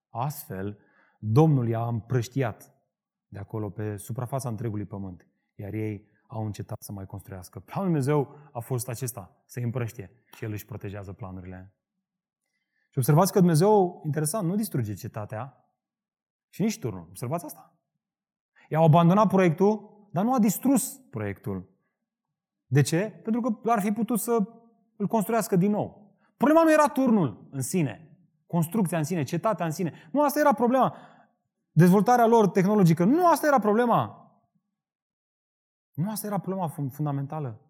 Astfel, 0.09 0.79
Domnul 1.19 1.67
i-a 1.67 1.87
împrăștiat 1.87 2.73
de 3.27 3.39
acolo 3.39 3.69
pe 3.69 3.97
suprafața 3.97 4.49
întregului 4.49 4.85
pământ, 4.85 5.27
iar 5.55 5.73
ei 5.73 6.07
au 6.27 6.45
încetat 6.45 6.81
să 6.81 6.91
mai 6.91 7.05
construiască. 7.05 7.59
Planul 7.59 7.87
Dumnezeu 7.89 8.35
a 8.51 8.59
fost 8.59 8.89
acesta, 8.89 9.43
să 9.45 9.59
îi 9.59 9.65
împrăștie 9.65 10.11
și 10.35 10.43
El 10.43 10.51
își 10.51 10.65
protejează 10.65 11.13
planurile. 11.13 11.73
Și 12.91 12.97
observați 12.97 13.31
că 13.31 13.39
Dumnezeu, 13.39 14.01
interesant, 14.05 14.47
nu 14.47 14.55
distruge 14.55 14.93
cetatea 14.93 15.65
și 16.49 16.61
nici 16.61 16.79
turnul. 16.79 17.05
Observați 17.09 17.45
asta. 17.45 17.73
I-au 18.69 18.83
abandonat 18.83 19.27
proiectul, 19.27 19.89
dar 20.11 20.23
nu 20.23 20.33
a 20.33 20.39
distrus 20.39 20.97
proiectul. 21.09 21.69
De 22.71 22.81
ce? 22.81 23.19
Pentru 23.23 23.41
că 23.41 23.69
ar 23.69 23.81
fi 23.81 23.91
putut 23.91 24.19
să 24.19 24.47
îl 24.95 25.07
construiască 25.07 25.55
din 25.55 25.71
nou. 25.71 26.13
Problema 26.37 26.63
nu 26.63 26.71
era 26.71 26.87
turnul 26.87 27.47
în 27.51 27.61
sine, 27.61 28.17
construcția 28.47 28.97
în 28.97 29.03
sine, 29.03 29.23
cetatea 29.23 29.65
în 29.65 29.71
sine. 29.71 29.93
Nu 30.11 30.23
asta 30.23 30.39
era 30.39 30.53
problema. 30.53 30.95
Dezvoltarea 31.71 32.25
lor 32.25 32.47
tehnologică. 32.47 33.03
Nu 33.03 33.27
asta 33.27 33.47
era 33.47 33.59
problema. 33.59 34.31
Nu 35.93 36.09
asta 36.09 36.27
era 36.27 36.37
problema 36.37 36.67
fundamentală. 36.91 37.61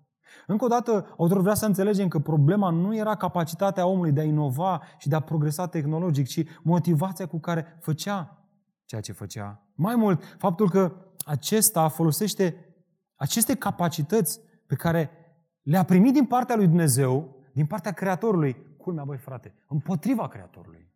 Încă 0.48 0.66
o 0.66 0.68
dată, 0.68 1.14
autorul 1.18 1.42
vrea 1.42 1.54
să 1.54 1.66
înțelegem 1.66 2.08
că 2.08 2.20
problema 2.20 2.70
nu 2.70 2.96
era 2.96 3.16
capacitatea 3.16 3.86
omului 3.86 4.12
de 4.12 4.20
a 4.20 4.24
inova 4.24 4.82
și 4.98 5.08
de 5.08 5.16
a 5.16 5.20
progresa 5.20 5.68
tehnologic, 5.68 6.28
ci 6.28 6.44
motivația 6.64 7.28
cu 7.28 7.40
care 7.40 7.78
făcea 7.82 8.48
ceea 8.86 9.02
ce 9.02 9.12
făcea. 9.12 9.64
Mai 9.76 9.96
mult, 9.96 10.24
faptul 10.38 10.70
că 10.70 10.96
acesta 11.26 11.88
folosește 11.88 12.74
aceste 13.16 13.56
capacități 13.56 14.42
pe 14.70 14.76
care 14.76 15.10
le-a 15.62 15.84
primit 15.84 16.14
din 16.14 16.26
partea 16.26 16.56
lui 16.56 16.68
Dumnezeu 16.68 17.36
din 17.54 17.66
partea 17.66 17.92
Creatorului, 17.92 18.76
culmea, 18.78 19.04
băi 19.04 19.18
frate, 19.18 19.54
împotriva 19.68 20.28
Creatorului. 20.28 20.92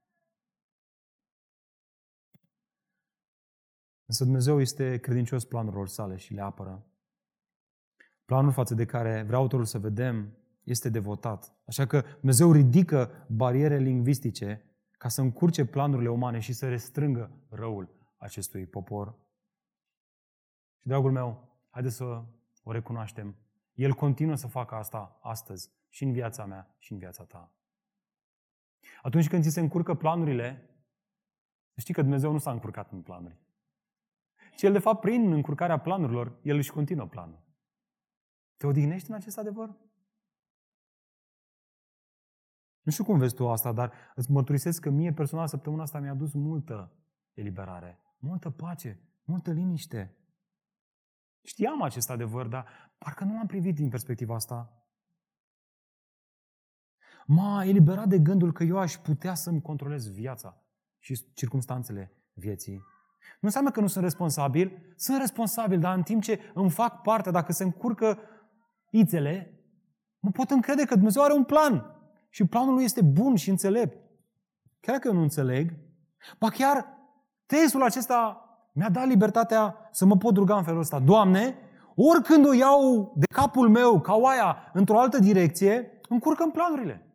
Însă 4.06 4.24
Dumnezeu 4.24 4.60
este 4.60 4.98
credincios 4.98 5.46
planurilor 5.46 5.88
sale 5.88 6.16
și 6.16 6.34
le 6.34 6.42
apără. 6.42 6.86
Planul 8.26 8.52
față 8.52 8.74
de 8.76 8.86
care 8.86 9.24
vrea 9.24 9.38
autorul 9.38 9.66
să 9.66 9.80
vedem 9.80 10.38
este 10.64 10.90
devotat. 10.90 11.54
Așa 11.66 11.86
că 11.86 12.04
Dumnezeu 12.20 12.52
ridică 12.52 13.26
bariere 13.30 13.78
lingvistice 13.78 14.64
ca 14.92 15.08
să 15.08 15.22
încurce 15.22 15.66
planurile 15.66 16.10
umane 16.10 16.40
și 16.40 16.54
să 16.54 16.70
restrângă 16.70 17.32
răul 17.50 17.90
acestui 18.18 18.66
popor. 18.66 19.16
Și, 20.80 20.88
dragul 20.88 21.12
meu, 21.12 21.58
haideți 21.70 21.96
să 21.96 22.24
o 22.64 22.72
recunoaștem. 22.72 23.36
El 23.74 23.94
continuă 23.94 24.36
să 24.36 24.48
facă 24.48 24.76
asta 24.76 25.20
astăzi 25.22 25.72
și 25.90 26.04
în 26.04 26.12
viața 26.12 26.46
mea 26.46 26.76
și 26.78 26.92
în 26.92 26.98
viața 26.98 27.24
ta. 27.24 27.52
Atunci 29.02 29.30
când 29.30 29.44
ți 29.44 29.50
se 29.50 29.60
încurcă 29.60 29.96
planurile, 29.96 30.70
știi 31.76 31.94
că 31.94 32.02
Dumnezeu 32.02 32.32
nu 32.32 32.38
s-a 32.38 32.52
încurcat 32.52 32.92
în 32.92 33.02
planuri. 33.02 33.42
Și 34.56 34.66
El, 34.66 34.72
de 34.72 34.80
fapt, 34.80 35.00
prin 35.00 35.32
încurcarea 35.32 35.80
planurilor, 35.80 36.40
El 36.42 36.56
își 36.56 36.72
continuă 36.72 37.08
planul. 37.08 37.42
Te 38.58 38.68
odihnești 38.68 39.10
în 39.10 39.16
acest 39.16 39.38
adevăr? 39.38 39.76
Nu 42.82 42.92
știu 42.92 43.04
cum 43.04 43.18
vezi 43.18 43.36
tu 43.36 43.50
asta, 43.50 43.72
dar 43.72 43.94
îți 44.16 44.32
mărturisesc 44.32 44.82
că 44.82 44.90
mie 44.90 45.14
personal 45.14 45.48
săptămâna 45.48 45.84
asta 45.84 46.00
mi-a 46.00 46.12
adus 46.12 46.34
multă 46.34 46.92
eliberare, 47.34 48.00
multă 48.18 48.50
pace, 48.50 49.00
multă 49.24 49.52
liniște. 49.52 50.18
Știam 51.44 51.82
acest 51.82 52.10
adevăr, 52.10 52.48
dar 52.48 52.66
parcă 52.98 53.24
nu 53.24 53.34
l-am 53.34 53.48
privit 53.48 53.76
din 53.76 53.90
perspectiva 53.90 54.36
asta 54.36 54.84
m-a 57.26 57.64
eliberat 57.66 58.08
de 58.08 58.20
gândul 58.20 58.52
că 58.52 58.64
eu 58.64 58.78
aș 58.78 58.94
putea 58.94 59.34
să-mi 59.34 59.62
controlez 59.62 60.12
viața 60.12 60.64
și 61.00 61.34
circumstanțele 61.34 62.12
vieții. 62.34 62.76
Nu 63.20 63.50
înseamnă 63.50 63.72
că 63.72 63.80
nu 63.80 63.88
sunt 63.88 64.04
responsabil, 64.04 64.94
sunt 64.96 65.20
responsabil, 65.20 65.80
dar 65.80 65.96
în 65.96 66.04
timp 66.04 66.22
ce 66.22 66.40
îmi 66.54 66.70
fac 66.70 67.02
parte, 67.02 67.32
dacă 67.32 67.52
se 67.52 67.64
încurcă 67.64 68.20
ițele, 68.90 69.64
mă 70.20 70.32
pot 70.32 70.50
încrede 70.50 70.86
că 70.86 70.96
Dumnezeu 70.96 71.24
are 71.24 71.34
un 71.34 71.44
plan 71.44 71.96
și 72.30 72.46
planul 72.46 72.74
lui 72.74 72.84
este 72.84 73.02
bun 73.02 73.36
și 73.36 73.50
înțelept. 73.50 73.98
Chiar 74.80 74.96
dacă 74.96 75.08
eu 75.08 75.14
nu 75.14 75.22
înțeleg, 75.22 75.74
ba 76.40 76.50
chiar 76.50 76.88
testul 77.46 77.84
acesta 77.84 78.48
mi-a 78.74 78.90
dat 78.90 79.08
libertatea 79.08 79.90
să 79.92 80.06
mă 80.06 80.18
pot 80.18 80.36
ruga 80.36 80.58
în 80.58 80.64
felul 80.64 80.80
ăsta. 80.80 81.00
Doamne, 81.00 81.58
oricând 81.96 82.46
o 82.46 82.54
iau 82.54 83.14
de 83.16 83.26
capul 83.26 83.70
meu 83.70 84.02
ca 84.02 84.14
oaia 84.16 84.72
într-o 84.74 85.00
altă 85.00 85.20
direcție, 85.20 86.00
încurcă 86.10 86.50
planurile. 86.54 87.08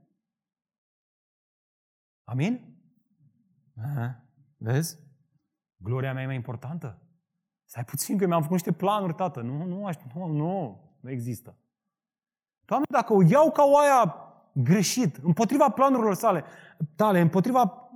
Amin? 2.24 2.76
Aha. 3.82 4.22
Vezi? 4.56 4.98
Gloria 5.76 6.12
mea 6.12 6.22
e 6.22 6.26
mai 6.26 6.34
importantă. 6.34 7.02
Stai 7.64 7.84
puțin 7.84 8.18
că 8.18 8.26
mi-am 8.26 8.40
făcut 8.40 8.56
niște 8.56 8.72
planuri, 8.72 9.14
tată. 9.14 9.40
Nu, 9.40 9.64
nu, 9.64 9.90
nu, 10.14 10.26
nu, 10.26 10.80
nu 11.00 11.10
există. 11.10 11.56
Doamne, 12.64 12.86
dacă 12.90 13.12
o 13.12 13.22
iau 13.22 13.50
ca 13.50 13.64
oaia 13.64 14.14
greșit, 14.52 15.16
împotriva 15.16 15.68
planurilor 15.68 16.14
sale, 16.14 16.44
tale, 16.96 17.20
împotriva 17.20 17.90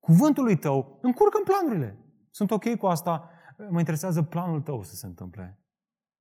cuvântului 0.00 0.56
tău, 0.56 0.98
încurcă 1.02 1.38
în 1.38 1.44
planurile. 1.44 2.05
Sunt 2.36 2.50
ok 2.50 2.74
cu 2.74 2.86
asta, 2.86 3.30
mă 3.70 3.78
interesează 3.78 4.22
planul 4.22 4.60
tău 4.60 4.82
să 4.82 4.94
se 4.94 5.06
întâmple. 5.06 5.58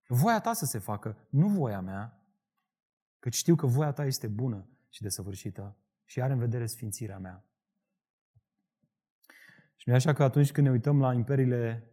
Voia 0.08 0.40
ta 0.40 0.54
să 0.54 0.66
se 0.66 0.80
facă, 0.80 1.18
nu 1.30 1.48
voia 1.48 1.82
mea, 1.82 2.20
că 3.20 3.30
știu 3.30 3.56
că 3.56 3.66
voia 3.66 3.92
ta 3.92 4.06
este 4.06 4.28
bună 4.28 4.68
și 4.90 5.02
desăvârșită 5.02 5.78
și 6.04 6.22
are 6.22 6.34
în 6.34 6.40
vedere 6.40 6.66
sfințirea 6.66 7.18
mea. 7.18 7.46
Și 9.76 9.84
nu 9.86 9.94
e 9.94 9.96
așa 9.96 10.14
că 10.14 10.24
atunci 10.24 10.52
când 10.52 10.68
ne 10.68 10.74
uităm 10.74 11.00
la 11.00 11.14
imperiile 11.14 11.92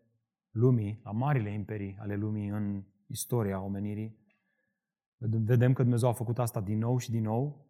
lumii, 0.50 1.00
la 1.04 1.10
marile 1.10 1.52
imperii 1.52 1.96
ale 2.00 2.14
lumii 2.14 2.48
în 2.48 2.84
istoria 3.06 3.60
omenirii, 3.60 4.18
vedem 5.18 5.72
că 5.72 5.82
Dumnezeu 5.82 6.08
a 6.08 6.12
făcut 6.12 6.38
asta 6.38 6.60
din 6.60 6.78
nou 6.78 6.98
și 6.98 7.10
din 7.10 7.22
nou. 7.22 7.66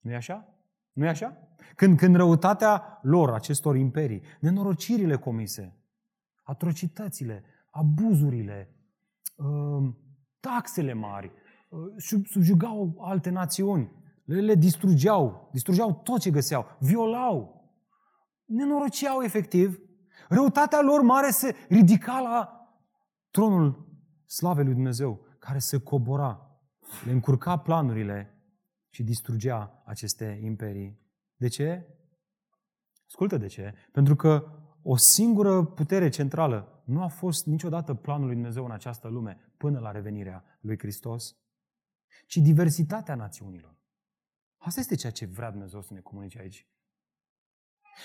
nu 0.00 0.10
e 0.10 0.14
așa? 0.16 0.54
nu 0.92 1.04
e 1.04 1.08
așa? 1.08 1.48
Când, 1.74 1.98
când 1.98 2.16
răutatea 2.16 2.98
lor, 3.02 3.32
acestor 3.32 3.76
imperii, 3.76 4.22
nenorocirile 4.40 5.16
comise, 5.16 5.76
atrocitățile, 6.46 7.44
abuzurile, 7.70 8.74
uh, 9.36 9.94
taxele 10.40 10.92
mari, 10.92 11.32
uh, 11.68 12.24
subjugau 12.24 12.96
alte 13.00 13.30
națiuni, 13.30 13.90
le, 14.24 14.40
le 14.40 14.54
distrugeau, 14.54 15.48
distrugeau 15.52 16.00
tot 16.04 16.20
ce 16.20 16.30
găseau, 16.30 16.66
violau, 16.78 17.64
nenoroceau 18.44 19.22
efectiv, 19.22 19.80
răutatea 20.28 20.80
lor 20.80 21.02
mare 21.02 21.30
se 21.30 21.54
ridica 21.68 22.20
la 22.20 22.68
tronul 23.30 23.88
slavei 24.26 24.64
lui 24.64 24.74
Dumnezeu, 24.74 25.26
care 25.38 25.58
se 25.58 25.78
cobora, 25.78 26.60
le 27.04 27.12
încurca 27.12 27.56
planurile 27.56 28.30
și 28.90 29.02
distrugea 29.02 29.82
aceste 29.86 30.40
imperii. 30.42 30.98
De 31.36 31.48
ce? 31.48 31.86
Ascultă 33.06 33.36
de 33.36 33.46
ce. 33.46 33.74
Pentru 33.92 34.16
că 34.16 34.44
o 34.88 34.96
singură 34.96 35.64
putere 35.64 36.08
centrală 36.08 36.82
nu 36.84 37.02
a 37.02 37.06
fost 37.06 37.46
niciodată 37.46 37.94
planul 37.94 38.26
lui 38.26 38.34
Dumnezeu 38.34 38.64
în 38.64 38.70
această 38.70 39.08
lume 39.08 39.38
până 39.56 39.78
la 39.78 39.90
revenirea 39.90 40.44
lui 40.60 40.78
Hristos, 40.78 41.36
ci 42.26 42.36
diversitatea 42.36 43.14
națiunilor. 43.14 43.76
Asta 44.56 44.80
este 44.80 44.94
ceea 44.94 45.12
ce 45.12 45.26
vrea 45.26 45.50
Dumnezeu 45.50 45.82
să 45.82 45.92
ne 45.92 46.00
comunice 46.00 46.38
aici. 46.38 46.66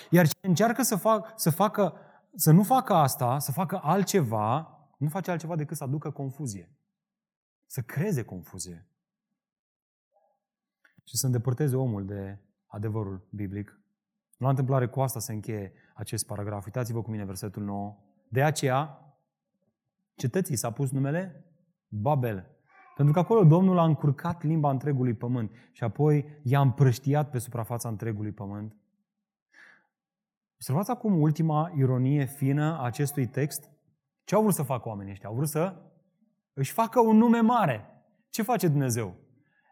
Iar 0.10 0.28
ce 0.28 0.38
încearcă 0.42 0.82
să, 0.82 0.96
fac, 0.96 1.34
să, 1.36 1.50
facă, 1.50 1.94
să 2.36 2.52
nu 2.52 2.64
facă 2.64 2.94
asta, 2.94 3.40
să 3.40 3.52
facă 3.52 3.80
altceva, 3.84 4.80
nu 4.98 5.10
face 5.10 5.32
altceva 5.32 5.56
decât 5.56 5.78
să 5.78 5.84
aducă 5.84 6.12
confuzie. 6.12 6.76
Să 7.66 7.82
creeze 7.82 8.24
confuzie. 8.24 8.88
Și 11.04 11.18
să 11.18 11.26
îndepărteze 11.26 11.76
omul 11.76 12.06
de 12.06 12.40
adevărul 12.66 13.28
biblic. 13.30 13.81
Nu 14.42 14.48
la 14.48 14.54
întâmplare 14.54 14.88
cu 14.88 15.02
asta 15.02 15.20
se 15.20 15.34
încheie 15.34 15.74
acest 15.94 16.26
paragraf. 16.26 16.66
Uitați-vă 16.66 17.02
cu 17.02 17.12
mine 17.12 17.26
versetul 17.26 17.64
9. 17.64 17.98
De 18.28 18.44
aceea, 18.44 19.00
cetății 20.16 20.56
s-a 20.56 20.72
pus 20.72 20.92
numele 20.92 21.46
Babel. 21.88 22.50
Pentru 22.96 23.14
că 23.14 23.20
acolo 23.20 23.44
Domnul 23.44 23.78
a 23.78 23.84
încurcat 23.84 24.44
limba 24.44 24.70
întregului 24.70 25.14
pământ 25.14 25.52
și 25.72 25.84
apoi 25.84 26.40
i-a 26.44 26.62
împrăștiat 26.62 27.30
pe 27.30 27.38
suprafața 27.38 27.90
întregului 27.90 28.32
pământ. 28.32 28.76
Observați 30.54 30.92
acum 30.92 31.22
ultima 31.22 31.72
ironie 31.76 32.26
fină 32.26 32.78
a 32.78 32.84
acestui 32.84 33.28
text. 33.28 33.70
Ce 34.24 34.36
au 34.36 34.42
vrut 34.42 34.54
să 34.54 34.64
facă 34.64 34.90
oamenii 34.90 35.12
ăștia? 35.12 35.30
Au 35.30 35.36
vrut 35.36 35.50
să 35.50 35.82
își 36.54 36.72
facă 36.72 37.00
un 37.00 37.18
nume 37.18 37.40
mare. 37.40 38.04
Ce 38.30 38.42
face 38.42 38.68
Dumnezeu? 38.68 39.16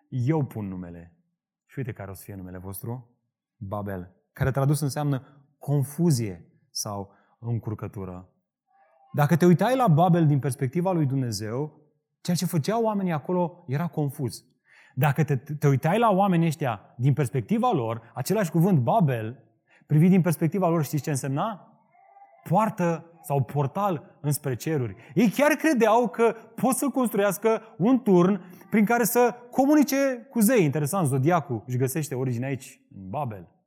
Eu 0.09 0.45
pun 0.45 0.67
numele. 0.67 1.17
Și 1.65 1.80
uite 1.80 1.93
care 1.93 2.11
o 2.11 2.13
să 2.13 2.24
fie 2.24 2.36
numele 2.36 2.57
vostru. 2.57 3.17
Babel. 3.55 4.18
Care 4.39 4.51
tradus 4.51 4.79
înseamnă 4.79 5.21
confuzie 5.57 6.45
sau 6.71 7.11
încurcătură. 7.39 8.29
Dacă 9.13 9.35
te 9.35 9.45
uitai 9.45 9.75
la 9.75 9.87
Babel 9.87 10.27
din 10.27 10.39
perspectiva 10.39 10.91
lui 10.91 11.05
Dumnezeu, 11.05 11.81
ceea 12.21 12.35
ce 12.35 12.45
făceau 12.45 12.83
oamenii 12.83 13.11
acolo 13.11 13.65
era 13.67 13.87
confuz. 13.87 14.45
Dacă 14.95 15.23
te, 15.23 15.35
te 15.35 15.67
uitai 15.67 15.99
la 15.99 16.09
oamenii 16.09 16.47
ăștia 16.47 16.95
din 16.97 17.13
perspectiva 17.13 17.71
lor, 17.71 18.11
același 18.13 18.51
cuvânt 18.51 18.79
Babel, 18.79 19.43
privit 19.87 20.09
din 20.09 20.21
perspectiva 20.21 20.69
lor, 20.69 20.83
știți 20.83 21.03
ce 21.03 21.09
însemna? 21.09 21.79
Poartă 22.43 23.11
sau 23.21 23.43
portal 23.43 24.17
înspre 24.21 24.55
ceruri. 24.55 24.95
Ei 25.13 25.29
chiar 25.29 25.51
credeau 25.51 26.07
că 26.07 26.35
pot 26.55 26.75
să 26.75 26.89
construiască 26.89 27.61
un 27.77 28.01
turn 28.01 28.41
prin 28.69 28.85
care 28.85 29.03
să 29.03 29.35
comunice 29.51 30.27
cu 30.29 30.39
zei. 30.39 30.63
Interesant, 30.63 31.07
Zodiacul 31.07 31.63
își 31.67 31.77
găsește 31.77 32.15
originea 32.15 32.47
aici, 32.47 32.81
în 32.95 33.09
Babel. 33.09 33.59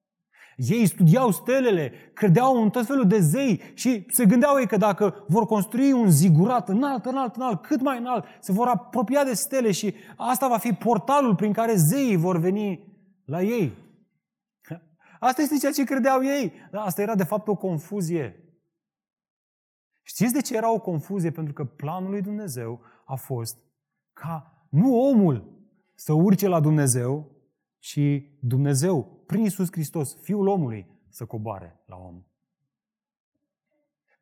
Ei 0.57 0.87
studiau 0.87 1.31
stelele, 1.31 1.93
credeau 2.15 2.63
în 2.63 2.71
tot 2.71 2.87
felul 2.87 3.07
de 3.07 3.21
zei 3.21 3.61
și 3.75 4.07
se 4.09 4.27
gândeau 4.27 4.59
ei 4.59 4.67
că 4.67 4.77
dacă 4.77 5.25
vor 5.29 5.47
construi 5.47 5.93
un 5.93 6.11
zigurat 6.11 6.69
înalt, 6.69 7.05
înalt, 7.05 7.37
înalt, 7.37 7.63
cât 7.63 7.81
mai 7.81 7.99
înalt, 7.99 8.25
se 8.41 8.53
vor 8.53 8.67
apropia 8.67 9.25
de 9.25 9.33
stele 9.33 9.71
și 9.71 9.95
asta 10.17 10.49
va 10.49 10.59
fi 10.59 10.73
portalul 10.73 11.35
prin 11.35 11.53
care 11.53 11.75
zeii 11.75 12.17
vor 12.17 12.39
veni 12.39 12.85
la 13.25 13.43
ei. 13.43 13.73
Asta 15.21 15.43
este 15.43 15.57
ceea 15.57 15.73
ce 15.73 15.85
credeau 15.85 16.25
ei. 16.25 16.53
Dar 16.71 16.85
asta 16.85 17.03
era 17.03 17.15
de 17.15 17.25
fapt 17.25 17.49
o 17.49 17.57
confuzie. 17.57 18.37
Știți 20.03 20.33
de 20.33 20.41
ce 20.41 20.57
era 20.57 20.73
o 20.73 20.81
confuzie? 20.81 21.31
Pentru 21.31 21.53
că 21.53 21.65
planul 21.65 22.11
lui 22.11 22.23
Dumnezeu 22.23 22.81
a 23.05 23.15
fost 23.15 23.59
ca 24.13 24.67
nu 24.71 25.01
omul 25.01 25.61
să 25.95 26.13
urce 26.13 26.49
la 26.49 26.61
Dumnezeu, 26.61 27.31
ci 27.79 27.99
Dumnezeu, 28.41 29.22
prin 29.33 29.45
Isus 29.45 29.69
Hristos, 29.71 30.17
Fiul 30.21 30.47
omului, 30.47 30.87
să 31.09 31.25
coboare 31.25 31.81
la 31.87 31.97
om. 31.97 32.23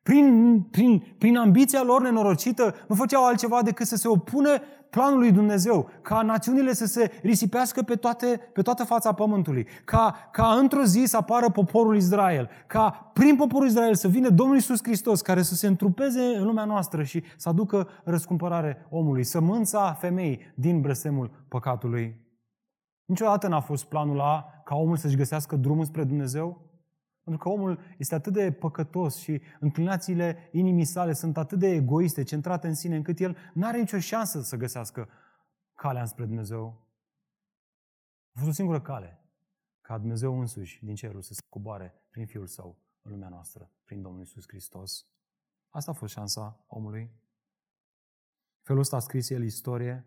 Prin, 0.03 0.61
prin, 0.71 1.15
prin 1.17 1.37
ambiția 1.37 1.83
lor 1.83 2.01
nenorocită, 2.01 2.75
nu 2.87 2.95
făceau 2.95 3.25
altceva 3.25 3.61
decât 3.61 3.87
să 3.87 3.95
se 3.95 4.07
opună 4.07 4.49
planului 4.89 5.27
lui 5.27 5.31
Dumnezeu, 5.31 5.89
ca 6.01 6.21
națiunile 6.21 6.73
să 6.73 6.85
se 6.85 7.11
risipească 7.21 7.81
pe, 7.81 7.95
toate, 7.95 8.49
pe 8.53 8.61
toată 8.61 8.83
fața 8.83 9.13
pământului, 9.13 9.67
ca, 9.85 10.29
ca 10.31 10.47
într-o 10.47 10.83
zi 10.83 11.03
să 11.05 11.17
apară 11.17 11.49
poporul 11.49 11.95
Israel, 11.95 12.49
ca 12.67 13.11
prin 13.13 13.35
poporul 13.35 13.67
Israel 13.67 13.95
să 13.95 14.07
vină 14.07 14.29
Domnul 14.29 14.57
Isus 14.57 14.79
Hristos, 14.83 15.21
care 15.21 15.41
să 15.41 15.55
se 15.55 15.67
întrupeze 15.67 16.21
în 16.21 16.43
lumea 16.43 16.65
noastră 16.65 17.03
și 17.03 17.23
să 17.37 17.49
aducă 17.49 17.87
răscumpărare 18.03 18.87
omului, 18.89 19.23
sămânța 19.23 19.93
femeii 19.93 20.39
din 20.55 20.81
brăsemul 20.81 21.45
păcatului. 21.47 22.29
Niciodată 23.11 23.47
n-a 23.47 23.59
fost 23.59 23.85
planul 23.85 24.19
A 24.19 24.61
ca 24.65 24.75
omul 24.75 24.97
să-și 24.97 25.15
găsească 25.15 25.55
drumul 25.55 25.85
spre 25.85 26.03
Dumnezeu, 26.03 26.69
pentru 27.23 27.43
că 27.43 27.49
omul 27.49 27.79
este 27.97 28.15
atât 28.15 28.33
de 28.33 28.51
păcătos 28.51 29.17
și 29.17 29.41
înclinațiile 29.59 30.49
inimii 30.51 30.85
sale 30.85 31.13
sunt 31.13 31.37
atât 31.37 31.59
de 31.59 31.67
egoiste, 31.67 32.23
centrate 32.23 32.67
în 32.67 32.73
sine, 32.73 32.95
încât 32.95 33.19
el 33.19 33.37
nu 33.53 33.67
are 33.67 33.79
nicio 33.79 33.99
șansă 33.99 34.41
să 34.41 34.55
găsească 34.55 35.09
calea 35.75 36.01
înspre 36.01 36.25
Dumnezeu. 36.25 36.87
A 38.33 38.37
fost 38.37 38.49
o 38.49 38.53
singură 38.53 38.81
cale, 38.81 39.19
ca 39.81 39.97
Dumnezeu 39.97 40.39
însuși 40.39 40.85
din 40.85 40.95
cerul 40.95 41.21
să 41.21 41.33
se 41.33 41.41
coboare 41.49 42.01
prin 42.09 42.25
Fiul 42.25 42.47
Său 42.47 42.77
în 43.01 43.11
lumea 43.11 43.29
noastră, 43.29 43.71
prin 43.83 44.01
Domnul 44.01 44.21
Isus 44.21 44.43
Hristos. 44.47 45.05
Asta 45.69 45.91
a 45.91 45.93
fost 45.93 46.13
șansa 46.13 46.63
omului. 46.67 47.11
Felul 48.61 48.81
ăsta 48.81 48.95
a 48.95 48.99
scris 48.99 49.29
el 49.29 49.43
istorie. 49.43 50.05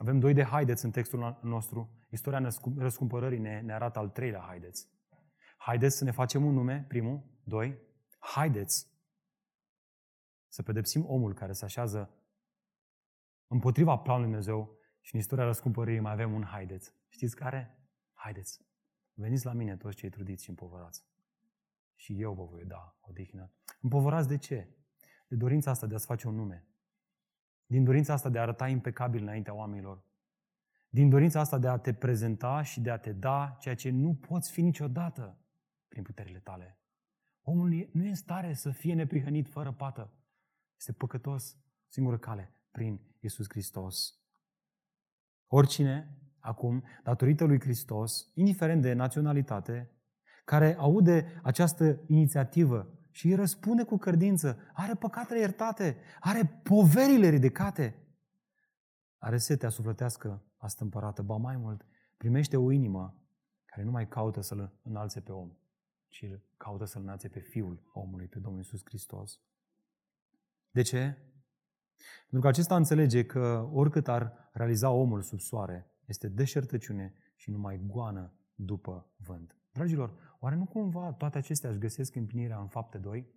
Avem 0.00 0.18
doi 0.18 0.34
de 0.34 0.42
haideți 0.42 0.84
în 0.84 0.90
textul 0.90 1.38
nostru. 1.42 2.06
Istoria 2.10 2.48
răscumpărării 2.76 3.38
ne, 3.38 3.60
ne 3.60 3.72
arată 3.72 3.98
al 3.98 4.08
treilea 4.08 4.40
haideți. 4.40 4.88
Haideți 5.56 5.96
să 5.96 6.04
ne 6.04 6.10
facem 6.10 6.44
un 6.44 6.54
nume, 6.54 6.84
primul. 6.88 7.22
Doi, 7.44 7.78
haideți 8.18 8.86
să 10.48 10.62
pedepsim 10.62 11.06
omul 11.06 11.34
care 11.34 11.52
se 11.52 11.64
așează 11.64 12.10
împotriva 13.46 13.98
planului 13.98 14.28
Dumnezeu 14.28 14.78
și 15.00 15.14
în 15.14 15.20
istoria 15.20 15.44
răscumpăririi 15.44 16.00
mai 16.00 16.12
avem 16.12 16.32
un 16.32 16.44
haideți. 16.44 16.94
Știți 17.08 17.36
care? 17.36 17.78
Haideți. 18.12 18.66
Veniți 19.12 19.44
la 19.44 19.52
mine 19.52 19.76
toți 19.76 19.96
cei 19.96 20.10
trudiți 20.10 20.42
și 20.44 20.48
împovărați. 20.48 21.04
Și 21.94 22.20
eu 22.20 22.34
vă 22.34 22.44
voi 22.44 22.64
da 22.64 22.98
odihnă. 23.00 23.52
Împovărați 23.80 24.28
de 24.28 24.38
ce? 24.38 24.76
De 25.28 25.36
dorința 25.36 25.70
asta 25.70 25.86
de 25.86 25.94
a-ți 25.94 26.06
face 26.06 26.28
un 26.28 26.34
nume. 26.34 26.67
Din 27.70 27.84
dorința 27.84 28.12
asta 28.12 28.28
de 28.28 28.38
a 28.38 28.42
arăta 28.42 28.68
impecabil 28.68 29.22
înaintea 29.22 29.54
oamenilor. 29.54 30.04
Din 30.88 31.08
dorința 31.08 31.40
asta 31.40 31.58
de 31.58 31.68
a 31.68 31.76
te 31.76 31.94
prezenta 31.94 32.62
și 32.62 32.80
de 32.80 32.90
a 32.90 32.98
te 32.98 33.12
da 33.12 33.56
ceea 33.60 33.74
ce 33.74 33.90
nu 33.90 34.14
poți 34.14 34.50
fi 34.50 34.62
niciodată 34.62 35.38
prin 35.88 36.02
puterile 36.02 36.38
tale. 36.38 36.78
Omul 37.42 37.88
nu 37.92 38.04
e 38.04 38.08
în 38.08 38.14
stare 38.14 38.54
să 38.54 38.70
fie 38.70 38.94
neprihănit 38.94 39.48
fără 39.48 39.72
pată. 39.72 40.12
Este 40.76 40.92
păcătos, 40.92 41.56
singură 41.86 42.18
cale, 42.18 42.54
prin 42.70 43.00
Isus 43.20 43.46
Hristos. 43.48 44.18
Oricine, 45.46 46.18
acum, 46.38 46.84
datorită 47.04 47.44
lui 47.44 47.60
Hristos, 47.60 48.30
indiferent 48.34 48.82
de 48.82 48.92
naționalitate, 48.92 49.90
care 50.44 50.76
aude 50.78 51.40
această 51.42 52.00
inițiativă 52.06 52.97
și 53.18 53.26
îi 53.26 53.34
răspunde 53.34 53.84
cu 53.84 53.96
credință, 53.96 54.58
are 54.72 54.94
păcatele 54.94 55.40
iertate, 55.40 55.96
are 56.20 56.60
poverile 56.62 57.28
ridicate, 57.28 58.06
are 59.18 59.38
setea 59.38 59.68
sufletească 59.68 60.42
astâmpărată, 60.56 61.22
ba 61.22 61.36
mai 61.36 61.56
mult, 61.56 61.86
primește 62.16 62.56
o 62.56 62.70
inimă 62.70 63.22
care 63.64 63.82
nu 63.82 63.90
mai 63.90 64.08
caută 64.08 64.40
să-L 64.40 64.78
înalțe 64.82 65.20
pe 65.20 65.32
om, 65.32 65.52
ci 66.08 66.24
caută 66.56 66.84
să-L 66.84 67.02
înalțe 67.02 67.28
pe 67.28 67.40
Fiul 67.40 67.90
omului, 67.92 68.26
pe 68.26 68.38
Domnul 68.38 68.60
Iisus 68.60 68.80
Hristos. 68.84 69.40
De 70.70 70.82
ce? 70.82 71.16
Pentru 72.20 72.40
că 72.40 72.48
acesta 72.48 72.76
înțelege 72.76 73.24
că 73.24 73.68
oricât 73.72 74.08
ar 74.08 74.50
realiza 74.52 74.90
omul 74.90 75.22
sub 75.22 75.40
soare, 75.40 75.90
este 76.04 76.28
deșertăciune 76.28 77.14
și 77.36 77.50
numai 77.50 77.80
goană 77.86 78.32
după 78.54 79.10
vânt. 79.16 79.57
Dragilor, 79.78 80.36
oare 80.38 80.56
nu 80.56 80.64
cumva 80.64 81.12
toate 81.12 81.38
acestea 81.38 81.70
își 81.70 81.78
găsesc 81.78 82.14
împlinirea 82.14 82.58
în 82.58 82.68
fapte 82.68 82.98
2? 82.98 83.36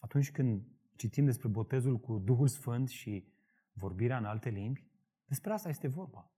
atunci 0.00 0.30
când 0.32 0.62
citim 0.96 1.24
despre 1.24 1.48
botezul 1.48 1.98
cu 1.98 2.18
Duhul 2.18 2.48
Sfânt 2.48 2.88
și 2.88 3.32
vorbirea 3.72 4.16
în 4.16 4.24
alte 4.24 4.48
limbi, 4.48 4.86
despre 5.24 5.52
asta 5.52 5.68
este 5.68 5.88
vorba. 5.88 6.30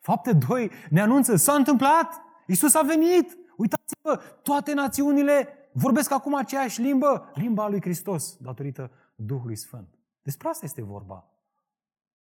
Fapte 0.00 0.32
2 0.32 0.70
ne 0.90 1.00
anunță, 1.00 1.36
s-a 1.36 1.54
întâmplat, 1.54 2.20
Isus 2.46 2.74
a 2.74 2.82
venit, 2.82 3.38
uitați-vă, 3.56 4.16
toate 4.42 4.74
națiunile 4.74 5.48
vorbesc 5.72 6.10
acum 6.10 6.34
aceeași 6.34 6.80
limbă, 6.80 7.30
limba 7.34 7.68
lui 7.68 7.80
Hristos, 7.80 8.36
datorită 8.36 8.90
Duhului 9.14 9.56
Sfânt. 9.56 9.98
Despre 10.22 10.48
asta 10.48 10.64
este 10.64 10.82
vorba 10.82 11.30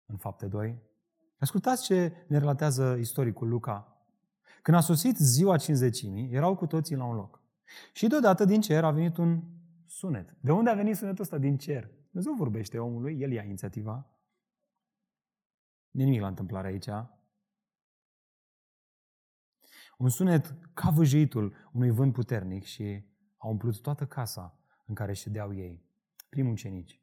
în 0.07 0.17
fapte 0.17 0.47
2. 0.47 0.79
Ascultați 1.39 1.85
ce 1.85 2.13
ne 2.27 2.39
relatează 2.39 2.97
istoricul 2.99 3.49
Luca. 3.49 3.92
Când 4.63 4.77
a 4.77 4.81
sosit 4.81 5.17
ziua 5.17 5.57
cinzecimii, 5.57 6.33
erau 6.33 6.57
cu 6.57 6.67
toții 6.67 6.97
la 6.97 7.05
un 7.05 7.15
loc. 7.15 7.43
Și 7.93 8.07
deodată 8.07 8.45
din 8.45 8.61
cer 8.61 8.85
a 8.85 8.91
venit 8.91 9.17
un 9.17 9.43
sunet. 9.87 10.37
De 10.41 10.53
unde 10.53 10.71
a 10.71 10.75
venit 10.75 10.97
sunetul 10.97 11.23
ăsta? 11.23 11.39
Din 11.39 11.57
cer. 11.57 11.91
Dumnezeu 12.11 12.35
vorbește 12.35 12.79
omului, 12.79 13.21
el 13.21 13.33
ia 13.33 13.43
inițiativa. 13.43 14.11
Nimic 15.91 16.21
la 16.21 16.27
întâmplare 16.27 16.67
aici. 16.67 16.89
Un 19.99 20.09
sunet 20.09 20.55
ca 20.75 20.91
vâjuitul 20.91 21.55
unui 21.73 21.91
vânt 21.91 22.13
puternic 22.13 22.65
și 22.65 23.05
a 23.37 23.49
umplut 23.49 23.81
toată 23.81 24.07
casa 24.07 24.59
în 24.87 24.95
care 24.95 25.13
ședeau 25.13 25.55
ei, 25.55 25.85
primul 26.29 26.57
cenici. 26.57 27.01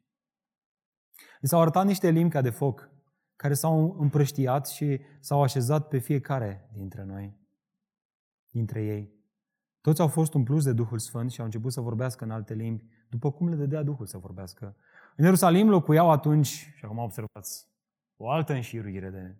Li 1.40 1.48
s-au 1.48 1.60
arătat 1.60 1.86
niște 1.86 2.10
limbi 2.10 2.32
ca 2.32 2.40
de 2.40 2.50
foc, 2.50 2.90
care 3.36 3.54
s-au 3.54 3.96
împrăștiat 3.98 4.68
și 4.68 5.00
s-au 5.20 5.42
așezat 5.42 5.88
pe 5.88 5.98
fiecare 5.98 6.70
dintre 6.72 7.04
noi, 7.04 7.39
dintre 8.50 8.84
ei. 8.84 9.18
Toți 9.80 10.00
au 10.00 10.08
fost 10.08 10.34
umpluți 10.34 10.64
de 10.64 10.72
Duhul 10.72 10.98
Sfânt 10.98 11.30
și 11.30 11.38
au 11.40 11.44
început 11.44 11.72
să 11.72 11.80
vorbească 11.80 12.24
în 12.24 12.30
alte 12.30 12.54
limbi, 12.54 12.84
după 13.08 13.30
cum 13.30 13.48
le 13.48 13.54
dădea 13.54 13.82
Duhul 13.82 14.06
să 14.06 14.18
vorbească. 14.18 14.76
În 15.16 15.24
Ierusalim 15.24 15.68
locuiau 15.68 16.10
atunci, 16.10 16.72
și 16.76 16.84
acum 16.84 16.98
observați, 16.98 17.68
o 18.16 18.30
altă 18.30 18.52
înșiruire 18.52 19.10
de 19.10 19.36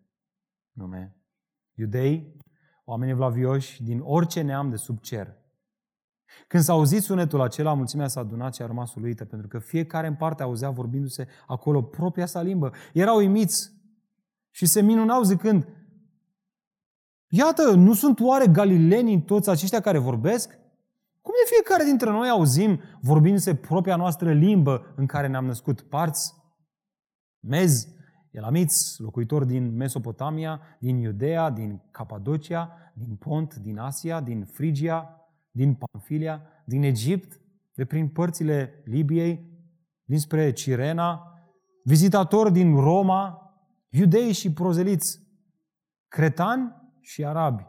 nume. 0.73 1.17
Iudei, 1.75 2.37
oameni 2.85 3.13
vlavioși 3.13 3.83
din 3.83 4.01
orice 4.03 4.41
neam 4.41 4.71
de 4.71 4.77
sub 4.77 5.01
cer. 5.01 5.39
Când 6.49 6.63
s-a 6.63 6.73
auzit 6.73 7.03
sunetul 7.03 7.41
acela, 7.41 7.75
mulțimea 7.75 8.09
s-a 8.09 8.21
adunat 8.21 8.55
și 8.55 8.63
a 8.63 8.67
rămas 8.67 8.95
uluită, 8.95 9.25
pentru 9.25 9.49
că 9.49 9.59
fiecare 9.59 10.07
în 10.07 10.15
parte 10.15 10.43
auzea 10.43 10.71
vorbindu-se 10.71 11.29
acolo 11.47 11.83
propria 11.83 12.27
sa 12.27 12.43
limbă. 12.43 12.73
Erau 12.93 13.17
uimiți 13.17 13.73
și 14.51 14.67
se 14.67 14.83
minunau 14.83 15.23
zicând, 15.23 15.67
Iată, 17.33 17.74
nu 17.74 17.95
sunt 17.95 18.20
oare 18.20 18.47
galilenii 18.47 19.22
toți 19.22 19.51
aceștia 19.51 19.81
care 19.81 19.99
vorbesc? 19.99 20.59
Cum 21.20 21.35
de 21.45 21.53
fiecare 21.55 21.85
dintre 21.85 22.11
noi 22.11 22.28
auzim 22.28 22.81
vorbindu-se 23.01 23.55
propria 23.55 23.97
noastră 23.97 24.33
limbă 24.33 24.93
în 24.97 25.07
care 25.07 25.26
ne-am 25.26 25.45
născut? 25.45 25.81
Parți? 25.81 26.35
Mezi, 27.41 27.89
elamiți, 28.31 29.01
locuitori 29.01 29.47
din 29.47 29.76
Mesopotamia, 29.76 30.61
din 30.78 30.99
Iudea, 30.99 31.51
din 31.51 31.83
Capadocia, 31.91 32.76
din 32.95 33.16
Pont, 33.16 33.55
din 33.55 33.78
Asia, 33.78 34.20
din 34.20 34.45
Frigia, 34.45 35.28
din 35.51 35.74
Pamfilia, 35.74 36.43
din 36.64 36.83
Egipt, 36.83 37.41
de 37.74 37.85
prin 37.85 38.09
părțile 38.09 38.83
Libiei, 38.85 39.49
dinspre 40.05 40.53
Cirena, 40.53 41.39
vizitatori 41.85 42.53
din 42.53 42.74
Roma, 42.81 43.53
iudei 43.89 44.33
și 44.33 44.53
prozeliți, 44.53 45.20
cretani 46.09 46.80
și 47.01 47.24
arabi. 47.24 47.66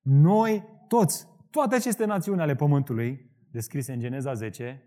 Noi 0.00 0.64
toți, 0.88 1.26
toate 1.50 1.74
aceste 1.74 2.04
națiuni 2.04 2.40
ale 2.40 2.54
pământului, 2.54 3.30
descrise 3.50 3.92
în 3.92 3.98
Geneza 3.98 4.34
10, 4.34 4.82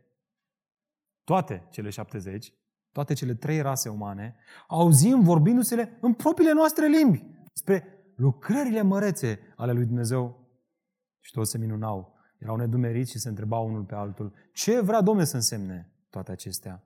toate 1.23 1.67
cele 1.69 1.89
70, 1.89 2.53
toate 2.91 3.13
cele 3.13 3.33
trei 3.33 3.61
rase 3.61 3.89
umane, 3.89 4.35
auzim 4.67 5.21
vorbindu-se 5.21 5.97
în 6.01 6.13
propriile 6.13 6.53
noastre 6.53 6.87
limbi 6.87 7.25
spre 7.53 8.03
lucrările 8.15 8.81
mărețe 8.81 9.39
ale 9.55 9.71
lui 9.71 9.85
Dumnezeu. 9.85 10.49
Și 11.19 11.31
toți 11.31 11.51
se 11.51 11.57
minunau. 11.57 12.19
Erau 12.37 12.55
nedumeriți 12.55 13.11
și 13.11 13.19
se 13.19 13.29
întrebau 13.29 13.67
unul 13.67 13.83
pe 13.83 13.95
altul. 13.95 14.33
Ce 14.53 14.81
vrea 14.81 15.01
Domnul 15.01 15.25
să 15.25 15.35
însemne 15.35 15.91
toate 16.09 16.31
acestea? 16.31 16.83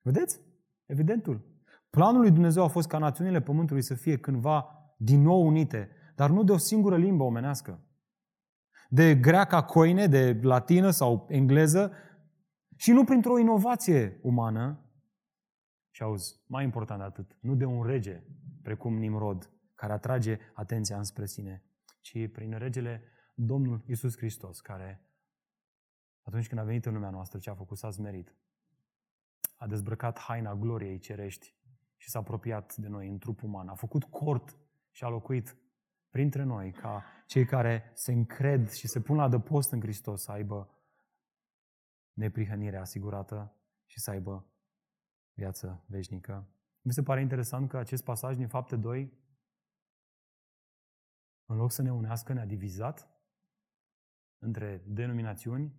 Vedeți? 0.00 0.40
Evidentul. 0.86 1.50
Planul 1.90 2.20
lui 2.20 2.30
Dumnezeu 2.30 2.62
a 2.62 2.68
fost 2.68 2.88
ca 2.88 2.98
națiunile 2.98 3.40
pământului 3.40 3.82
să 3.82 3.94
fie 3.94 4.18
cândva 4.18 4.79
din 5.02 5.22
nou 5.22 5.46
unite, 5.46 5.90
dar 6.14 6.30
nu 6.30 6.44
de 6.44 6.52
o 6.52 6.56
singură 6.56 6.96
limbă 6.96 7.22
omenească. 7.22 7.80
De 8.88 9.16
greaca 9.16 9.62
coine, 9.62 10.06
de 10.06 10.38
latină 10.42 10.90
sau 10.90 11.26
engleză, 11.28 11.92
și 12.76 12.92
nu 12.92 13.04
printr-o 13.04 13.38
inovație 13.38 14.18
umană, 14.22 14.84
și 15.90 16.02
auzi, 16.02 16.40
mai 16.46 16.64
important 16.64 16.98
de 16.98 17.04
atât, 17.04 17.36
nu 17.40 17.54
de 17.54 17.64
un 17.64 17.82
rege 17.82 18.22
precum 18.62 18.98
Nimrod, 18.98 19.50
care 19.74 19.92
atrage 19.92 20.38
atenția 20.54 20.96
înspre 20.96 21.26
sine, 21.26 21.64
ci 22.00 22.30
prin 22.32 22.58
regele 22.58 23.02
Domnul 23.34 23.84
Isus 23.86 24.16
Hristos, 24.16 24.60
care 24.60 25.04
atunci 26.22 26.48
când 26.48 26.60
a 26.60 26.64
venit 26.64 26.86
în 26.86 26.92
lumea 26.92 27.10
noastră, 27.10 27.38
ce 27.38 27.50
a 27.50 27.54
făcut? 27.54 27.76
S-a 27.76 27.90
zmerit. 27.90 28.34
A 29.56 29.66
dezbrăcat 29.66 30.18
haina 30.18 30.54
gloriei 30.54 30.98
cerești 30.98 31.54
și 31.96 32.10
s-a 32.10 32.18
apropiat 32.18 32.76
de 32.76 32.88
noi 32.88 33.08
în 33.08 33.18
trup 33.18 33.42
uman. 33.42 33.68
A 33.68 33.74
făcut 33.74 34.04
cort 34.04 34.56
și 34.90 35.04
a 35.04 35.08
locuit 35.08 35.56
printre 36.10 36.42
noi 36.42 36.72
ca 36.72 37.04
cei 37.26 37.44
care 37.44 37.90
se 37.94 38.12
încred 38.12 38.70
și 38.70 38.88
se 38.88 39.00
pun 39.00 39.16
la 39.16 39.22
adăpost 39.22 39.72
în 39.72 39.80
Hristos 39.80 40.22
să 40.22 40.32
aibă 40.32 40.74
neprihănire 42.12 42.76
asigurată 42.76 43.54
și 43.86 44.00
să 44.00 44.10
aibă 44.10 44.50
viață 45.32 45.84
veșnică. 45.86 46.48
Mi 46.82 46.92
se 46.92 47.02
pare 47.02 47.20
interesant 47.20 47.68
că 47.68 47.76
acest 47.76 48.04
pasaj 48.04 48.36
din 48.36 48.48
fapte 48.48 48.76
2, 48.76 49.18
în 51.46 51.56
loc 51.56 51.70
să 51.70 51.82
ne 51.82 51.92
unească, 51.92 52.32
ne-a 52.32 52.46
divizat 52.46 53.10
între 54.38 54.82
denominațiuni. 54.86 55.74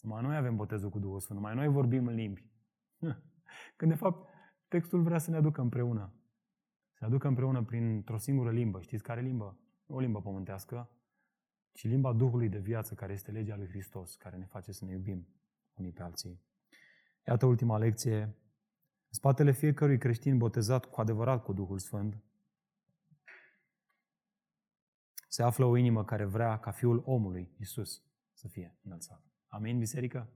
Numai 0.00 0.22
noi 0.22 0.36
avem 0.36 0.56
botezul 0.56 0.90
cu 0.90 0.98
Duhul 0.98 1.20
Sfânt, 1.20 1.38
numai 1.38 1.54
noi 1.54 1.68
vorbim 1.68 2.06
în 2.06 2.14
limbi. 2.14 2.50
Când 3.76 3.90
de 3.90 3.96
fapt 3.96 4.28
textul 4.68 5.02
vrea 5.02 5.18
să 5.18 5.30
ne 5.30 5.36
aducă 5.36 5.60
împreună. 5.60 6.19
Să 7.00 7.06
ne 7.06 7.12
aducă 7.12 7.28
împreună 7.28 7.62
printr-o 7.62 8.18
singură 8.18 8.50
limbă. 8.50 8.80
Știți 8.80 9.02
care 9.02 9.20
limbă? 9.20 9.58
Nu 9.86 9.94
o 9.94 10.00
limbă 10.00 10.20
pământească, 10.20 10.90
ci 11.72 11.84
limba 11.84 12.12
Duhului 12.12 12.48
de 12.48 12.58
viață, 12.58 12.94
care 12.94 13.12
este 13.12 13.30
legea 13.30 13.56
lui 13.56 13.68
Hristos, 13.68 14.16
care 14.16 14.36
ne 14.36 14.44
face 14.44 14.72
să 14.72 14.84
ne 14.84 14.92
iubim 14.92 15.28
unii 15.74 15.92
pe 15.92 16.02
alții. 16.02 16.40
Iată 17.26 17.46
ultima 17.46 17.78
lecție. 17.78 18.20
În 18.22 18.32
spatele 19.10 19.52
fiecărui 19.52 19.98
creștin 19.98 20.38
botezat 20.38 20.84
cu 20.84 21.00
adevărat 21.00 21.42
cu 21.42 21.52
Duhul 21.52 21.78
Sfânt, 21.78 22.22
se 25.28 25.42
află 25.42 25.64
o 25.64 25.76
inimă 25.76 26.04
care 26.04 26.24
vrea 26.24 26.58
ca 26.58 26.70
Fiul 26.70 27.02
omului, 27.04 27.54
Isus, 27.58 28.02
să 28.32 28.48
fie 28.48 28.78
înălțat. 28.82 29.22
Amin, 29.46 29.78
biserică? 29.78 30.28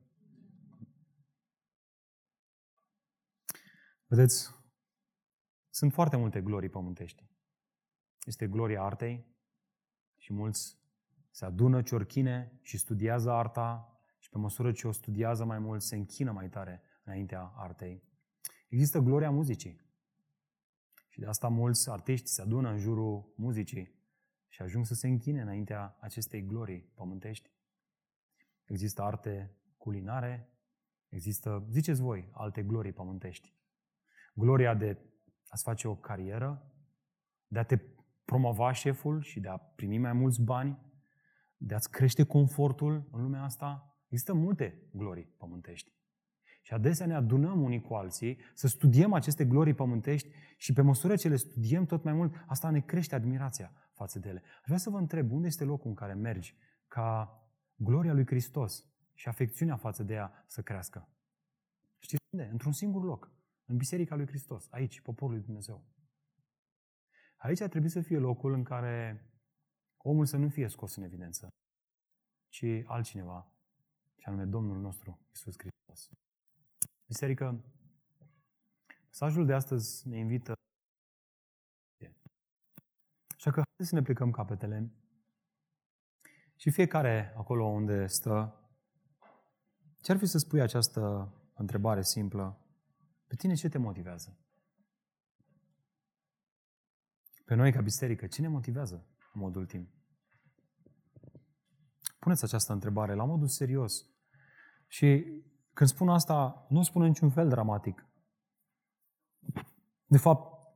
Vedeți, 4.07 4.64
sunt 5.75 5.93
foarte 5.93 6.17
multe 6.17 6.43
glorii 6.43 6.69
pământești. 6.69 7.29
Este 8.25 8.49
gloria 8.49 8.83
artei 8.83 9.27
și 10.17 10.33
mulți 10.33 10.79
se 11.31 11.45
adună 11.45 11.83
ciorchine 11.83 12.59
și 12.63 12.79
studiază 12.79 13.31
arta 13.31 13.99
și 14.19 14.29
pe 14.29 14.39
măsură 14.39 14.73
ce 14.73 14.87
o 14.87 14.93
studiază 14.93 15.45
mai 15.45 15.59
mult, 15.59 15.83
se 15.83 15.97
închină 15.97 16.33
mai 16.33 16.49
tare 16.49 16.83
înaintea 17.05 17.53
artei. 17.57 18.03
Există 18.69 18.99
gloria 18.99 19.31
muzicii. 19.31 19.81
Și 21.09 21.19
de 21.21 21.27
asta 21.27 21.49
mulți 21.49 21.91
artiști 21.91 22.27
se 22.27 22.43
adună 22.43 22.71
în 22.71 22.79
jurul 22.79 23.33
muzicii 23.37 23.95
și 24.49 24.63
ajung 24.63 24.87
să 24.87 24.95
se 24.95 25.07
închine 25.07 25.41
înaintea 25.41 25.97
acestei 26.01 26.47
glorii 26.47 26.93
pământești. 26.95 27.51
Există 28.65 29.03
arte 29.03 29.57
culinare, 29.77 30.49
există, 31.09 31.67
ziceți 31.71 32.01
voi, 32.01 32.29
alte 32.33 32.63
glorii 32.63 32.93
pământești. 32.93 33.55
Gloria 34.35 34.75
de 34.75 35.14
a-ți 35.49 35.63
face 35.63 35.89
o 35.89 35.95
carieră, 35.95 36.73
de 37.47 37.59
a 37.59 37.65
te 37.65 37.79
promova 38.25 38.73
șeful 38.73 39.23
și 39.23 39.41
de 39.41 39.49
a 39.49 39.57
primi 39.57 39.99
mai 39.99 40.13
mulți 40.13 40.43
bani, 40.43 40.79
de 41.57 41.75
a-ți 41.75 41.91
crește 41.91 42.25
confortul 42.25 43.09
în 43.13 43.23
lumea 43.23 43.43
asta. 43.43 43.97
Există 44.09 44.35
multe 44.35 44.83
glorii 44.93 45.35
pământești. 45.39 45.93
Și 46.63 46.73
adesea 46.73 47.07
ne 47.07 47.15
adunăm 47.15 47.63
unii 47.63 47.81
cu 47.81 47.95
alții 47.95 48.39
să 48.55 48.69
studiem 48.69 49.13
aceste 49.13 49.45
glorii 49.45 49.75
pământești 49.75 50.29
și 50.57 50.73
pe 50.73 50.83
măsură 50.83 51.17
ce 51.17 51.29
le 51.29 51.37
studiem 51.37 51.87
tot 51.87 52.05
mai 52.05 52.13
mult, 52.13 52.35
asta 52.47 52.71
ne 52.71 52.81
crește 52.81 53.15
admirația 53.15 53.73
față 53.93 54.19
de 54.19 54.29
ele. 54.29 54.43
Aș 54.45 54.65
vrea 54.65 54.79
să 54.79 54.91
vă 54.91 54.99
întreb, 54.99 55.33
unde 55.33 55.47
este 55.47 55.65
locul 55.65 55.89
în 55.89 55.95
care 55.95 56.15
mergi 56.15 56.57
ca 56.89 57.39
gloria 57.77 58.13
lui 58.13 58.27
Hristos 58.27 58.85
și 59.15 59.29
afecțiunea 59.29 59.77
față 59.77 60.03
de 60.03 60.15
ea 60.15 60.45
să 60.47 60.63
crească? 60.63 61.09
Știți 61.99 62.23
unde? 62.31 62.49
Într-un 62.53 62.73
singur 62.73 63.05
loc. 63.05 63.34
În 63.65 63.77
Biserica 63.77 64.15
lui 64.15 64.27
Hristos, 64.27 64.69
aici, 64.71 65.01
poporul 65.01 65.35
lui 65.35 65.45
Dumnezeu. 65.45 65.85
Aici 67.37 67.61
ar 67.61 67.69
trebui 67.69 67.89
să 67.89 68.01
fie 68.01 68.19
locul 68.19 68.53
în 68.53 68.65
care 68.65 69.29
omul 69.97 70.27
să 70.27 70.37
nu 70.37 70.49
fie 70.49 70.69
scos 70.69 70.97
în 70.97 71.03
evidență, 71.03 71.49
ci 72.49 72.65
altcineva 72.85 73.53
și 74.17 74.25
anume 74.27 74.45
Domnul 74.45 74.81
nostru, 74.81 75.21
Isus 75.33 75.55
Hristos. 75.59 76.11
Biserică, 77.07 77.65
mesajul 79.05 79.47
de 79.47 79.53
astăzi 79.53 80.09
ne 80.09 80.19
invită 80.19 80.55
Așa 83.45 83.57
că 83.57 83.63
haideți 83.67 83.89
să 83.89 83.95
ne 83.95 84.03
plecăm 84.03 84.31
capetele 84.31 84.93
și 86.57 86.71
fiecare 86.71 87.35
acolo 87.37 87.65
unde 87.65 88.07
stă, 88.07 88.61
ce 90.01 90.13
ar 90.13 90.19
fi 90.19 90.27
să 90.27 90.39
spui 90.39 90.61
această 90.61 91.33
întrebare 91.55 92.03
simplă? 92.03 92.64
Pe 93.35 93.41
tine 93.41 93.55
ce 93.55 93.69
te 93.69 93.79
motivează? 93.79 94.39
Pe 97.45 97.55
noi 97.55 97.73
ca 97.73 97.81
biserică, 97.81 98.27
ce 98.27 98.41
ne 98.41 98.49
motivează 98.49 99.07
în 99.33 99.41
mod 99.41 99.55
ultim? 99.55 99.89
Puneți 102.19 102.45
această 102.45 102.73
întrebare 102.73 103.15
la 103.15 103.25
modul 103.25 103.47
serios. 103.47 104.07
Și 104.87 105.27
când 105.73 105.91
spun 105.91 106.09
asta, 106.09 106.67
nu 106.69 106.83
spun 106.83 107.03
în 107.03 107.09
niciun 107.09 107.31
fel 107.31 107.49
dramatic. 107.49 108.07
De 110.07 110.19
fapt, 110.19 110.75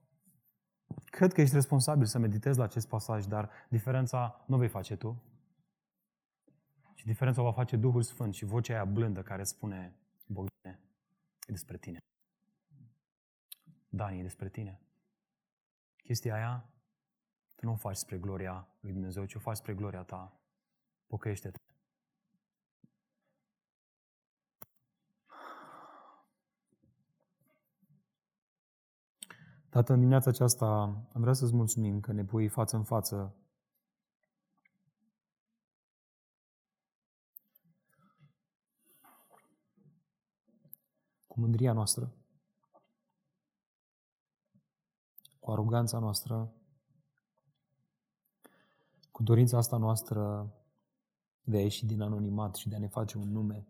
cred 1.05 1.33
că 1.33 1.41
ești 1.41 1.55
responsabil 1.55 2.07
să 2.07 2.19
meditezi 2.19 2.59
la 2.59 2.65
acest 2.65 2.89
pasaj, 2.89 3.27
dar 3.27 3.51
diferența 3.69 4.45
nu 4.47 4.57
vei 4.57 4.69
face 4.69 4.97
tu. 4.97 5.23
Și 6.95 7.07
diferența 7.07 7.41
o 7.41 7.45
va 7.45 7.53
face 7.53 7.77
Duhul 7.77 8.03
Sfânt 8.03 8.35
și 8.35 8.45
vocea 8.45 8.75
aia 8.75 8.85
blândă 8.85 9.23
care 9.23 9.43
spune, 9.43 9.97
Bogdane, 10.27 10.81
e 11.47 11.53
despre 11.53 11.77
tine. 11.77 11.99
Dani, 13.89 14.19
e 14.19 14.23
despre 14.23 14.49
tine. 14.49 14.81
Chestia 15.97 16.35
aia, 16.35 16.69
tu 17.57 17.67
nu 17.67 17.73
o 17.73 17.77
faci 17.77 17.97
spre 17.97 18.19
gloria 18.19 18.69
lui 18.81 18.93
Dumnezeu, 18.93 19.25
ci 19.25 19.35
o 19.35 19.39
faci 19.39 19.57
spre 19.57 19.75
gloria 19.75 20.03
ta. 20.03 20.41
Pocăiește-te. 21.07 21.59
Tată, 29.69 29.93
în 29.93 29.99
dimineața 29.99 30.31
aceasta 30.31 30.67
am 31.13 31.21
vrea 31.21 31.33
să-ți 31.33 31.55
mulțumim 31.55 32.01
că 32.01 32.13
ne 32.13 32.25
pui 32.25 32.49
față 32.49 32.77
în 32.77 32.85
față 32.85 33.35
cu 41.27 41.41
mândria 41.41 41.73
noastră, 41.73 42.13
cu 45.49 45.55
aroganța 45.55 45.99
noastră, 45.99 46.53
cu 49.11 49.23
dorința 49.23 49.57
asta 49.57 49.77
noastră 49.77 50.53
de 51.43 51.57
a 51.57 51.61
ieși 51.61 51.87
din 51.87 52.01
anonimat 52.01 52.55
și 52.55 52.69
de 52.69 52.75
a 52.75 52.79
ne 52.79 52.89
face 52.89 53.19
un 53.19 53.33
nume. 53.33 53.69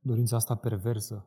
Dorința 0.00 0.36
asta 0.36 0.56
perversă, 0.56 1.26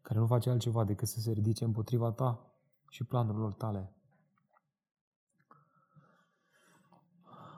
care 0.00 0.18
nu 0.18 0.26
face 0.26 0.50
altceva 0.50 0.84
decât 0.84 1.08
să 1.08 1.20
se 1.20 1.32
ridice 1.32 1.64
împotriva 1.64 2.12
ta 2.12 2.52
și 2.88 3.04
planurilor 3.04 3.52
tale. 3.52 3.92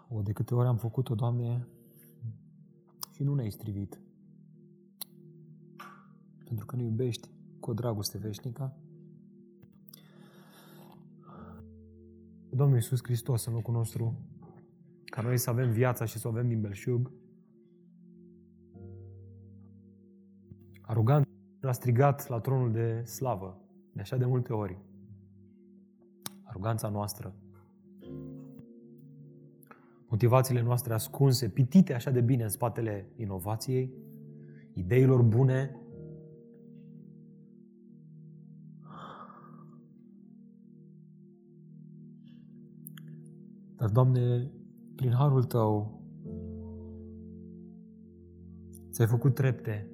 O, 0.09 0.23
de 0.23 0.33
câte 0.33 0.55
ori 0.55 0.69
am 0.69 0.77
făcut-o, 0.77 1.15
Doamne, 1.15 1.69
și 3.13 3.23
nu 3.23 3.35
ne-ai 3.35 3.51
strivit. 3.51 4.01
Pentru 6.45 6.67
că 6.67 6.77
ne 6.77 6.83
iubești 6.83 7.39
cu 7.61 7.71
o 7.71 7.75
dragoste 7.75 8.19
veșnică. 8.19 8.77
Domnul 12.51 12.77
Iisus 12.77 12.99
Hristos 13.03 13.45
în 13.45 13.53
locul 13.53 13.75
nostru, 13.75 14.21
ca 15.05 15.23
noi 15.23 15.39
să 15.39 15.51
avem 15.51 15.71
viața 15.71 16.05
și 16.05 16.19
să 16.19 16.29
o 16.29 16.31
avem 16.31 16.49
din 16.49 16.61
belșug, 16.61 17.13
arogant 20.81 21.29
a 21.63 21.73
strigat 21.73 22.29
la 22.29 22.41
tronul 22.41 22.73
de 22.73 23.03
slavă 23.05 23.61
de 23.93 24.01
așa 24.01 24.17
de 24.17 24.25
multe 24.25 24.53
ori. 24.53 24.79
Aroganța 26.43 26.89
noastră, 26.89 27.35
motivațiile 30.09 30.63
noastre 30.63 30.93
ascunse, 30.93 31.49
pitite 31.49 31.95
așa 31.95 32.11
de 32.11 32.21
bine 32.21 32.43
în 32.43 32.49
spatele 32.49 33.13
inovației, 33.17 33.93
ideilor 34.73 35.23
bune, 35.23 35.80
Dar, 43.81 43.91
Doamne, 43.91 44.51
prin 44.95 45.11
harul 45.11 45.45
Tău, 45.45 46.03
ți-ai 48.91 49.07
făcut 49.07 49.35
trepte 49.35 49.91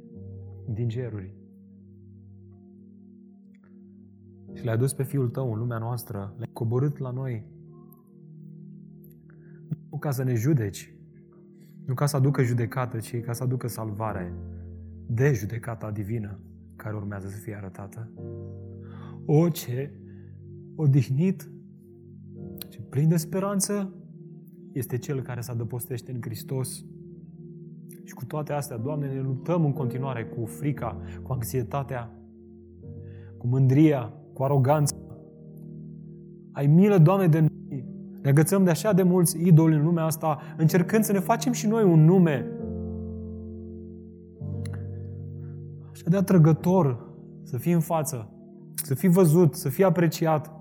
din 0.68 0.88
ceruri 0.88 1.34
și 4.52 4.64
le-ai 4.64 4.74
adus 4.74 4.92
pe 4.92 5.02
Fiul 5.02 5.28
Tău 5.28 5.52
în 5.52 5.58
lumea 5.58 5.78
noastră, 5.78 6.34
le-ai 6.36 6.50
coborât 6.52 6.98
la 6.98 7.10
noi 7.10 7.46
nu 9.90 9.98
ca 9.98 10.10
să 10.10 10.22
ne 10.22 10.34
judeci, 10.34 10.96
nu 11.84 11.94
ca 11.94 12.06
să 12.06 12.16
aducă 12.16 12.42
judecată, 12.42 12.98
ci 12.98 13.20
ca 13.20 13.32
să 13.32 13.42
aducă 13.42 13.66
salvare 13.68 14.34
de 15.06 15.32
judecata 15.32 15.90
divină 15.90 16.40
care 16.76 16.96
urmează 16.96 17.28
să 17.28 17.36
fie 17.36 17.54
arătată. 17.54 18.12
O, 19.26 19.48
ce 19.48 20.00
odihnit 20.74 21.50
și 22.68 22.80
plin 22.80 23.08
de 23.08 23.16
speranță 23.16 23.94
este 24.72 24.98
Cel 24.98 25.22
care 25.22 25.40
se 25.40 25.50
adăpostește 25.50 26.12
în 26.12 26.18
Hristos. 26.20 26.84
Și 28.04 28.14
cu 28.14 28.24
toate 28.24 28.52
astea, 28.52 28.76
Doamne, 28.76 29.06
ne 29.06 29.20
luptăm 29.20 29.64
în 29.64 29.72
continuare 29.72 30.24
cu 30.24 30.44
frica, 30.44 31.00
cu 31.22 31.32
anxietatea, 31.32 32.10
cu 33.38 33.46
mândria, 33.46 34.12
cu 34.32 34.42
aroganța. 34.42 34.96
Ai 36.52 36.66
milă, 36.66 36.98
Doamne, 36.98 37.26
de 37.26 37.46
ne 38.26 38.32
agățăm 38.32 38.64
de 38.64 38.70
așa 38.70 38.92
de 38.92 39.02
mulți 39.02 39.46
idoli 39.46 39.74
în 39.74 39.84
lumea 39.84 40.04
asta, 40.04 40.38
încercând 40.56 41.04
să 41.04 41.12
ne 41.12 41.18
facem 41.18 41.52
și 41.52 41.66
noi 41.66 41.84
un 41.84 42.04
nume. 42.04 42.46
Așa 45.90 46.04
de 46.08 46.16
atrăgător 46.16 47.06
să 47.42 47.58
fii 47.58 47.72
în 47.72 47.80
față, 47.80 48.30
să 48.74 48.94
fii 48.94 49.08
văzut, 49.08 49.54
să 49.54 49.68
fii 49.68 49.84
apreciat. 49.84 50.55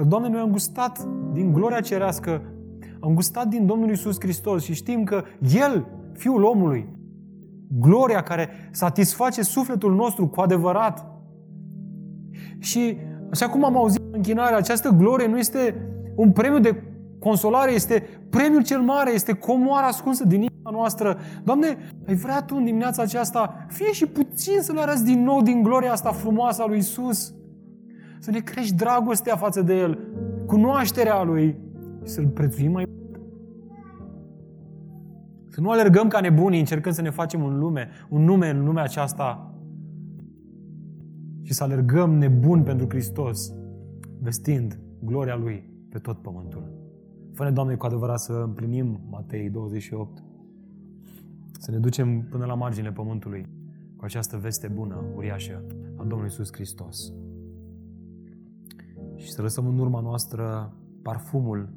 Dar, 0.00 0.08
Doamne, 0.08 0.28
noi 0.28 0.40
am 0.40 0.50
gustat 0.50 1.06
din 1.32 1.52
gloria 1.52 1.80
cerească, 1.80 2.42
am 3.00 3.14
gustat 3.14 3.46
din 3.46 3.66
Domnul 3.66 3.90
Isus 3.90 4.16
Hristos 4.20 4.62
și 4.62 4.74
știm 4.74 5.04
că 5.04 5.22
El, 5.54 5.86
Fiul 6.12 6.42
omului, 6.42 6.88
gloria 7.80 8.22
care 8.22 8.48
satisface 8.70 9.42
sufletul 9.42 9.94
nostru 9.94 10.28
cu 10.28 10.40
adevărat. 10.40 11.06
Și 12.58 12.96
așa 13.30 13.48
cum 13.48 13.64
am 13.64 13.76
auzit 13.76 14.00
în 14.00 14.12
închinare, 14.12 14.54
această 14.54 14.88
glorie 14.88 15.26
nu 15.26 15.38
este 15.38 15.74
un 16.14 16.32
premiu 16.32 16.58
de 16.58 16.82
consolare 17.18 17.72
este 17.72 18.08
premiul 18.30 18.64
cel 18.64 18.80
mare, 18.80 19.12
este 19.12 19.32
comoara 19.32 19.86
ascunsă 19.86 20.24
din 20.24 20.36
inima 20.36 20.70
noastră. 20.70 21.18
Doamne, 21.44 21.78
ai 22.08 22.14
vrea 22.14 22.42
Tu 22.42 22.56
în 22.56 22.64
dimineața 22.64 23.02
aceasta, 23.02 23.66
fie 23.68 23.92
și 23.92 24.06
puțin 24.06 24.60
să 24.60 24.72
le 24.72 24.80
arăți 24.80 25.04
din 25.04 25.22
nou 25.22 25.42
din 25.42 25.62
gloria 25.62 25.92
asta 25.92 26.10
frumoasă 26.10 26.62
a 26.62 26.66
lui 26.66 26.78
Isus. 26.78 27.34
Să 28.20 28.30
ne 28.30 28.38
crești 28.38 28.74
dragostea 28.74 29.36
față 29.36 29.62
de 29.62 29.78
El, 29.78 29.98
cunoașterea 30.46 31.22
Lui 31.22 31.58
și 32.04 32.10
să-L 32.10 32.26
prețuim 32.26 32.72
mai 32.72 32.84
mult. 32.88 33.20
Să 35.48 35.60
nu 35.60 35.70
alergăm 35.70 36.08
ca 36.08 36.20
nebunii 36.20 36.58
încercând 36.58 36.94
să 36.94 37.02
ne 37.02 37.10
facem 37.10 37.42
un 37.42 37.58
lume, 37.58 37.88
un 38.08 38.24
nume 38.24 38.48
în 38.48 38.64
lumea 38.64 38.82
aceasta 38.82 39.54
și 41.42 41.52
să 41.52 41.62
alergăm 41.62 42.14
nebun 42.14 42.62
pentru 42.62 42.86
Hristos, 42.88 43.52
vestind 44.20 44.78
gloria 45.04 45.36
Lui 45.36 45.70
pe 45.88 45.98
tot 45.98 46.18
pământul. 46.22 46.72
Fă-ne, 47.34 47.50
Doamne, 47.50 47.74
cu 47.74 47.86
adevărat 47.86 48.20
să 48.20 48.32
împlinim 48.32 49.00
Matei 49.10 49.50
28, 49.50 50.22
să 51.58 51.70
ne 51.70 51.78
ducem 51.78 52.20
până 52.30 52.44
la 52.44 52.54
marginile 52.54 52.92
pământului 52.92 53.46
cu 53.96 54.04
această 54.04 54.36
veste 54.36 54.68
bună, 54.68 55.04
uriașă, 55.14 55.62
a 55.96 55.98
Domnului 55.98 56.24
Iisus 56.24 56.52
Hristos. 56.52 57.12
Și 59.20 59.30
să 59.30 59.42
lăsăm 59.42 59.66
în 59.66 59.78
urma 59.78 60.00
noastră 60.00 60.74
parfumul 61.02 61.68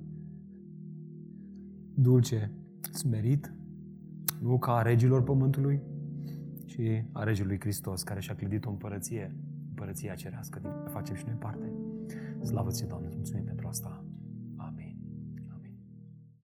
dulce, 1.93 2.51
smerit, 2.91 3.53
nu 4.41 4.57
ca 4.57 4.75
a 4.75 4.81
regilor 4.81 5.23
pământului, 5.23 5.81
ci 6.65 7.05
a 7.11 7.23
regelui 7.23 7.59
Hristos, 7.59 8.03
care 8.03 8.19
și-a 8.19 8.35
clădit 8.35 8.65
o 8.65 8.69
împărăție, 8.69 9.35
împărăția 9.67 10.13
cerească, 10.13 10.59
din 10.59 10.69
care 10.69 10.89
facem 10.89 11.15
și 11.15 11.23
noi 11.25 11.35
parte. 11.35 11.71
Slavă 12.41 12.69
ți 12.69 12.87
Doamne, 12.87 13.09
mulțumim 13.15 13.43
pentru 13.43 13.67
asta. 13.67 14.02